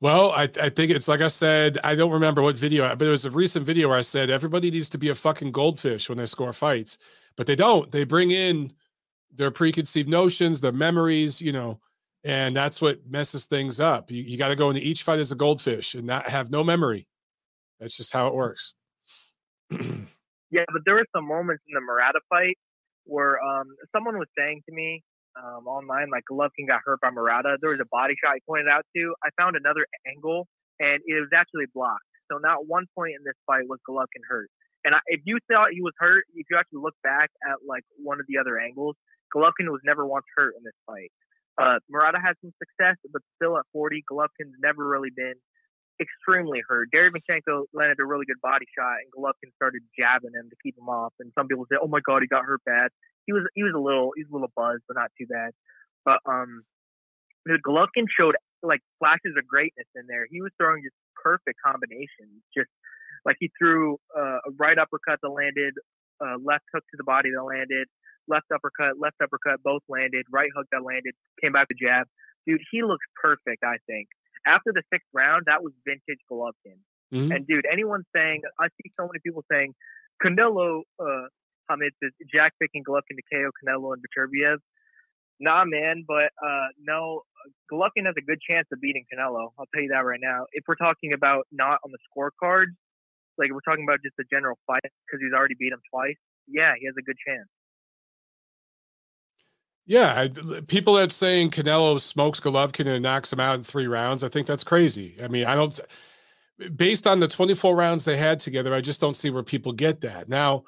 [0.00, 3.10] Well, I, I think it's like I said, I don't remember what video, but it
[3.10, 6.16] was a recent video where I said everybody needs to be a fucking goldfish when
[6.16, 6.96] they score fights,
[7.36, 7.90] but they don't.
[7.90, 8.72] They bring in
[9.34, 11.80] their preconceived notions, their memories, you know,
[12.24, 14.10] and that's what messes things up.
[14.10, 16.64] You, you got to go into each fight as a goldfish and not have no
[16.64, 17.06] memory.
[17.78, 18.72] That's just how it works.
[19.70, 22.56] yeah, but there were some moments in the Murata fight
[23.04, 25.02] where um, someone was saying to me
[25.36, 27.58] um, online, like Golovkin got hurt by Murata.
[27.60, 29.14] There was a body shot he pointed out to.
[29.22, 30.46] I found another angle,
[30.78, 32.06] and it was actually blocked.
[32.30, 34.50] So not one point in this fight was Golovkin hurt.
[34.84, 37.84] And I, if you thought he was hurt, if you actually look back at like
[37.98, 38.96] one of the other angles,
[39.34, 41.12] Golovkin was never once hurt in this fight.
[41.60, 45.34] Uh, Murata had some success, but still at 40, Golovkin's never really been
[46.00, 46.88] extremely hurt.
[46.94, 50.88] Derevyanchenko landed a really good body shot, and Golovkin started jabbing him to keep him
[50.88, 51.12] off.
[51.20, 52.90] And some people say, "Oh my God, he got hurt bad."
[53.26, 55.52] He was he was a little he was a little buzzed, but not too bad.
[56.04, 56.62] But um,
[57.46, 60.26] dude, Golovkin showed like flashes of greatness in there.
[60.30, 62.40] He was throwing just perfect combinations.
[62.56, 62.70] Just
[63.24, 65.74] like he threw uh, a right uppercut that landed,
[66.20, 67.88] uh, left hook to the body that landed,
[68.28, 72.06] left uppercut, left uppercut, both landed, right hook that landed, came back to jab.
[72.46, 74.08] Dude, he looks perfect, I think.
[74.46, 76.80] After the sixth round, that was vintage Golovkin.
[77.12, 77.32] Mm-hmm.
[77.32, 79.74] And dude, anyone saying, I see so many people saying,
[80.22, 81.26] Canelo, uh,
[81.68, 84.58] Hamid says, Jack picking Golovkin to KO Canelo and Beterbiev.
[85.40, 87.22] Nah, man, but uh, no,
[87.72, 89.50] Golovkin has a good chance of beating Canelo.
[89.58, 90.44] I'll tell you that right now.
[90.52, 92.76] If we're talking about not on the scorecard,
[93.38, 96.74] like we're talking about just the general fight because he's already beat him twice, yeah,
[96.78, 97.48] he has a good chance.
[99.90, 104.22] Yeah, I, people that saying Canelo smokes Golovkin and knocks him out in three rounds,
[104.22, 105.16] I think that's crazy.
[105.20, 105.80] I mean, I don't.
[106.76, 110.00] Based on the 24 rounds they had together, I just don't see where people get
[110.02, 110.28] that.
[110.28, 110.62] Now,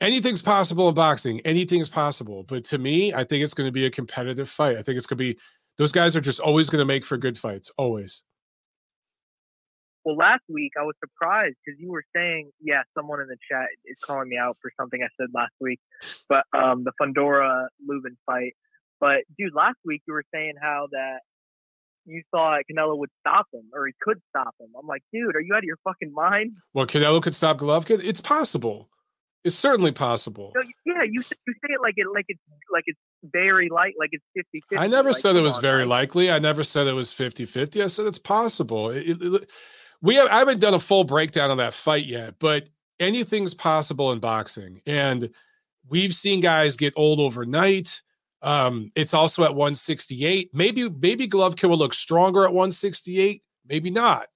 [0.00, 1.40] anything's possible in boxing.
[1.44, 4.76] Anything's possible, but to me, I think it's going to be a competitive fight.
[4.76, 5.38] I think it's going to be
[5.78, 8.24] those guys are just always going to make for good fights, always.
[10.04, 13.68] Well, last week I was surprised because you were saying, yeah, someone in the chat
[13.84, 15.78] is calling me out for something I said last week,
[16.28, 18.54] but um, the Fundora Lubin fight.
[19.04, 21.18] But dude, last week you were saying how that
[22.06, 24.68] you thought Canelo would stop him or he could stop him.
[24.80, 26.52] I'm like, dude, are you out of your fucking mind?
[26.72, 28.00] Well, Canelo could stop Golovkin.
[28.02, 28.88] It's possible.
[29.44, 30.52] It's certainly possible.
[30.56, 32.40] No, yeah, you you say it like it like it's
[32.72, 35.80] like it's very light, like it's 50 I never like, said it was on, very
[35.80, 35.88] right?
[35.88, 36.30] likely.
[36.30, 37.82] I never said it was 50 50.
[37.82, 38.88] I said it's possible.
[38.88, 39.50] It- it-
[40.00, 42.68] we have, I haven't done a full breakdown on that fight yet, but
[43.00, 44.80] anything's possible in boxing.
[44.86, 45.30] And
[45.88, 48.02] we've seen guys get old overnight.
[48.44, 50.50] Um, it's also at 168.
[50.52, 54.28] Maybe, maybe Golovkin will look stronger at 168, maybe not.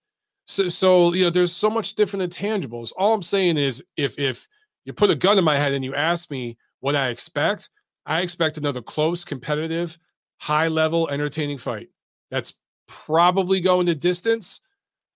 [0.47, 2.90] So, so you know, there's so much different intangibles.
[2.97, 4.48] All I'm saying is if if
[4.86, 7.68] you put a gun in my head and you ask me what I expect,
[8.06, 9.98] I expect another close, competitive,
[10.39, 11.90] high level, entertaining fight.
[12.30, 12.55] That's
[12.86, 14.62] probably going to distance.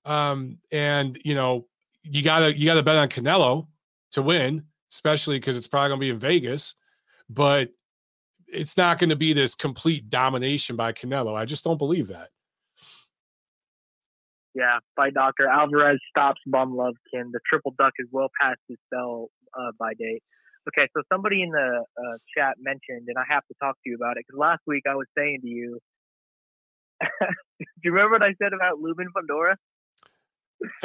[0.05, 1.67] Um, and you know,
[2.03, 3.69] you gotta you gotta bet on Canelo
[4.13, 6.75] to win, especially because it's probably gonna be in Vegas.
[7.31, 7.71] But
[8.53, 11.35] it's not going to be this complete domination by Canelo.
[11.35, 12.29] I just don't believe that.
[14.55, 17.33] Yeah, by Doctor Alvarez stops Bum Lovekin.
[17.33, 20.23] The triple duck is well past his sell uh, by date.
[20.69, 23.97] Okay, so somebody in the uh, chat mentioned, and I have to talk to you
[23.97, 25.81] about it because last week I was saying to you,
[27.01, 27.27] do
[27.83, 29.57] you remember what I said about Lubin Fundora?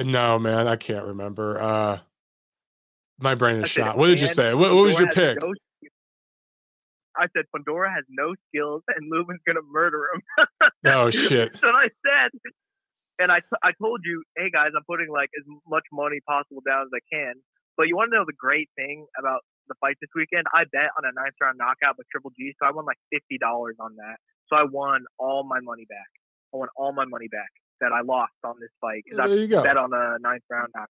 [0.03, 1.61] No, man, I can't remember.
[1.61, 1.99] Uh
[3.19, 3.98] my brain I is said, shot.
[3.98, 4.53] What did you say?
[4.53, 5.39] What, what was your pick?
[5.39, 5.48] sk-
[7.18, 10.22] I said Fundora has no skills and Lubin's gonna murder him.
[10.85, 11.56] Oh shit.
[11.60, 12.30] so I said,
[13.19, 16.61] and I, t- I told you, hey guys, I'm putting like as much money possible
[16.65, 17.34] down as I can.
[17.76, 20.45] But you want to know the great thing about the fight this weekend?
[20.53, 23.38] I bet on a ninth round knockout with Triple G, so I won like fifty
[23.38, 24.18] dollars on that.
[24.49, 26.10] So I won all my money back.
[26.53, 27.49] I won all my money back
[27.81, 29.61] that I lost on this fight because I go.
[29.64, 30.89] bet on a ninth round knockout.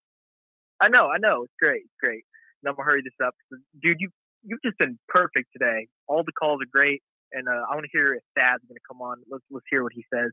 [0.79, 2.23] I know, I know, it's great, it's great.
[2.61, 3.33] And I'm gonna hurry this up,
[3.81, 3.97] dude.
[3.99, 4.09] You
[4.47, 5.87] you've just been perfect today.
[6.07, 7.03] All the calls are great,
[7.33, 9.17] and uh, I want to hear if Thad's gonna come on.
[9.29, 10.31] Let's let's hear what he says.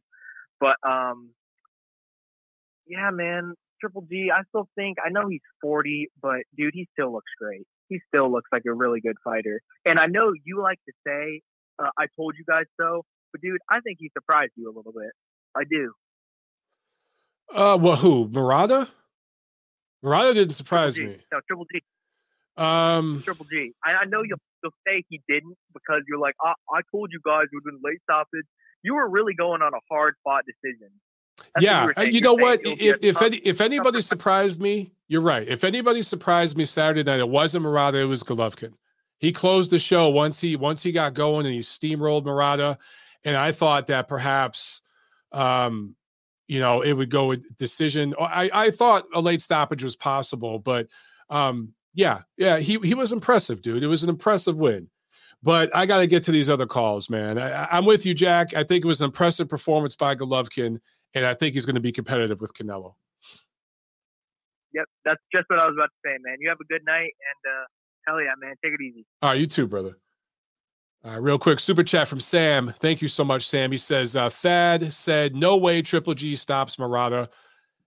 [0.61, 1.31] But um,
[2.87, 4.31] yeah, man, Triple G.
[4.35, 7.67] I still think I know he's 40, but dude, he still looks great.
[7.89, 9.61] He still looks like a really good fighter.
[9.85, 11.43] And I know you like to say,
[11.79, 14.93] uh, "I told you guys so," but dude, I think he surprised you a little
[14.93, 15.11] bit.
[15.57, 15.93] I do.
[17.53, 18.29] Uh well who?
[18.29, 18.89] Murata?
[20.03, 21.19] Murata didn't surprise me.
[21.33, 21.83] No, Triple G.
[22.57, 23.73] Um Triple G.
[23.85, 27.21] I, I know you'll, you'll say he didn't because you're like, I, I told you
[27.25, 28.47] guys was in late stoppage.
[28.83, 30.91] You were really going on a hard fought decision.
[31.55, 32.61] That's yeah, were uh, you You're know what?
[32.63, 35.47] If if any if anybody surprised me, you're right.
[35.49, 38.73] If anybody surprised me Saturday night, it wasn't Murata, it was Golovkin.
[39.19, 42.79] He closed the show once he once he got going and he steamrolled Murata.
[43.25, 44.83] And I thought that perhaps
[45.33, 45.97] um,
[46.47, 48.15] you know, it would go with decision.
[48.21, 50.87] I I thought a late stoppage was possible, but
[51.31, 53.83] um, yeah, yeah, he he was impressive, dude.
[53.83, 54.89] It was an impressive win.
[55.43, 57.39] But I got to get to these other calls, man.
[57.39, 58.55] I, I'm with you, Jack.
[58.55, 60.81] I think it was an impressive performance by Golovkin,
[61.13, 62.95] and I think he's going to be competitive with Canelo.
[64.73, 66.37] Yep, that's just what I was about to say, man.
[66.41, 67.65] You have a good night, and uh,
[68.07, 69.05] hell yeah, man, take it easy.
[69.21, 69.99] All right, you too, brother.
[71.05, 72.73] Right, real quick, super chat from Sam.
[72.79, 73.71] Thank you so much, Sam.
[73.71, 77.29] He says, uh, Thad said, no way Triple G stops Murata.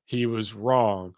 [0.05, 1.15] He was wrong.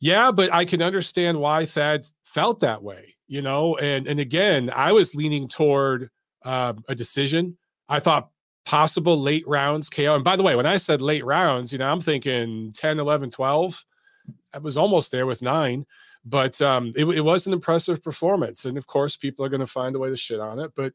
[0.00, 2.04] Yeah, but I can understand why Thad
[2.36, 3.76] felt that way, you know?
[3.78, 6.10] And and again, I was leaning toward
[6.44, 7.56] uh, a decision.
[7.88, 8.30] I thought
[8.64, 10.14] possible late rounds KO.
[10.14, 13.30] And by the way, when I said late rounds, you know, I'm thinking 10, 11,
[13.30, 13.84] 12.
[14.52, 15.86] I was almost there with nine
[16.26, 18.64] but um, it, it was an impressive performance.
[18.64, 20.92] And of course, people are going to find a way to shit on it, but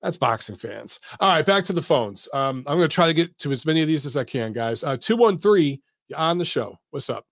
[0.00, 1.00] that's boxing fans.
[1.18, 2.28] All right, back to the phones.
[2.32, 4.52] Um, I'm going to try to get to as many of these as I can,
[4.52, 4.84] guys.
[4.84, 6.78] Uh, 213, you're on the show.
[6.90, 7.26] What's up?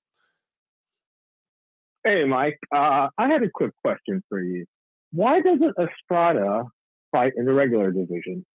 [2.08, 2.58] Hey, Mike.
[2.74, 4.64] Uh, I had a quick question for you.
[5.12, 6.64] Why doesn't Estrada
[7.12, 8.46] fight in the regular division?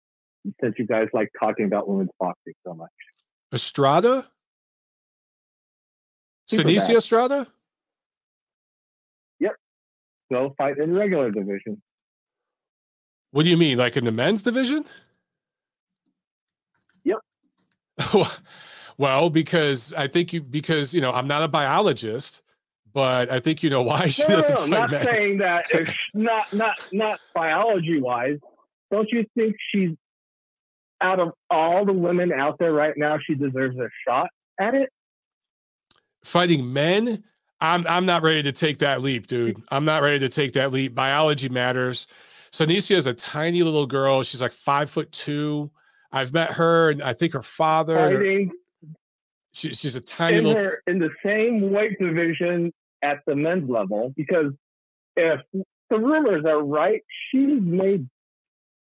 [0.59, 2.89] Since you guys like talking about women's boxing so much.
[3.53, 4.25] Estrada?
[6.49, 6.97] Bad.
[6.97, 7.47] Estrada?
[10.31, 11.79] Go fight in the regular division.
[13.29, 13.77] What do you mean?
[13.77, 14.83] Like in the men's division?
[17.03, 17.19] Yep.
[18.97, 22.41] well, because I think you, because, you know, I'm not a biologist,
[22.93, 25.05] but I think you know why she No, no, doesn't no, fight not men.
[25.05, 28.37] saying that it's not not not biology wise.
[28.91, 29.91] Don't you think she's
[31.01, 34.29] out of all the women out there right now, she deserves a shot
[34.59, 34.89] at it?
[36.23, 37.21] fighting men
[37.59, 40.71] i'm i'm not ready to take that leap dude i'm not ready to take that
[40.71, 42.07] leap biology matters
[42.51, 45.69] so Nicia is a tiny little girl she's like five foot two
[46.13, 48.51] i've met her and i think her father Fighting
[49.51, 52.71] she, she's a tiny in little her in the same weight division
[53.03, 54.53] at the men's level because
[55.15, 55.41] if
[55.89, 58.09] the rumors are right, she's made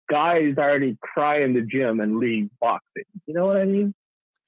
[0.09, 3.03] guys already cry in the gym and leave boxing.
[3.25, 3.93] You know what I mean?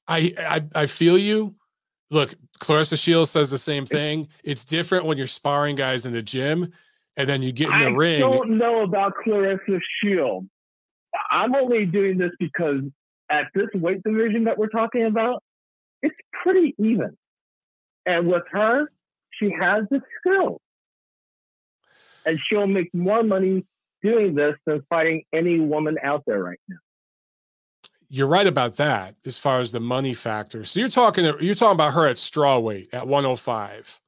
[0.08, 1.56] I, I I feel you.
[2.10, 4.28] Look, Claressa Shields says the same thing.
[4.44, 6.74] It's different when you're sparring guys in the gym,
[7.16, 8.24] and then you get in the I ring.
[8.24, 10.48] I don't know about Claressa Shield.
[11.30, 12.82] I'm only doing this because
[13.30, 15.42] at this weight division that we're talking about,
[16.02, 17.18] it's pretty even.
[18.06, 18.90] And with her,
[19.42, 20.60] she has the skills.
[22.26, 23.66] And she'll make more money
[24.02, 26.78] doing this than fighting any woman out there right now.
[28.10, 30.66] You're right about that as far as the money factor.
[30.66, 34.00] So you're talking you're talking about her at straw weight at 105,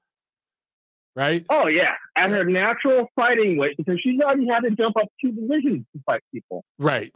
[1.15, 1.45] right?
[1.49, 5.31] Oh yeah, at her natural fighting weight because she's already had to jump up two
[5.31, 6.65] divisions to fight people.
[6.77, 7.13] Right.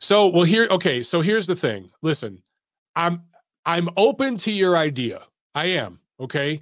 [0.00, 1.90] So well here okay, so here's the thing.
[2.02, 2.42] Listen,
[2.96, 3.22] I'm
[3.64, 5.22] I'm open to your idea.
[5.54, 6.60] I am, okay?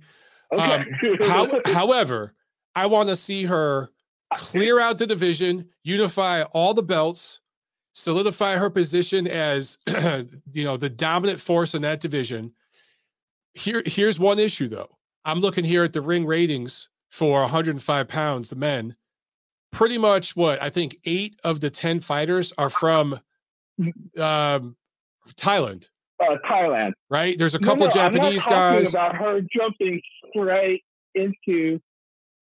[0.53, 0.63] Okay.
[0.63, 0.87] Um,
[1.23, 2.35] How, however,
[2.75, 3.91] I want to see her
[4.35, 7.41] clear out the division, unify all the belts,
[7.95, 12.53] solidify her position as you know the dominant force in that division.
[13.55, 14.99] Here, here's one issue though.
[15.25, 18.95] I'm looking here at the ring ratings for 105 pounds, the men.
[19.73, 23.21] Pretty much what I think eight of the 10 fighters are from
[24.17, 24.77] um,
[25.35, 25.89] Thailand,
[26.21, 26.93] uh, Thailand.
[27.11, 27.39] right?
[27.39, 28.95] There's a couple no, Japanese I'm not talking guys.
[28.95, 30.85] about her jumping straight
[31.15, 31.81] into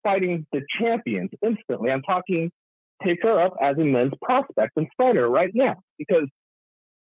[0.03, 1.91] fighting the champions instantly.
[1.91, 2.51] I'm talking
[3.03, 6.27] take her up as a men's prospect and fight her right now because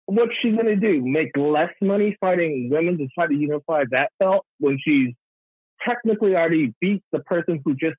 [0.07, 1.03] what's she going to do?
[1.05, 5.15] Make less money fighting women to try to unify that belt when she's
[5.87, 7.97] technically already beat the person who just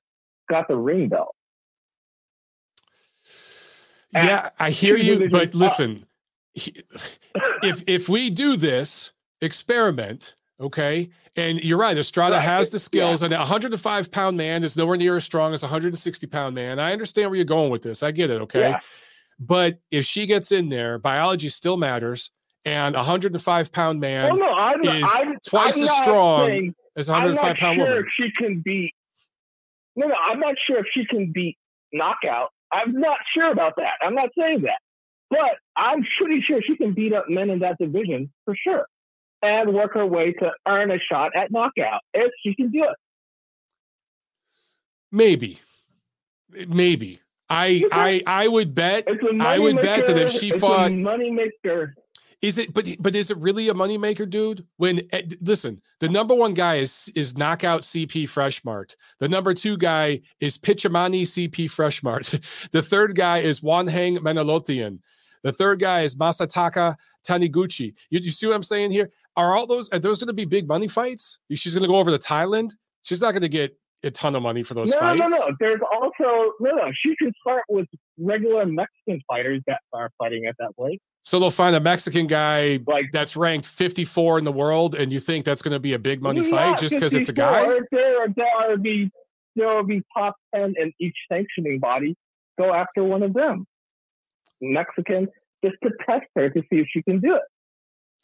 [0.48, 1.34] got the ring belt.
[4.12, 5.54] Yeah, I hear you, but up.
[5.54, 6.04] listen,
[6.54, 6.82] he-
[7.62, 13.22] if if we do this experiment, okay, and you're right, Estrada Right, has the skills,
[13.22, 16.78] and a 105 pound man is nowhere near as strong as a 160 pound man.
[16.78, 18.02] I understand where you're going with this.
[18.02, 18.70] I get it, okay.
[18.70, 18.80] Yeah.
[19.38, 22.30] But if she gets in there, biology still matters,
[22.64, 26.74] and a 105 pound man Oh no, I'm, is I'm twice I'm as strong saying-
[26.96, 28.08] as a I'm 105 not sure woman.
[28.16, 28.92] she can beat.
[29.96, 31.56] No, no, I'm not sure if she can beat
[31.92, 32.50] knockout.
[32.72, 33.94] I'm not sure about that.
[34.00, 34.78] I'm not saying that,
[35.32, 38.86] but I'm pretty sure she can beat up men in that division for sure,
[39.40, 42.96] and work her way to earn a shot at knockout if she can do it.
[45.10, 45.58] Maybe,
[46.68, 47.18] maybe.
[47.48, 49.06] I I I would bet
[49.40, 51.92] I would bet that if she It's a fought- moneymaker.
[52.40, 52.74] Is it?
[52.74, 54.66] But but is it really a moneymaker, dude?
[54.76, 58.96] When eh, listen, the number one guy is is knockout CP Freshmart.
[59.20, 62.42] The number two guy is Petchmanee CP Freshmart.
[62.72, 64.98] the third guy is Wanheng Menayothin.
[65.42, 66.96] The third guy is Masataka
[67.26, 67.94] Taniguchi.
[68.10, 69.10] You, you see what I'm saying here?
[69.36, 71.38] Are all those are those going to be big money fights?
[71.52, 72.72] She's going to go over to Thailand.
[73.02, 75.18] She's not going to get a ton of money for those No, fights.
[75.20, 75.36] no, no.
[75.38, 75.56] No.
[75.60, 76.90] There's also no, no.
[77.04, 77.86] She can start with
[78.18, 81.00] regular Mexican fighters that are fighting at that weight.
[81.22, 85.20] So they'll find a Mexican guy Like that's ranked 54 in the world, and you
[85.20, 87.62] think that's going to be a big money fight just because it's a guy?
[87.62, 87.86] There,
[88.36, 89.10] there will be
[89.54, 92.16] there will be top ten in each sanctioning body.
[92.58, 93.66] Go after one of them,
[94.62, 95.28] Mexican,
[95.64, 97.42] just to test her to see if she can do it.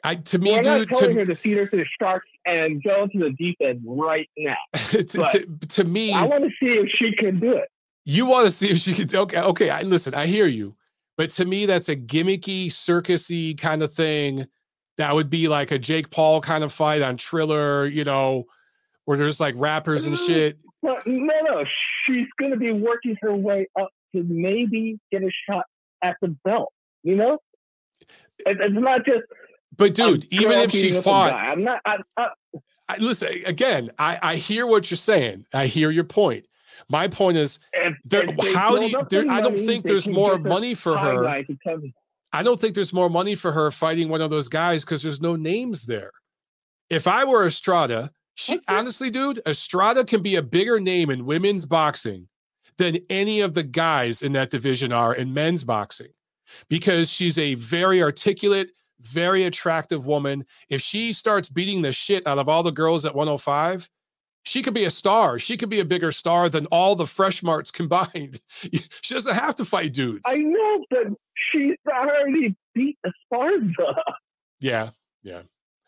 [0.03, 2.81] I to me, We're not telling to, her to feed her to the sharks and
[2.81, 4.55] go into the deep end right now.
[4.73, 7.67] to, to, to me, I want to see if she can do it.
[8.05, 9.13] you want to see if she can.
[9.13, 9.69] Okay, okay.
[9.69, 10.15] I listen.
[10.15, 10.75] I hear you,
[11.17, 14.47] but to me, that's a gimmicky, circusy kind of thing.
[14.97, 18.45] That would be like a Jake Paul kind of fight on Triller, you know,
[19.03, 20.25] where there's like rappers and Mm.
[20.25, 20.57] shit.
[20.81, 21.65] But no, no,
[22.05, 25.65] she's going to be working her way up to maybe get a shot
[26.01, 26.71] at the belt.
[27.03, 27.39] You know,
[28.45, 29.23] it, it's not just.
[29.77, 31.39] But dude, a even if she beating up a fought, guy.
[31.39, 31.81] I'm not.
[31.85, 32.27] I, I,
[32.89, 33.91] I, listen again.
[33.97, 35.45] I I hear what you're saying.
[35.53, 36.45] I hear your point.
[36.89, 39.01] My point is, if, there, if how do you?
[39.09, 41.23] There, the I don't think there's more money for her.
[41.23, 41.93] guy to come-
[42.31, 45.19] I don't think there's more money for her fighting one of those guys because there's
[45.19, 46.11] no names there.
[46.89, 51.65] If I were Estrada, she honestly, dude, Estrada can be a bigger name in women's
[51.65, 52.27] boxing
[52.79, 56.07] than any of the guys in that division are in men's boxing
[56.69, 60.45] because she's a very articulate, very attractive woman.
[60.69, 63.89] If she starts beating the shit out of all the girls at 105,
[64.43, 65.37] she could be a star.
[65.37, 68.39] She could be a bigger star than all the fresh marts combined.
[69.01, 70.21] she doesn't have to fight dudes.
[70.25, 71.07] I know, but
[71.51, 73.93] she's already beat Esparza.
[74.59, 74.89] Yeah,
[75.23, 75.41] yeah.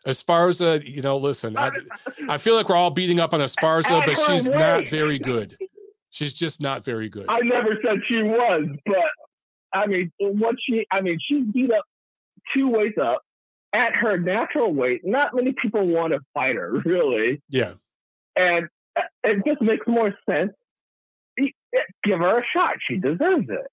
[0.05, 1.71] Esparza, you know, listen, I,
[2.29, 5.55] I feel like we're all beating up on Esparza, At but she's not very good.
[6.11, 7.25] She's just not very good.
[7.29, 8.95] I never said she was, but
[9.73, 11.85] I mean, what she, I mean, she's beat up
[12.53, 13.21] two weights up
[13.73, 15.01] at her natural weight.
[15.03, 17.41] Not many people want to fight her, really.
[17.49, 17.73] Yeah.
[18.35, 20.51] And uh, it just makes more sense.
[22.03, 22.75] Give her a shot.
[22.85, 23.67] She deserves it.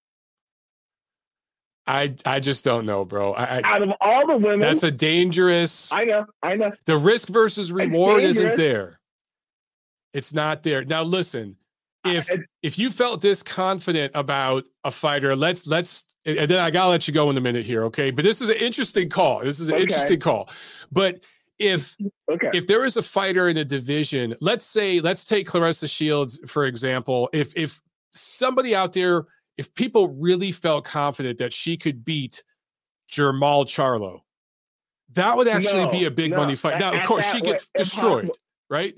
[1.89, 3.33] I I just don't know, bro.
[3.33, 5.91] I, out of all the women, that's a dangerous.
[5.91, 6.71] I know, I know.
[6.85, 9.01] The risk versus reward isn't there.
[10.13, 10.85] It's not there.
[10.85, 11.57] Now listen,
[12.05, 12.31] if
[12.63, 17.09] if you felt this confident about a fighter, let's let's and then I gotta let
[17.09, 18.11] you go in a minute here, okay?
[18.11, 19.41] But this is an interesting call.
[19.41, 19.83] This is an okay.
[19.83, 20.51] interesting call.
[20.93, 21.21] But
[21.59, 21.97] if
[22.31, 22.51] okay.
[22.53, 26.67] if there is a fighter in a division, let's say let's take Claressa Shields for
[26.67, 27.29] example.
[27.33, 27.81] If if
[28.13, 29.27] somebody out there,
[29.57, 32.43] if people really felt confident that she could beat
[33.11, 34.21] Jermall Charlo,
[35.15, 36.39] that would actually no, be a big no.
[36.39, 36.79] money fight.
[36.79, 38.37] Now, of course, she gets destroyed, impossible.
[38.69, 38.95] right?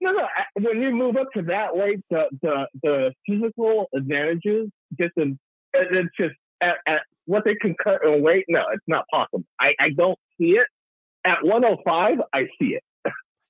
[0.00, 0.26] No, no.
[0.60, 5.38] When you move up to that weight, the the, the physical advantages just in,
[5.74, 8.44] it's just at, at what they can cut in weight.
[8.48, 9.44] No, it's not possible.
[9.60, 10.66] I, I don't see it.
[11.24, 12.82] At 105, I see it.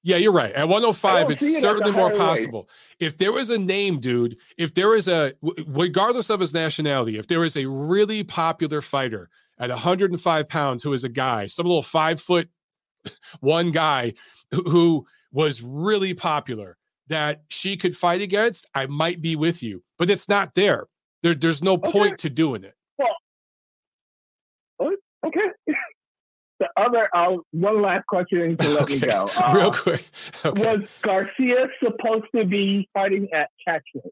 [0.02, 0.52] Yeah, you're right.
[0.52, 2.68] At 105, it's it certainly more possible.
[3.01, 5.32] If there was a name, dude, if there is a,
[5.66, 9.28] regardless of his nationality, if there is a really popular fighter
[9.59, 12.48] at 105 pounds who is a guy, some little five foot
[13.40, 14.14] one guy
[14.52, 15.05] who
[15.37, 20.31] was really popular that she could fight against, I might be with you, but it's
[20.31, 20.87] not there.
[21.23, 21.93] there there's no okay.
[21.93, 22.75] point to doing it.
[22.99, 24.93] Well,
[25.27, 25.41] okay.
[26.59, 28.95] the other, uh, one last question to let okay.
[28.95, 29.31] me go.
[29.37, 30.09] Uh, Real quick.
[30.45, 30.77] Okay.
[30.79, 34.09] Was Garcia supposed to be fighting at catchweight?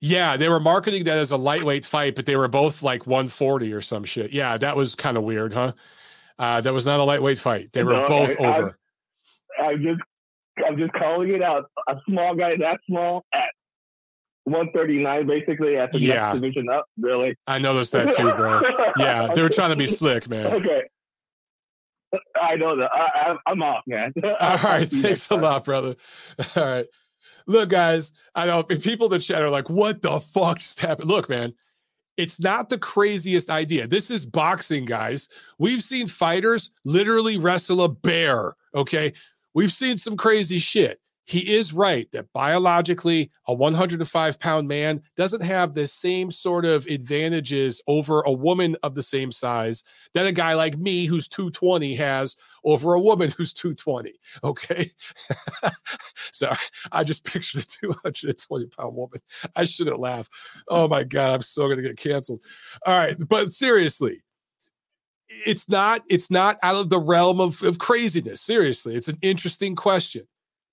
[0.00, 3.72] Yeah, they were marketing that as a lightweight fight, but they were both like 140
[3.72, 4.32] or some shit.
[4.32, 5.74] Yeah, that was kind of weird, huh?
[6.40, 7.72] Uh, that was not a lightweight fight.
[7.72, 8.78] They were no, both I, over.
[9.62, 10.00] I'm just,
[10.66, 11.64] I'm just calling it out.
[11.88, 13.50] A small guy that small at
[14.44, 16.14] 139 basically at the yeah.
[16.14, 16.86] next division up.
[16.98, 17.36] Really?
[17.46, 18.60] I noticed that too, bro.
[18.98, 20.46] yeah, they were trying to be slick, man.
[20.46, 20.82] Okay.
[22.40, 22.90] I know that.
[22.92, 24.12] I, am off, man.
[24.24, 24.90] All right.
[24.90, 25.96] Thanks a lot, brother.
[26.56, 26.86] All right.
[27.46, 31.08] Look, guys, I know people in the chat are like, what the fuck just happened?
[31.08, 31.54] Look, man,
[32.16, 33.86] it's not the craziest idea.
[33.86, 35.28] This is boxing, guys.
[35.58, 38.54] We've seen fighters literally wrestle a bear.
[38.74, 39.12] Okay.
[39.54, 40.98] We've seen some crazy shit.
[41.24, 46.84] He is right that biologically a 105 pound man doesn't have the same sort of
[46.86, 49.84] advantages over a woman of the same size
[50.14, 54.12] that a guy like me who's 220 has over a woman who's 220
[54.44, 54.90] okay?
[56.32, 56.50] So
[56.90, 59.20] i just pictured a 220 pound woman.
[59.54, 60.28] I shouldn't laugh.
[60.68, 62.40] Oh my god i'm so gonna get canceled.
[62.84, 64.22] All right but seriously
[65.46, 69.74] it's not it's not out of the realm of, of craziness seriously it's an interesting
[69.74, 70.26] question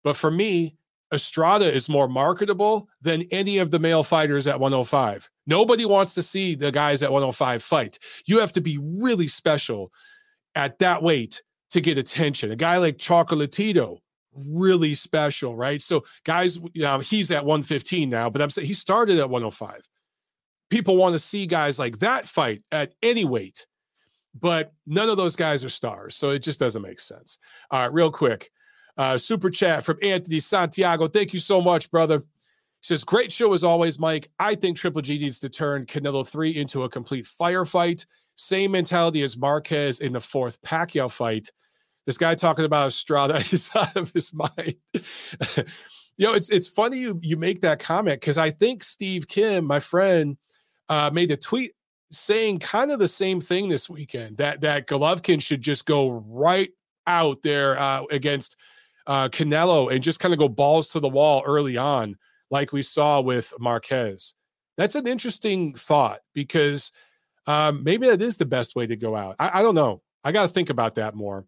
[0.03, 0.75] but for me,
[1.13, 5.29] Estrada is more marketable than any of the male fighters at 105.
[5.47, 7.97] Nobody wants to see the guys at 105 fight.
[8.25, 9.91] You have to be really special
[10.55, 11.41] at that weight
[11.71, 12.51] to get attention.
[12.51, 13.97] A guy like Chocolatito,
[14.33, 15.81] really special, right?
[15.81, 19.87] So, guys, you know, he's at 115 now, but I'm saying he started at 105.
[20.69, 23.65] People want to see guys like that fight at any weight,
[24.33, 26.15] but none of those guys are stars.
[26.15, 27.37] So it just doesn't make sense.
[27.71, 28.51] All right, real quick.
[28.97, 31.07] Uh, super chat from Anthony Santiago.
[31.07, 32.19] Thank you so much, brother.
[32.19, 32.23] He
[32.81, 34.29] says, Great show as always, Mike.
[34.39, 38.05] I think Triple G needs to turn Canelo 3 into a complete firefight.
[38.35, 41.51] Same mentality as Marquez in the fourth Pacquiao fight.
[42.05, 44.75] This guy talking about Estrada is out of his mind.
[44.93, 49.65] you know, it's it's funny you you make that comment because I think Steve Kim,
[49.65, 50.37] my friend,
[50.89, 51.73] uh, made a tweet
[52.11, 56.69] saying kind of the same thing this weekend that that Golovkin should just go right
[57.07, 58.57] out there uh, against
[59.07, 62.15] uh, Canelo and just kind of go balls to the wall early on,
[62.51, 64.35] like we saw with Marquez.
[64.77, 66.91] That's an interesting thought because
[67.47, 69.35] um, maybe that is the best way to go out.
[69.39, 70.01] I, I don't know.
[70.23, 71.45] I got to think about that more.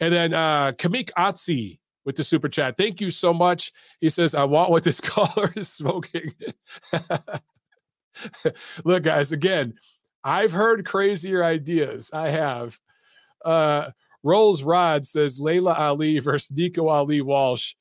[0.00, 2.76] And then uh, Kamik Atsi with the super chat.
[2.76, 3.72] Thank you so much.
[4.00, 6.34] He says, I want what this caller is smoking.
[8.84, 9.74] Look, guys, again,
[10.28, 12.10] I've heard crazier ideas.
[12.12, 12.78] I have.
[13.42, 13.92] Uh,
[14.22, 17.74] Rolls Rod says Laila Ali versus Nico Ali Walsh.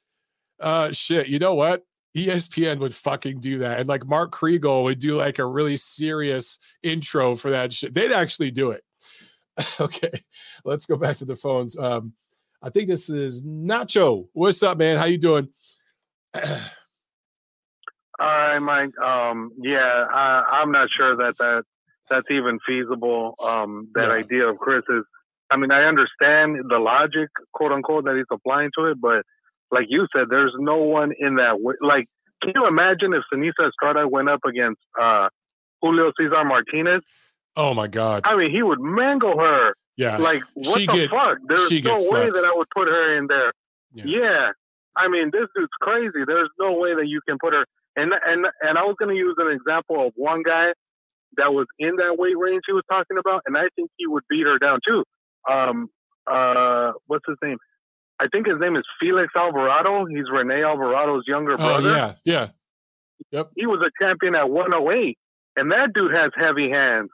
[0.58, 1.28] Uh, shit.
[1.28, 1.84] You know what?
[2.16, 6.58] ESPN would fucking do that, and like Mark Kriegel would do like a really serious
[6.82, 7.94] intro for that shit.
[7.94, 8.82] They'd actually do it.
[9.80, 10.24] okay,
[10.64, 11.78] let's go back to the phones.
[11.78, 12.14] Um,
[12.64, 14.30] I think this is Nacho.
[14.34, 14.98] What's up, man?
[14.98, 15.50] How you doing?
[18.20, 18.98] Hi, Mike.
[19.00, 21.66] Um, yeah, I, am not sure that that
[22.10, 23.36] that's even feasible.
[23.44, 24.14] Um, that yeah.
[24.14, 25.06] idea of Chris's
[25.50, 29.24] I mean, I understand the logic, quote unquote, that he's applying to it, but
[29.72, 31.76] like you said, there's no one in that way.
[31.82, 32.06] Like,
[32.42, 35.30] can you imagine if Seniesa Estrada went up against uh,
[35.82, 37.04] Julio Cesar Martinez?
[37.56, 38.24] Oh my God!
[38.26, 39.74] I mean, he would mangle her.
[39.96, 40.18] Yeah.
[40.18, 41.38] Like, what she the get, fuck?
[41.48, 43.52] There's no way that I would put her in there.
[43.94, 44.04] Yeah.
[44.06, 44.52] yeah.
[44.96, 46.24] I mean, this dude's crazy.
[46.26, 47.66] There's no way that you can put her.
[47.96, 50.74] And and and I was going to use an example of one guy
[51.36, 54.24] that was in that weight range he was talking about, and I think he would
[54.30, 55.04] beat her down too.
[55.50, 55.90] Um,
[56.26, 57.58] uh, what's his name?
[58.20, 60.06] I think his name is Felix Alvarado.
[60.06, 61.90] He's Rene Alvarado's younger Oh brother.
[61.92, 62.48] yeah, yeah.
[63.32, 63.52] Yep.
[63.56, 65.18] He was a champion at 108,
[65.56, 67.10] and that dude has heavy hands.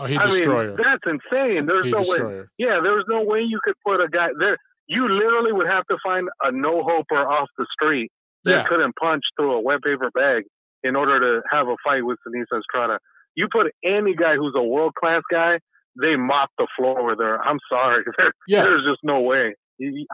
[0.00, 1.66] Oh, he I mean, that's insane.
[1.66, 2.44] There's He no way.
[2.56, 4.56] Yeah, there's no way you could put a guy there.
[4.86, 8.10] You literally would have to find a no hoper off the street
[8.44, 8.64] that Yeah.
[8.68, 10.44] couldn't punch through a wet paper bag
[10.84, 12.98] in order to have a fight with Seniesa Estrada.
[13.38, 15.52] You put any guy who's a world class guy,
[16.00, 17.40] they mop the floor with her.
[17.48, 18.02] I'm sorry.
[18.18, 18.62] There- Yeah.
[18.64, 19.54] There's just no way.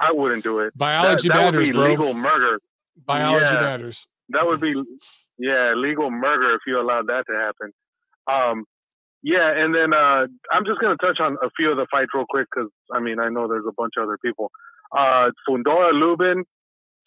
[0.07, 0.77] I wouldn't do it.
[0.77, 1.89] Biology that, that matters, would be bro.
[1.89, 2.59] legal murder.
[3.07, 3.61] Biology Yeah.
[3.61, 4.07] matters.
[4.35, 4.75] That would be,
[5.39, 7.69] yeah, legal murder if you allowed that to happen.
[8.31, 8.65] Um,
[9.23, 12.27] yeah, and then uh, I'm just gonna touch on a few of the fights real
[12.29, 14.51] quick because I mean I know there's a bunch of other people.
[14.97, 16.45] Uh, Fundora Lubin,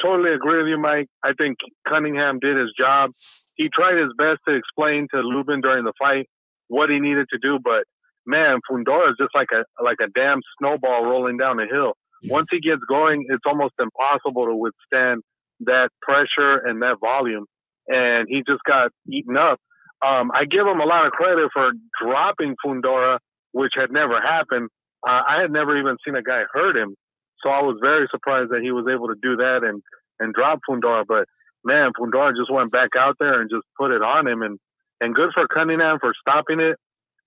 [0.02, 1.08] totally agree with you, Mike.
[1.24, 1.58] I think
[1.88, 3.12] Cunningham did his job.
[3.58, 6.28] He tried his best to explain to Lubin during the fight
[6.68, 7.84] what he needed to do, but
[8.26, 11.94] man, Fundora is just like a like a damn snowball rolling down a hill.
[12.22, 12.34] Yeah.
[12.34, 15.24] Once he gets going, it's almost impossible to withstand
[15.62, 17.46] that pressure and that volume.
[17.88, 19.60] And he just got eaten up.
[20.06, 21.72] Um, I give him a lot of credit for
[22.02, 23.18] dropping Fundora,
[23.54, 24.70] which had never happened.
[25.08, 26.96] Uh, I had never even seen a guy hurt him,
[27.42, 29.82] so I was very surprised that he was able to do that and
[30.20, 31.06] and drop Fundora.
[31.08, 31.26] But
[31.68, 34.58] man, Fundora just went back out there and just put it on him, and
[35.02, 36.78] and good for Cunningham for stopping it.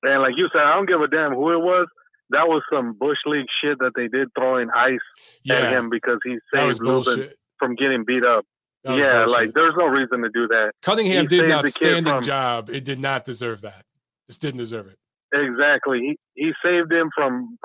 [0.03, 1.87] And like you said, I don't give a damn who it was.
[2.31, 4.99] That was some bush league shit that they did throwing ice
[5.51, 8.45] at him because he saved Lubin from getting beat up.
[8.85, 9.29] Yeah, bullshit.
[9.29, 10.73] like there's no reason to do that.
[10.83, 12.71] Cunningham he did an saved the kid outstanding from- job.
[12.71, 13.85] It did not deserve that.
[14.29, 14.97] Just didn't deserve it.
[15.33, 15.99] Exactly.
[16.01, 17.59] He he saved him from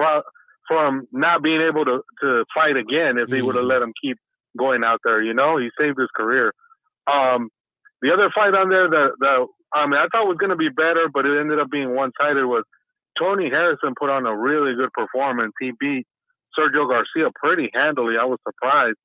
[0.68, 3.70] from not being able to to fight again if they would have mm.
[3.70, 4.18] let him keep
[4.58, 5.22] going out there.
[5.22, 6.54] You know, he saved his career.
[7.12, 7.50] Um,
[8.02, 10.70] the other fight on there that that I mean I thought was going to be
[10.70, 12.46] better, but it ended up being one sided.
[12.46, 12.64] Was
[13.18, 15.54] Tony Harrison put on a really good performance.
[15.60, 16.06] He beat
[16.58, 18.16] Sergio Garcia pretty handily.
[18.20, 18.98] I was surprised.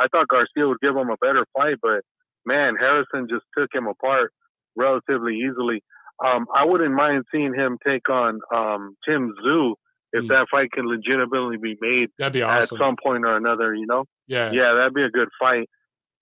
[0.00, 2.00] I thought Garcia would give him a better fight, but
[2.46, 4.32] man, Harrison just took him apart
[4.76, 5.82] relatively easily.
[6.24, 9.74] Um, I wouldn't mind seeing him take on um, Tim Tszyu
[10.12, 10.28] if Mm.
[10.28, 12.76] that fight can legitimately be made That'd be awesome.
[12.76, 13.74] at some point or another.
[13.74, 14.50] You know, yeah.
[14.50, 15.68] yeah, that'd be a good fight.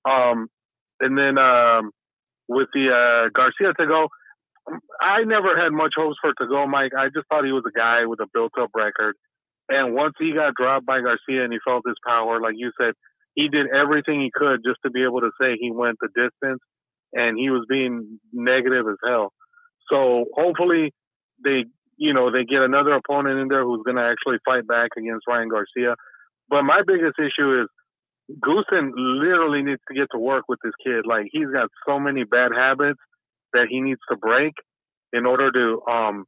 [0.08, 0.48] Um,
[1.00, 1.90] and then um,
[2.48, 4.08] with the uh, Garcia Tagoe,
[5.00, 6.92] I never had much hopes for Tagoe, Mike.
[6.98, 9.14] I just thought he was a guy with a built-up record.
[9.68, 12.94] And once he got dropped by Garcia and he felt his power, like you said,
[13.34, 16.60] he did everything he could just to be able to say he went the distance.
[17.12, 19.32] And he was being negative as hell.
[19.90, 20.92] So hopefully
[21.44, 21.64] they,
[21.96, 25.26] you know, they get another opponent in there who's going to actually fight back against
[25.28, 25.94] Ryan Garcia.
[26.48, 27.68] But my biggest issue is
[28.30, 31.06] Goossen literally needs to get to work with this kid.
[31.06, 32.98] Like he's got so many bad habits
[33.52, 34.54] that he needs to break
[35.12, 36.24] in order to, um,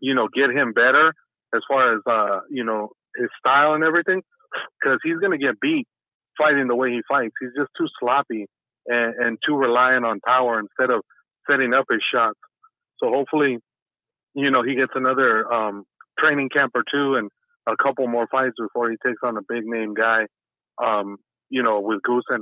[0.00, 1.12] you know, get him better
[1.54, 4.22] as far as, uh, you know, his style and everything.
[4.80, 5.86] Because he's to get beat
[6.38, 7.34] fighting the way he fights.
[7.40, 8.46] He's just too sloppy
[8.86, 11.02] and, and too reliant on power instead of
[11.50, 12.38] setting up his shots.
[12.98, 13.58] So hopefully,
[14.34, 15.84] you know, he gets another um,
[16.18, 17.30] training camp or two and
[17.66, 20.26] a couple more fights before he takes on a big name guy,
[20.84, 21.16] um,
[21.50, 22.40] you know, with Goossen.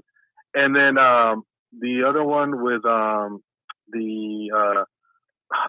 [0.54, 1.42] And then um,
[1.78, 3.40] the other one with um,
[3.90, 4.84] the uh,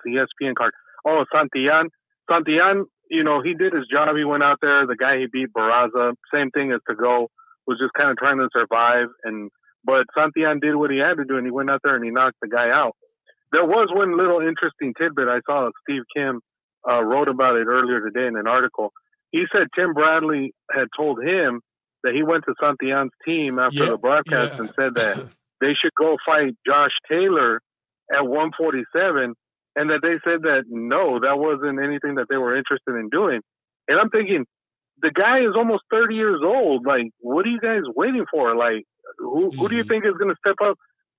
[0.03, 0.73] the ESPN card.
[1.05, 1.89] Oh, Santillan.
[2.29, 4.15] Santillan, you know, he did his job.
[4.15, 4.85] He went out there.
[4.85, 7.27] The guy he beat, Barraza, same thing as Tagoe,
[7.65, 9.07] was just kind of trying to survive.
[9.23, 9.49] And
[9.83, 12.11] but Santillan did what he had to do, and he went out there and he
[12.11, 12.95] knocked the guy out.
[13.51, 15.69] There was one little interesting tidbit I saw.
[15.83, 16.41] Steve Kim
[16.89, 18.91] uh, wrote about it earlier today in an article.
[19.31, 21.61] He said Tim Bradley had told him
[22.07, 24.57] that he went to Santillan's team after Yeah, the broadcast yeah.
[24.57, 25.17] and said that
[25.61, 27.61] they should go fight Josh Taylor
[28.15, 29.35] at 147,
[29.75, 33.41] and that they said that no, that wasn't anything that they were interested in doing.
[33.87, 34.45] And I'm thinking,
[35.01, 36.85] the guy is almost 30 years old.
[36.87, 38.55] Like, what are you guys waiting for?
[38.55, 38.83] Like,
[39.19, 39.87] who who do you Mhm.
[39.89, 40.77] think is going to step up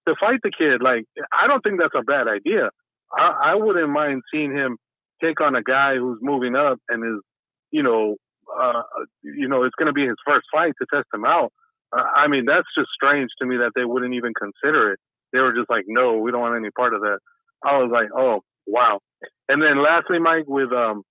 [0.08, 0.82] to fight the kid?
[0.82, 2.70] Like, I don't think that's a bad idea.
[3.16, 4.78] I, I wouldn't mind seeing him
[5.22, 7.22] take on a guy who's moving up and is,
[7.70, 8.16] you know,
[8.60, 8.82] uh,
[9.22, 11.52] you know, it's going to be his first fight to test him out.
[11.96, 15.00] Uh, I mean, that's just strange to me that they wouldn't even consider it.
[15.32, 17.18] They were just like, no, we don't want any part of that.
[17.64, 19.00] I was like, oh, wow.
[19.48, 21.02] And then lastly, Mike, with um,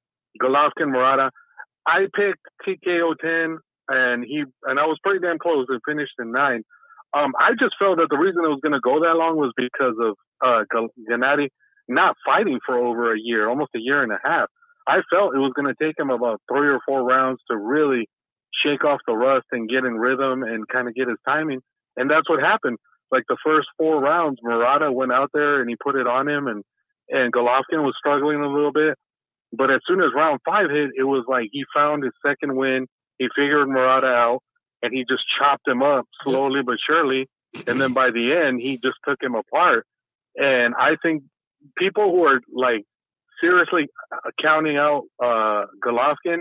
[0.41, 1.31] Golovkin Murata,
[1.85, 3.57] I picked TKO 10,
[3.89, 5.65] and he and I was pretty damn close.
[5.69, 6.63] and finished in nine.
[7.13, 9.53] Um, I just felt that the reason it was going to go that long was
[9.55, 10.63] because of uh,
[11.09, 11.47] Gennady
[11.87, 14.49] not fighting for over a year, almost a year and a half.
[14.87, 18.07] I felt it was going to take him about three or four rounds to really
[18.63, 21.59] shake off the rust and get in rhythm and kind of get his timing.
[21.97, 22.77] And that's what happened.
[23.11, 26.47] Like the first four rounds, Murata went out there and he put it on him
[26.47, 26.63] and
[27.09, 28.95] and Golovkin was struggling a little bit.
[29.53, 32.87] But as soon as round five hit, it was like he found his second win.
[33.17, 34.39] He figured Murata out,
[34.81, 37.27] and he just chopped him up slowly but surely.
[37.65, 39.85] And then by the end, he just took him apart.
[40.35, 41.23] And I think
[41.77, 42.83] people who are like
[43.41, 43.87] seriously
[44.41, 46.39] counting out uh, Golovkin,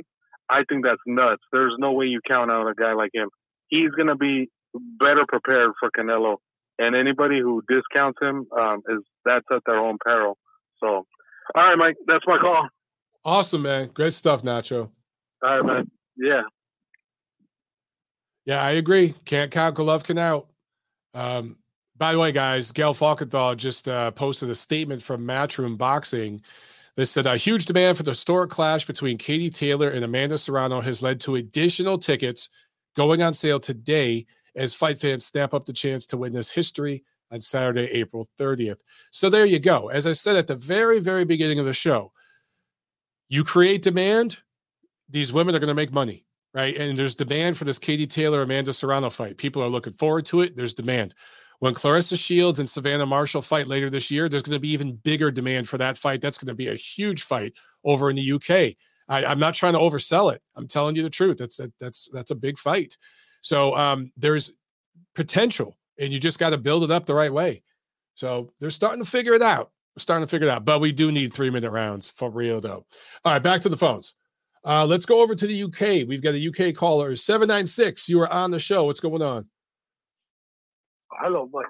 [0.48, 1.42] I think that's nuts.
[1.52, 3.28] There's no way you count out a guy like him.
[3.68, 4.48] He's going to be
[4.98, 6.36] better prepared for Canelo.
[6.78, 10.36] And anybody who discounts him um, is that's at their own peril.
[10.78, 11.06] So, all
[11.54, 12.68] right, Mike, that's my call.
[13.24, 13.90] Awesome, man.
[13.94, 14.90] Great stuff, Nacho.
[15.42, 15.90] All right, man.
[16.16, 16.42] Yeah.
[18.44, 19.14] Yeah, I agree.
[19.24, 20.48] Can't count Golovkin out.
[21.14, 21.56] Um,
[21.96, 26.42] by the way, guys, Gail Falkenthal just uh, posted a statement from Matchroom Boxing
[26.96, 30.80] that said a huge demand for the historic clash between Katie Taylor and Amanda Serrano
[30.80, 32.48] has led to additional tickets
[32.96, 37.40] going on sale today as fight fans snap up the chance to witness history on
[37.40, 38.80] Saturday, April 30th.
[39.10, 39.88] So there you go.
[39.88, 42.12] As I said at the very, very beginning of the show,
[43.28, 44.38] you create demand,
[45.10, 46.24] these women are going to make money,
[46.54, 46.76] right?
[46.76, 49.36] And there's demand for this Katie Taylor Amanda Serrano fight.
[49.36, 50.56] People are looking forward to it.
[50.56, 51.14] There's demand.
[51.60, 54.96] When Claressa Shields and Savannah Marshall fight later this year, there's going to be even
[54.96, 56.20] bigger demand for that fight.
[56.20, 57.54] That's going to be a huge fight
[57.84, 58.76] over in the UK.
[59.08, 60.42] I, am not trying to oversell it.
[60.56, 61.38] I'm telling you the truth.
[61.38, 62.96] That's a, that's that's a big fight.
[63.40, 64.52] So um, there's
[65.14, 67.62] potential, and you just got to build it up the right way.
[68.16, 69.70] So they're starting to figure it out.
[69.94, 72.60] We're starting to figure it out, but we do need three minute rounds for real,
[72.60, 72.84] though.
[73.24, 74.14] All right, back to the phones.
[74.64, 76.08] Uh, let's go over to the UK.
[76.08, 78.08] We've got a UK caller, 796.
[78.08, 78.84] You are on the show.
[78.84, 79.46] What's going on?
[81.18, 81.66] Hello, Mike.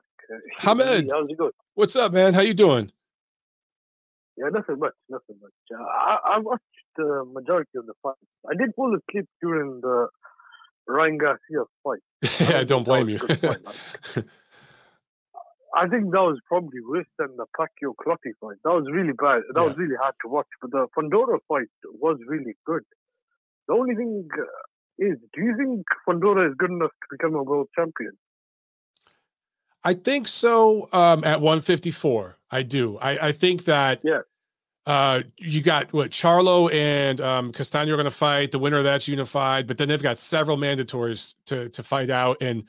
[0.59, 1.11] Hamed.
[1.13, 1.53] How's it going?
[1.75, 2.35] What's up, man?
[2.35, 2.91] How you doing?
[4.37, 5.53] Yeah, nothing much, nothing much.
[5.73, 6.63] Uh, I, I watched
[6.97, 8.17] the majority of the fight.
[8.49, 10.09] I did pull a clip during the
[10.89, 12.01] Ryan Garcia fight.
[12.41, 13.19] yeah, I don't blame you.
[15.75, 18.57] I think that was probably worse than the Pacquiao Clottey fight.
[18.65, 19.43] That was really bad.
[19.55, 19.67] That yeah.
[19.69, 20.49] was really hard to watch.
[20.61, 21.69] But the Fundora fight
[22.01, 22.83] was really good.
[23.69, 24.43] The only thing uh,
[24.99, 28.13] is, do you think Fundora is good enough to become a world champion?
[29.87, 30.89] I think so.
[30.93, 32.99] Um, at 154, I do.
[32.99, 34.01] I, I think that.
[34.03, 34.21] Yeah.
[34.85, 38.53] Uh, you got what Charlo and um, Castaño are going to fight.
[38.53, 42.37] The winner of that's unified, but then they've got several mandatories to to fight out,
[42.41, 42.63] and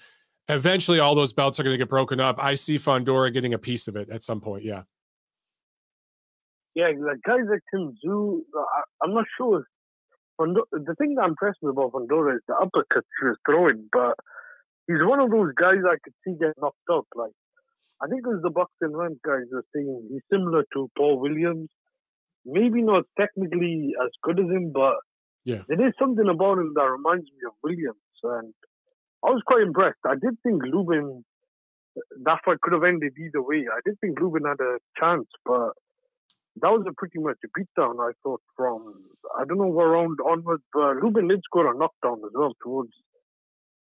[0.50, 2.44] eventually all those belts are going to get broken up.
[2.44, 4.64] I see Fundora getting a piece of it at some point.
[4.64, 4.84] Yeah.
[6.74, 8.44] Yeah, like guys that can do.
[8.58, 8.64] uh,
[9.04, 9.66] I'm not sure.
[10.40, 13.90] Fundora, the thing that I'm impressed me about Fundora is the uppercuts he was throwing,
[13.92, 14.16] but
[14.88, 17.08] he's one of those guys I could see get knocked out.
[17.16, 17.34] Like,
[18.02, 21.70] I think it was the Boxing Rant guys are saying he's similar to Paul Williams.
[22.46, 24.96] Maybe not technically as good as him, but
[25.44, 27.98] yeah, there is something about him that reminds me of Williams.
[28.24, 28.54] And
[29.26, 30.00] I was quite impressed.
[30.06, 31.26] I did think Lubin,
[32.24, 33.66] that fight could have ended either way.
[33.68, 35.72] I did think Lubin had a chance, but
[36.62, 38.94] that was a pretty much a beatdown, I thought, from,
[39.38, 40.64] I don't know, around onwards.
[40.74, 42.94] But Lubin did score a knockdown as well towards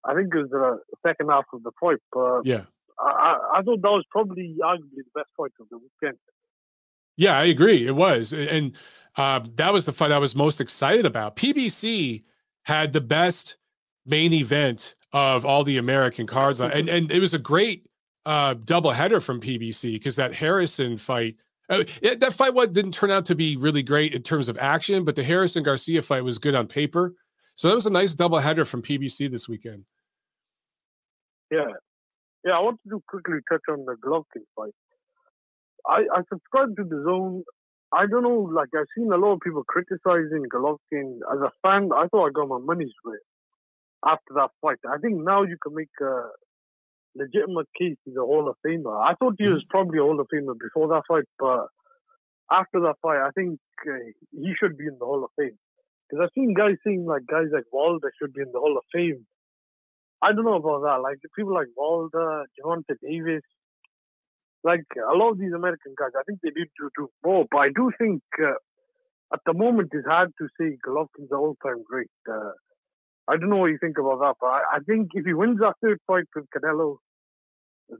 [0.05, 1.99] I think it was the second half of the fight.
[2.11, 2.63] But yeah,
[2.99, 6.17] I, I thought that was probably arguably the best fight of the weekend.
[7.17, 7.85] Yeah, I agree.
[7.85, 8.73] It was, and
[9.17, 11.35] uh, that was the fight I was most excited about.
[11.35, 12.23] PBC
[12.63, 13.57] had the best
[14.05, 17.85] main event of all the American cards, and and it was a great
[18.25, 21.35] uh, double header from PBC because that Harrison fight.
[21.69, 21.84] Uh,
[22.17, 25.15] that fight what didn't turn out to be really great in terms of action, but
[25.15, 27.15] the Harrison Garcia fight was good on paper.
[27.55, 29.85] So that was a nice double header from PBC this weekend.
[31.51, 31.73] Yeah.
[32.45, 34.73] Yeah, I wanted to quickly touch on the Golovkin fight.
[35.88, 37.43] I, I subscribe to DAZN.
[37.93, 41.19] I don't know, like I've seen a lot of people criticizing Golovkin.
[41.31, 43.19] As a fan, I thought I got my money's worth
[44.05, 44.80] after that fight.
[44.88, 46.23] I think now you can make a
[47.15, 48.99] legitimate case he's a Hall of Famer.
[48.99, 49.69] I thought he was mm-hmm.
[49.69, 51.67] probably a Hall of Famer before that fight, but
[52.51, 53.93] after that fight, I think uh,
[54.31, 55.57] he should be in the Hall of Fame.
[56.14, 58.84] Because I've seen guys saying like guys like Wilder should be in the Hall of
[58.94, 59.26] Fame.
[60.22, 61.02] I don't know about that.
[61.02, 63.41] Like people like Wilder, Gervonta Davis,
[64.64, 67.45] like a lot of these American guys, I think they need to do more.
[67.49, 68.53] But I do think uh,
[69.34, 72.11] at the moment it's hard to say Golovkin's an all-time great.
[72.30, 72.52] Uh,
[73.27, 75.61] I don't know what you think about that, but I, I, think if he wins
[75.61, 76.98] that third fight with Canelo,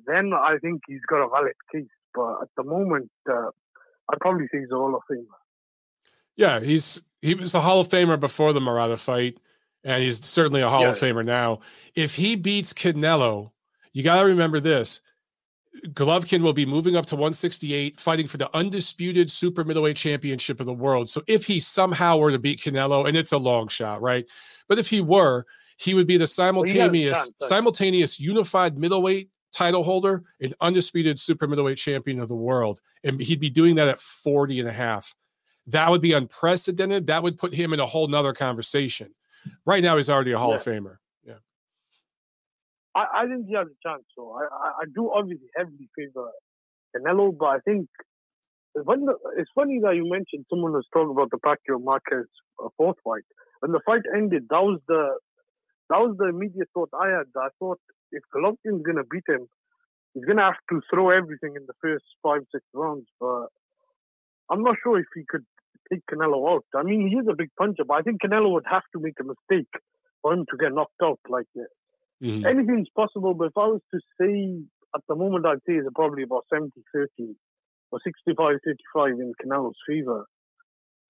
[0.06, 1.90] then I think he's got a valid case.
[2.14, 3.49] But at the moment, uh,
[4.11, 5.26] I'd probably say he's a Hall of Famer.
[6.35, 9.38] Yeah, he's he was a Hall of Famer before the Murata fight,
[9.86, 10.90] and he's certainly a Hall yeah.
[10.90, 11.62] of Famer now.
[11.95, 13.52] If he beats Canelo,
[13.94, 15.00] you got to remember this:
[15.88, 20.66] Golovkin will be moving up to 168, fighting for the undisputed super middleweight championship of
[20.66, 21.08] the world.
[21.08, 24.26] So if he somehow were to beat Canelo, and it's a long shot, right?
[24.68, 25.45] But if he were,
[25.78, 31.78] he would be the simultaneous well, simultaneous unified middleweight title holder, an undisputed super middleweight
[31.78, 35.16] champion of the world, and he'd be doing that at 40 and a half.
[35.68, 37.07] That would be unprecedented.
[37.07, 39.14] That would put him in a whole nother conversation.
[39.65, 40.56] Right now, he's already a Hall yeah.
[40.56, 40.98] of Famer.
[41.26, 41.35] Yeah.
[42.95, 44.03] I, I think he has a chance.
[44.15, 46.30] So I, I, I do obviously heavily favor
[46.95, 47.88] Canelo, but I think
[48.76, 49.06] it's funny,
[49.38, 52.27] it's funny that you mentioned someone was talking about the Pacquiao Marquez
[52.64, 53.23] uh, fourth fight.
[53.60, 55.18] When the fight ended, that was the
[55.90, 57.27] that was the immediate thought I had.
[57.38, 57.80] I thought
[58.11, 59.48] if Golovkin's gonna beat him,
[60.14, 63.07] he's gonna have to throw everything in the first five six rounds.
[63.19, 63.48] But
[64.49, 65.45] I'm not sure if he could
[65.91, 66.65] take Canelo out.
[66.76, 69.15] I mean, he is a big puncher, but I think Canelo would have to make
[69.19, 69.72] a mistake
[70.22, 71.19] for him to get knocked out.
[71.30, 72.45] Like mm-hmm.
[72.45, 74.64] anything's possible, but if I was to say
[74.95, 77.35] at the moment, I'd say it's probably about 70 30
[77.91, 80.26] or 65 35 in Canelo's favor.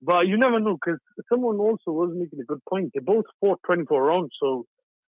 [0.01, 2.91] But you never know because someone also was making a good point.
[2.93, 4.65] They both fought 24 rounds, so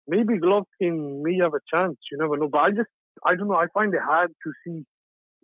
[0.08, 1.98] maybe Golovkin may have a chance.
[2.12, 2.50] You never know.
[2.50, 2.90] But I just,
[3.26, 3.56] I don't know.
[3.56, 4.84] I find it hard to see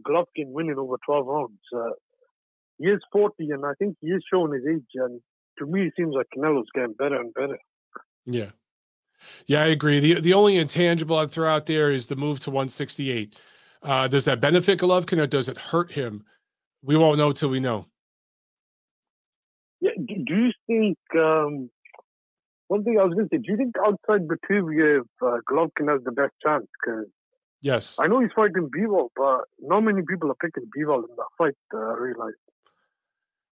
[0.05, 1.59] Golovkin winning over 12 rounds.
[1.73, 1.91] Uh,
[2.79, 4.87] he is 40, and I think he is showing his age.
[4.95, 5.21] And
[5.59, 7.57] to me, it seems like Canelo's getting better and better.
[8.25, 8.51] Yeah.
[9.47, 9.99] Yeah, I agree.
[9.99, 13.37] The the only intangible I'd throw out there is the move to 168.
[13.81, 16.23] Uh, does that benefit Golovkin or does it hurt him?
[16.81, 17.87] We won't know till we know.
[19.81, 19.91] Yeah.
[19.97, 20.97] Do you think?
[21.17, 21.69] Um,
[22.67, 23.41] one thing I was going to say.
[23.41, 26.67] Do you think outside Beterbiev, uh, Golovkin has the best chance?
[26.79, 27.07] Because
[27.61, 31.27] yes, I know he's fighting Bivol, but not many people are picking Bivol in that
[31.37, 31.55] fight.
[31.73, 32.33] Uh, I realize.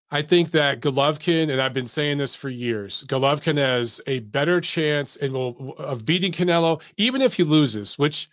[0.10, 4.62] I think that Golovkin, and I've been saying this for years, Golovkin has a better
[4.62, 8.30] chance and will of beating Canelo, even if he loses, which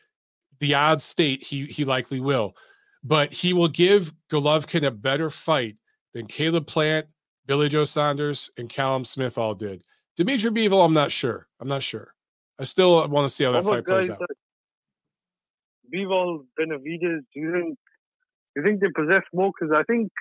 [0.61, 2.57] the odds state he he likely will.
[3.03, 5.77] But he will give Golovkin a better fight
[6.15, 7.07] than Caleb Plant,
[7.47, 9.83] Billy Joe Saunders, and Callum Smith all did.
[10.17, 11.49] Dimitri Bivol, I'm not sure.
[11.61, 12.15] I'm not sure.
[12.59, 14.23] I still want to see how that oh, fight plays out.
[14.23, 14.27] Uh,
[15.93, 17.79] Bivol, Benavidez, do you think
[18.55, 19.51] do you think they possess more?
[19.59, 20.13] Because I think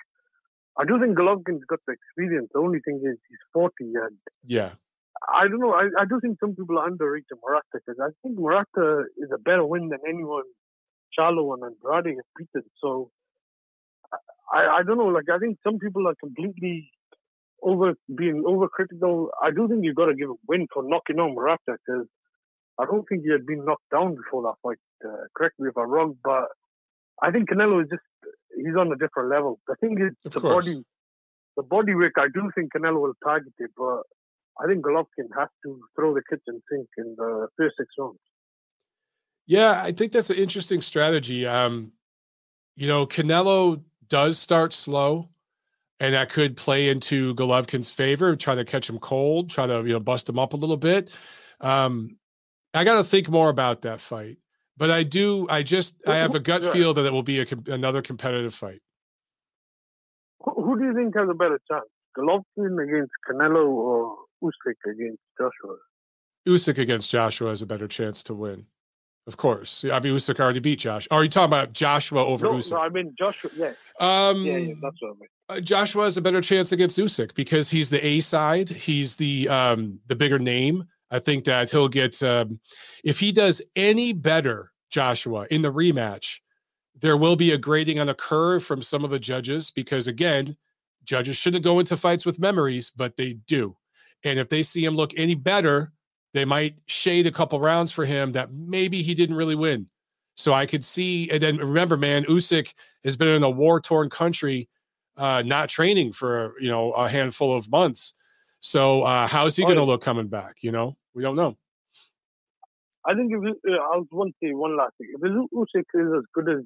[0.78, 2.50] I do think Golovkin's got the experience.
[2.54, 4.72] The only thing is he's 40 and yeah.
[5.34, 5.74] I don't know.
[5.74, 9.38] I, I do think some people are underrating Murata because I think Murata is a
[9.38, 10.44] better win than anyone
[11.18, 12.70] Charlo and Andrade have beaten.
[12.82, 13.12] So
[14.52, 15.08] I, I don't know.
[15.08, 16.90] Like I think some people are completely
[17.62, 19.30] over being overcritical.
[19.42, 22.08] I do think you've got to give a win for knocking on Murata because
[22.80, 24.80] I don't think he had been knocked down before that fight.
[25.06, 26.50] Uh, correct me if I'm wrong, but
[27.22, 28.04] I think Canelo is just
[28.66, 29.60] he's on a different level.
[29.68, 30.66] The thing is, of the course.
[30.66, 30.84] body,
[31.58, 32.14] the body work.
[32.18, 34.02] I do think Canelo will target it, but
[34.62, 38.20] I think Golovkin has to throw the kitchen sink in the first six rounds.
[39.46, 41.46] Yeah, I think that's an interesting strategy.
[41.46, 41.92] Um,
[42.76, 45.30] you know, Canelo does start slow,
[46.00, 48.36] and that could play into Golovkin's favor.
[48.36, 51.10] Try to catch him cold, try to you know bust him up a little bit.
[51.60, 52.18] Um,
[52.74, 54.38] I got to think more about that fight.
[54.78, 55.48] But I do.
[55.50, 55.96] I just.
[56.08, 58.82] I have a gut feel that it will be a, another competitive fight.
[60.44, 61.86] Who do you think has a better chance,
[62.18, 65.78] Golovkin against Canelo or Usyk against Joshua?
[66.48, 68.66] Usyk against Joshua has a better chance to win.
[69.26, 69.86] Of course.
[69.86, 71.08] I mean, Usyk already beat Josh.
[71.10, 72.72] Are you talking about Joshua over no, Usyk?
[72.72, 73.52] No, I mean Joshua.
[73.56, 73.72] Yeah.
[74.00, 75.30] Um, yeah, yeah, that's what I mean.
[75.50, 78.70] Uh, Joshua has a better chance against Usyk because he's the A side.
[78.70, 80.86] He's the um the bigger name.
[81.14, 82.60] I think that he'll get um,
[83.04, 86.40] if he does any better, Joshua, in the rematch,
[87.00, 90.58] there will be a grading on a curve from some of the judges because again,
[91.04, 93.78] judges shouldn't go into fights with memories, but they do.
[94.24, 95.92] And if they see him look any better,
[96.34, 99.88] they might shade a couple rounds for him that maybe he didn't really win.
[100.36, 102.74] So I could see, and then remember, man, Usyk
[103.04, 104.68] has been in a war-torn country,
[105.16, 108.16] uh, not training for you know a handful of months.
[108.62, 110.56] So uh, how's he going to look coming back?
[110.62, 111.56] You know, we don't know.
[113.06, 115.12] I think if uh, I was one say one last thing.
[115.14, 116.64] If Usyk is as good as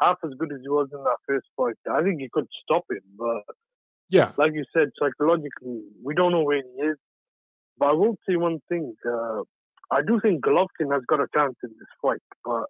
[0.00, 2.84] half as good as he was in that first fight, I think he could stop
[2.90, 3.02] him.
[3.18, 3.42] But
[4.08, 6.96] yeah, like you said, psychologically, we don't know where he is.
[7.78, 8.94] But I will say one thing.
[9.06, 9.42] Uh,
[9.90, 12.64] I do think Golovkin has got a chance in this fight, but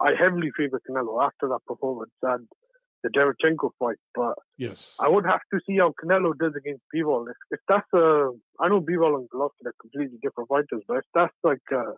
[0.00, 2.48] I heavily favor Canelo after that performance and
[3.02, 3.96] the Derevyanchenko fight.
[4.14, 7.28] But yes, I would have to see how Canelo does against Bivol.
[7.28, 11.04] If, if that's a, I know Bivol and Golovkin are completely different fighters, but if
[11.14, 11.94] that's like a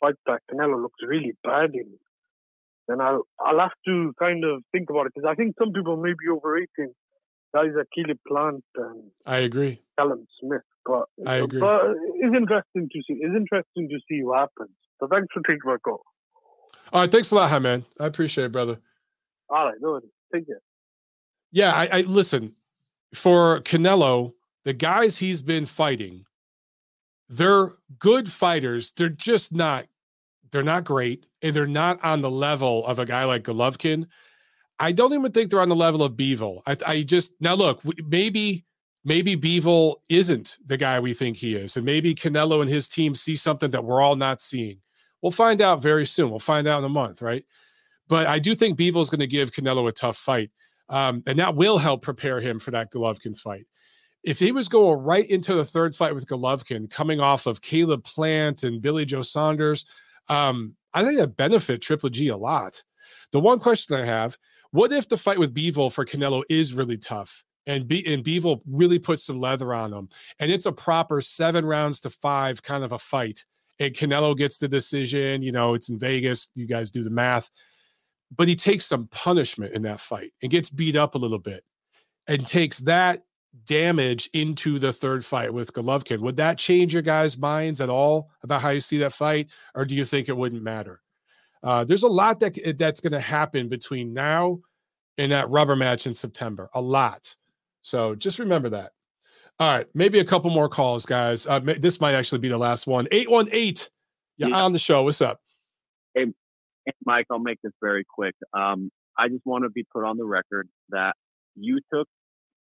[0.00, 1.92] fight that Canelo looks really bad in,
[2.88, 5.96] then I'll I'll have to kind of think about it because I think some people
[5.96, 6.94] may be overrating
[7.54, 9.80] guys like Caleb Plant and I agree.
[9.98, 11.60] Callum Smith, but I agree.
[11.60, 11.82] But
[12.16, 13.18] it's interesting to see.
[13.20, 14.76] It's interesting to see what happens.
[15.00, 16.02] So thanks for taking my call.
[16.92, 17.84] All right, thanks a lot, man.
[17.98, 18.78] I appreciate it, brother.
[19.52, 20.00] All right, no,
[20.34, 20.62] take care.
[21.52, 22.54] Yeah, I, I listen
[23.14, 24.32] for Canelo.
[24.64, 26.24] The guys he's been fighting,
[27.28, 28.92] they're good fighters.
[28.96, 29.86] They're just not
[30.52, 34.06] They're not great, and they're not on the level of a guy like Golovkin.
[34.78, 36.62] I don't even think they're on the level of Bivol.
[36.66, 38.64] I, I just now look maybe
[39.04, 43.14] maybe Bivol isn't the guy we think he is, and maybe Canelo and his team
[43.14, 44.80] see something that we're all not seeing.
[45.22, 46.30] We'll find out very soon.
[46.30, 47.44] We'll find out in a month, right?
[48.12, 50.50] But I do think Bivol is going to give Canelo a tough fight,
[50.90, 53.66] um, and that will help prepare him for that Golovkin fight
[54.22, 58.04] if he was going right into the third fight with Golovkin, coming off of Caleb
[58.04, 59.84] Plant and Billy Joe Saunders,
[60.28, 62.82] um, I think that benefit Triple G a lot.
[63.32, 64.38] The one question I have:
[64.70, 68.60] What if the fight with Bivol for Canelo is really tough, and Be- and Bivol
[68.66, 70.08] really puts some leather on him,
[70.38, 73.44] and it's a proper seven rounds to five kind of a fight,
[73.80, 75.42] and Canelo gets the decision.
[75.42, 76.48] You know, it's in Vegas.
[76.54, 77.50] You guys do the math,
[78.36, 81.64] but he takes some punishment in that fight and gets beat up a little bit,
[82.26, 83.24] and takes that
[83.66, 86.20] damage into the third fight with Golovkin.
[86.20, 89.84] Would that change your guys' minds at all about how you see that fight, or
[89.84, 91.00] do you think it wouldn't matter?
[91.62, 94.58] Uh, there's a lot that that's going to happen between now
[95.18, 96.70] and that rubber match in September.
[96.74, 97.36] A lot.
[97.82, 98.92] So just remember that.
[99.58, 101.46] All right, maybe a couple more calls, guys.
[101.46, 103.06] Uh, this might actually be the last one.
[103.12, 103.90] Eight one eight.
[104.38, 104.62] You're yeah.
[104.62, 105.02] on the show.
[105.02, 105.40] What's up?
[106.14, 106.32] Hey,
[107.04, 107.26] Mike.
[107.30, 108.34] I'll make this very quick.
[108.52, 111.14] Um, I just want to be put on the record that
[111.54, 112.08] you took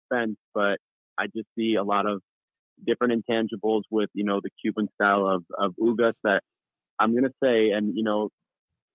[0.07, 0.79] Spence, but
[1.19, 2.21] I just see a lot of
[2.87, 6.43] different intangibles with, you know, the Cuban style of, of Ugas that
[6.99, 8.29] I'm going to say, and, you know,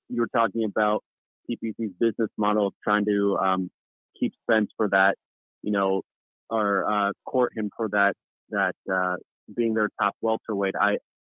[0.09, 1.03] you were talking about
[1.49, 3.71] PBC's business model of trying to um,
[4.19, 5.15] keep Spence for that,
[5.61, 6.01] you know,
[6.49, 8.13] or uh, court him for that,
[8.49, 9.15] that uh,
[9.55, 10.75] being their top welterweight.
[10.79, 10.97] I,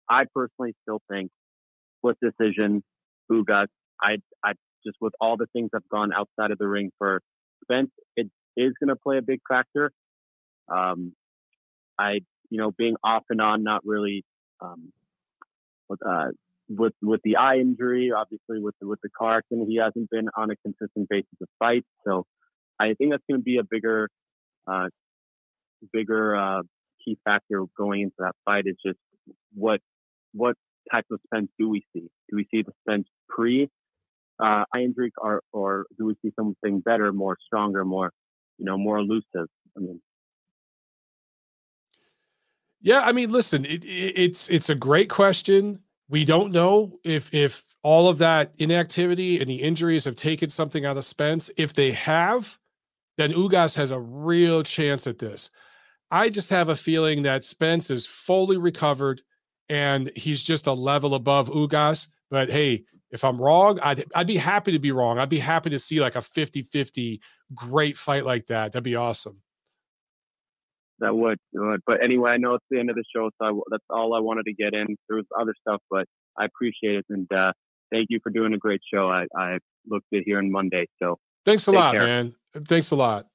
[0.08, 1.30] I personally still think
[1.98, 2.82] split decision,
[3.30, 3.66] Ugas,
[4.02, 4.52] I, I
[4.84, 7.20] just with all the things have gone outside of the ring for
[7.64, 9.92] Spence, it is going to play a big factor.
[10.68, 11.12] Um,
[11.98, 14.24] I, you know, being off and on, not really
[14.60, 14.92] um,
[15.88, 16.28] with, uh,
[16.68, 20.28] with with the eye injury, obviously with the, with the car accident, he hasn't been
[20.36, 21.86] on a consistent basis of fights.
[22.06, 22.24] So
[22.78, 24.08] I think that's going to be a bigger,
[24.66, 24.88] uh,
[25.92, 26.62] bigger uh,
[27.04, 28.64] key factor going into that fight.
[28.66, 28.98] Is just
[29.54, 29.80] what
[30.32, 30.56] what
[30.90, 32.08] type of Spence do we see?
[32.28, 33.68] Do we see the Spence pre
[34.42, 38.12] uh, eye injury, or or do we see something better, more stronger, more
[38.60, 39.48] you know, more elusive.
[39.76, 40.00] I mean,
[42.82, 45.80] yeah, I mean, listen, it, it, it's it's a great question.
[46.08, 50.84] We don't know if if all of that inactivity and the injuries have taken something
[50.84, 51.50] out of Spence.
[51.56, 52.58] If they have,
[53.16, 55.50] then Ugas has a real chance at this.
[56.10, 59.22] I just have a feeling that Spence is fully recovered
[59.70, 62.08] and he's just a level above Ugas.
[62.28, 65.18] But hey, if I'm wrong, I'd, I'd be happy to be wrong.
[65.18, 67.20] I'd be happy to see like a 50 50
[67.54, 68.72] great fight like that.
[68.72, 69.40] That'd be awesome.
[70.98, 71.80] That would, would.
[71.86, 74.20] But anyway, I know it's the end of the show, so I, that's all I
[74.20, 74.96] wanted to get in.
[75.08, 76.04] There was other stuff, but
[76.36, 77.06] I appreciate it.
[77.08, 77.52] And uh,
[77.92, 79.08] thank you for doing a great show.
[79.08, 80.86] I, I looked at here on Monday.
[81.00, 82.02] So thanks a lot, care.
[82.02, 82.34] man.
[82.66, 83.26] Thanks a lot.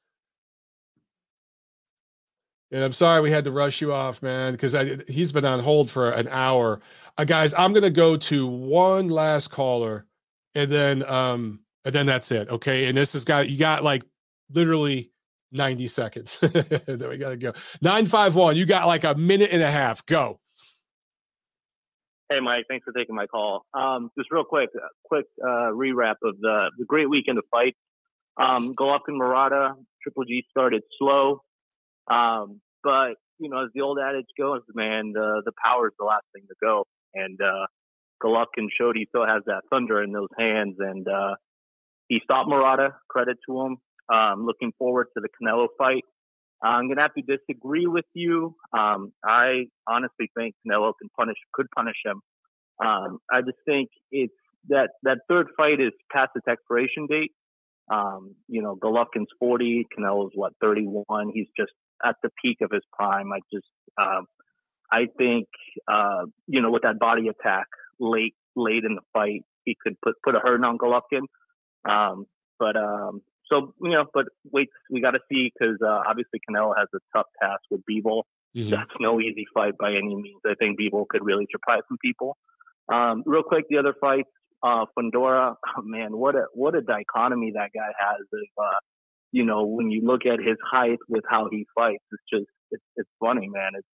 [2.71, 4.75] And I'm sorry we had to rush you off, man, because
[5.07, 6.81] he's been on hold for an hour.
[7.17, 10.05] Uh, guys, I'm gonna go to one last caller,
[10.55, 12.49] and then um, and then that's it.
[12.49, 12.87] Okay.
[12.87, 14.03] And this has got you got like
[14.51, 15.11] literally
[15.51, 16.39] 90 seconds.
[16.41, 17.53] then we gotta go.
[17.81, 18.57] 951.
[18.57, 20.05] You got like a minute and a half.
[20.05, 20.39] Go.
[22.27, 23.65] Hey Mike, thanks for taking my call.
[23.75, 24.71] Um, just real quick,
[25.03, 27.77] quick uh, rewrap of the the great weekend of fights.
[28.37, 31.43] Um, Golovkin Murata, Triple G started slow,
[32.11, 36.05] um, but you know as the old adage goes, man, the the power is the
[36.05, 36.85] last thing to go.
[37.13, 37.67] And uh,
[38.23, 41.35] Golovkin showed he still has that thunder in those hands, and uh,
[42.07, 42.95] he stopped Murata.
[43.09, 43.77] Credit to him.
[44.13, 46.03] Um, looking forward to the Canelo fight.
[46.63, 48.55] I'm gonna have to disagree with you.
[48.77, 52.21] Um, I honestly think Canelo can punish, could punish him.
[52.83, 54.33] Um, I just think it's
[54.69, 57.31] that that third fight is past its expiration date.
[57.91, 61.31] Um, you know, Golovkin's 40, Canelo's what 31.
[61.33, 61.71] He's just
[62.03, 63.31] at the peak of his prime.
[63.31, 63.67] I just,
[63.97, 64.25] um,
[64.91, 65.47] I think,
[65.91, 67.67] uh, you know, with that body attack
[67.99, 71.25] late, late in the fight, he could put put a hurt on Golovkin.
[71.89, 72.25] Um,
[72.59, 76.73] but um, so you know, but wait, we got to see because uh, obviously Canelo
[76.77, 78.23] has a tough task with Bivol.
[78.55, 78.71] Mm-hmm.
[78.71, 80.41] That's no easy fight by any means.
[80.45, 82.37] I think Bivol could really surprise some people.
[82.91, 84.29] Um, real quick, the other fights,
[84.63, 88.21] uh, Fundora, oh, man, what a what a dichotomy that guy has.
[88.31, 88.79] Of, uh,
[89.35, 92.83] you know, when you look at his height with how he fights, it's just it's,
[92.95, 93.71] it's funny, man.
[93.77, 93.87] It's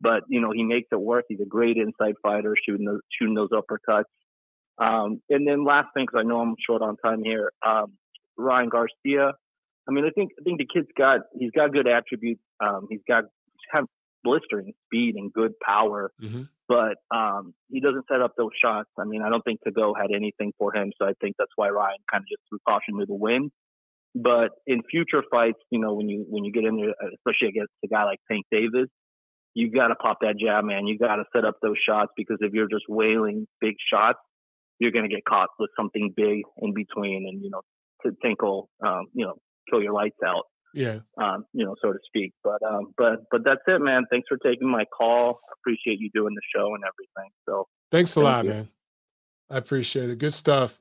[0.00, 1.24] but you know he makes it work.
[1.28, 4.04] He's a great inside fighter, shooting those shooting those uppercuts.
[4.78, 7.94] Um, and then last thing, because I know I'm short on time here, um,
[8.38, 9.32] Ryan Garcia.
[9.88, 12.42] I mean, I think I think the kid's got he's got good attributes.
[12.64, 13.24] Um, he's got
[13.72, 13.86] have
[14.22, 16.12] blistering speed and good power.
[16.22, 16.42] Mm-hmm.
[16.68, 18.88] But um, he doesn't set up those shots.
[18.96, 21.68] I mean, I don't think Tagoe had anything for him, so I think that's why
[21.68, 23.50] Ryan kind of just threw caution to the wind.
[24.14, 27.72] But in future fights, you know, when you when you get in there, especially against
[27.84, 28.88] a guy like Tank Davis,
[29.54, 30.86] you got to pop that jab, man.
[30.86, 34.18] You got to set up those shots because if you're just wailing big shots,
[34.78, 37.62] you're going to get caught with something big in between, and you know,
[38.04, 39.34] to tinkle, um, you know,
[39.70, 40.44] kill your lights out.
[40.74, 40.98] Yeah.
[41.20, 42.32] Um, you know, so to speak.
[42.42, 44.04] But um, but but that's it, man.
[44.10, 45.40] Thanks for taking my call.
[45.48, 47.30] I appreciate you doing the show and everything.
[47.48, 48.50] So thanks a thank lot, you.
[48.50, 48.68] man.
[49.50, 50.18] I appreciate it.
[50.18, 50.78] Good stuff.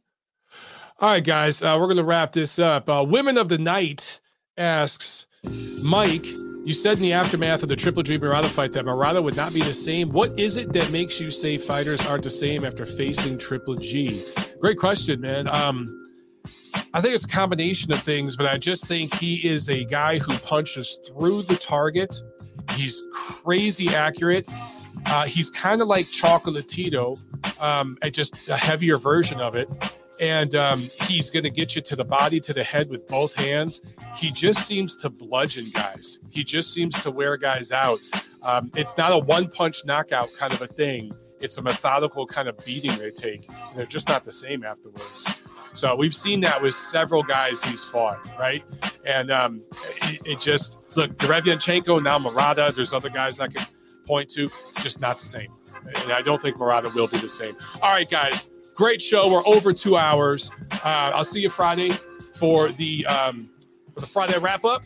[0.99, 2.87] All right, guys, uh, we're gonna wrap this up.
[2.87, 4.21] Uh, Women of the Night
[4.57, 5.25] asks
[5.81, 6.25] Mike.
[6.65, 9.53] You said in the aftermath of the Triple G Murata fight that Murata would not
[9.53, 10.11] be the same.
[10.11, 14.23] What is it that makes you say fighters aren't the same after facing Triple G?
[14.61, 15.47] Great question, man.
[15.49, 15.85] Um,
[16.93, 20.19] I think it's a combination of things, but I just think he is a guy
[20.19, 22.15] who punches through the target.
[22.75, 24.47] He's crazy accurate.
[25.07, 27.19] Uh, he's kind of like Chocolatito,
[27.59, 29.67] um, just a heavier version of it.
[30.19, 33.33] And um, he's going to get you to the body, to the head with both
[33.35, 33.81] hands.
[34.15, 36.19] He just seems to bludgeon guys.
[36.29, 37.99] He just seems to wear guys out.
[38.43, 41.11] Um, it's not a one punch knockout kind of a thing.
[41.39, 43.49] It's a methodical kind of beating they take.
[43.75, 45.39] They're just not the same afterwards.
[45.73, 48.63] So we've seen that with several guys he's fought, right?
[49.05, 49.63] And um,
[50.03, 52.71] it, it just look Derevianchenko now Murata.
[52.75, 53.65] There's other guys I can
[54.05, 54.49] point to,
[54.81, 55.51] just not the same.
[56.03, 57.55] And I don't think Murata will be the same.
[57.81, 59.31] All right, guys, great show.
[59.31, 60.51] We're over two hours.
[60.83, 61.91] Uh, I'll see you Friday
[62.35, 63.49] for the um,
[63.93, 64.83] for the Friday wrap up.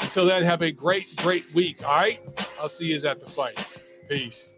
[0.00, 1.86] Until then, have a great, great week.
[1.86, 2.20] All right,
[2.60, 3.84] I'll see you at the fights.
[4.08, 4.55] Peace.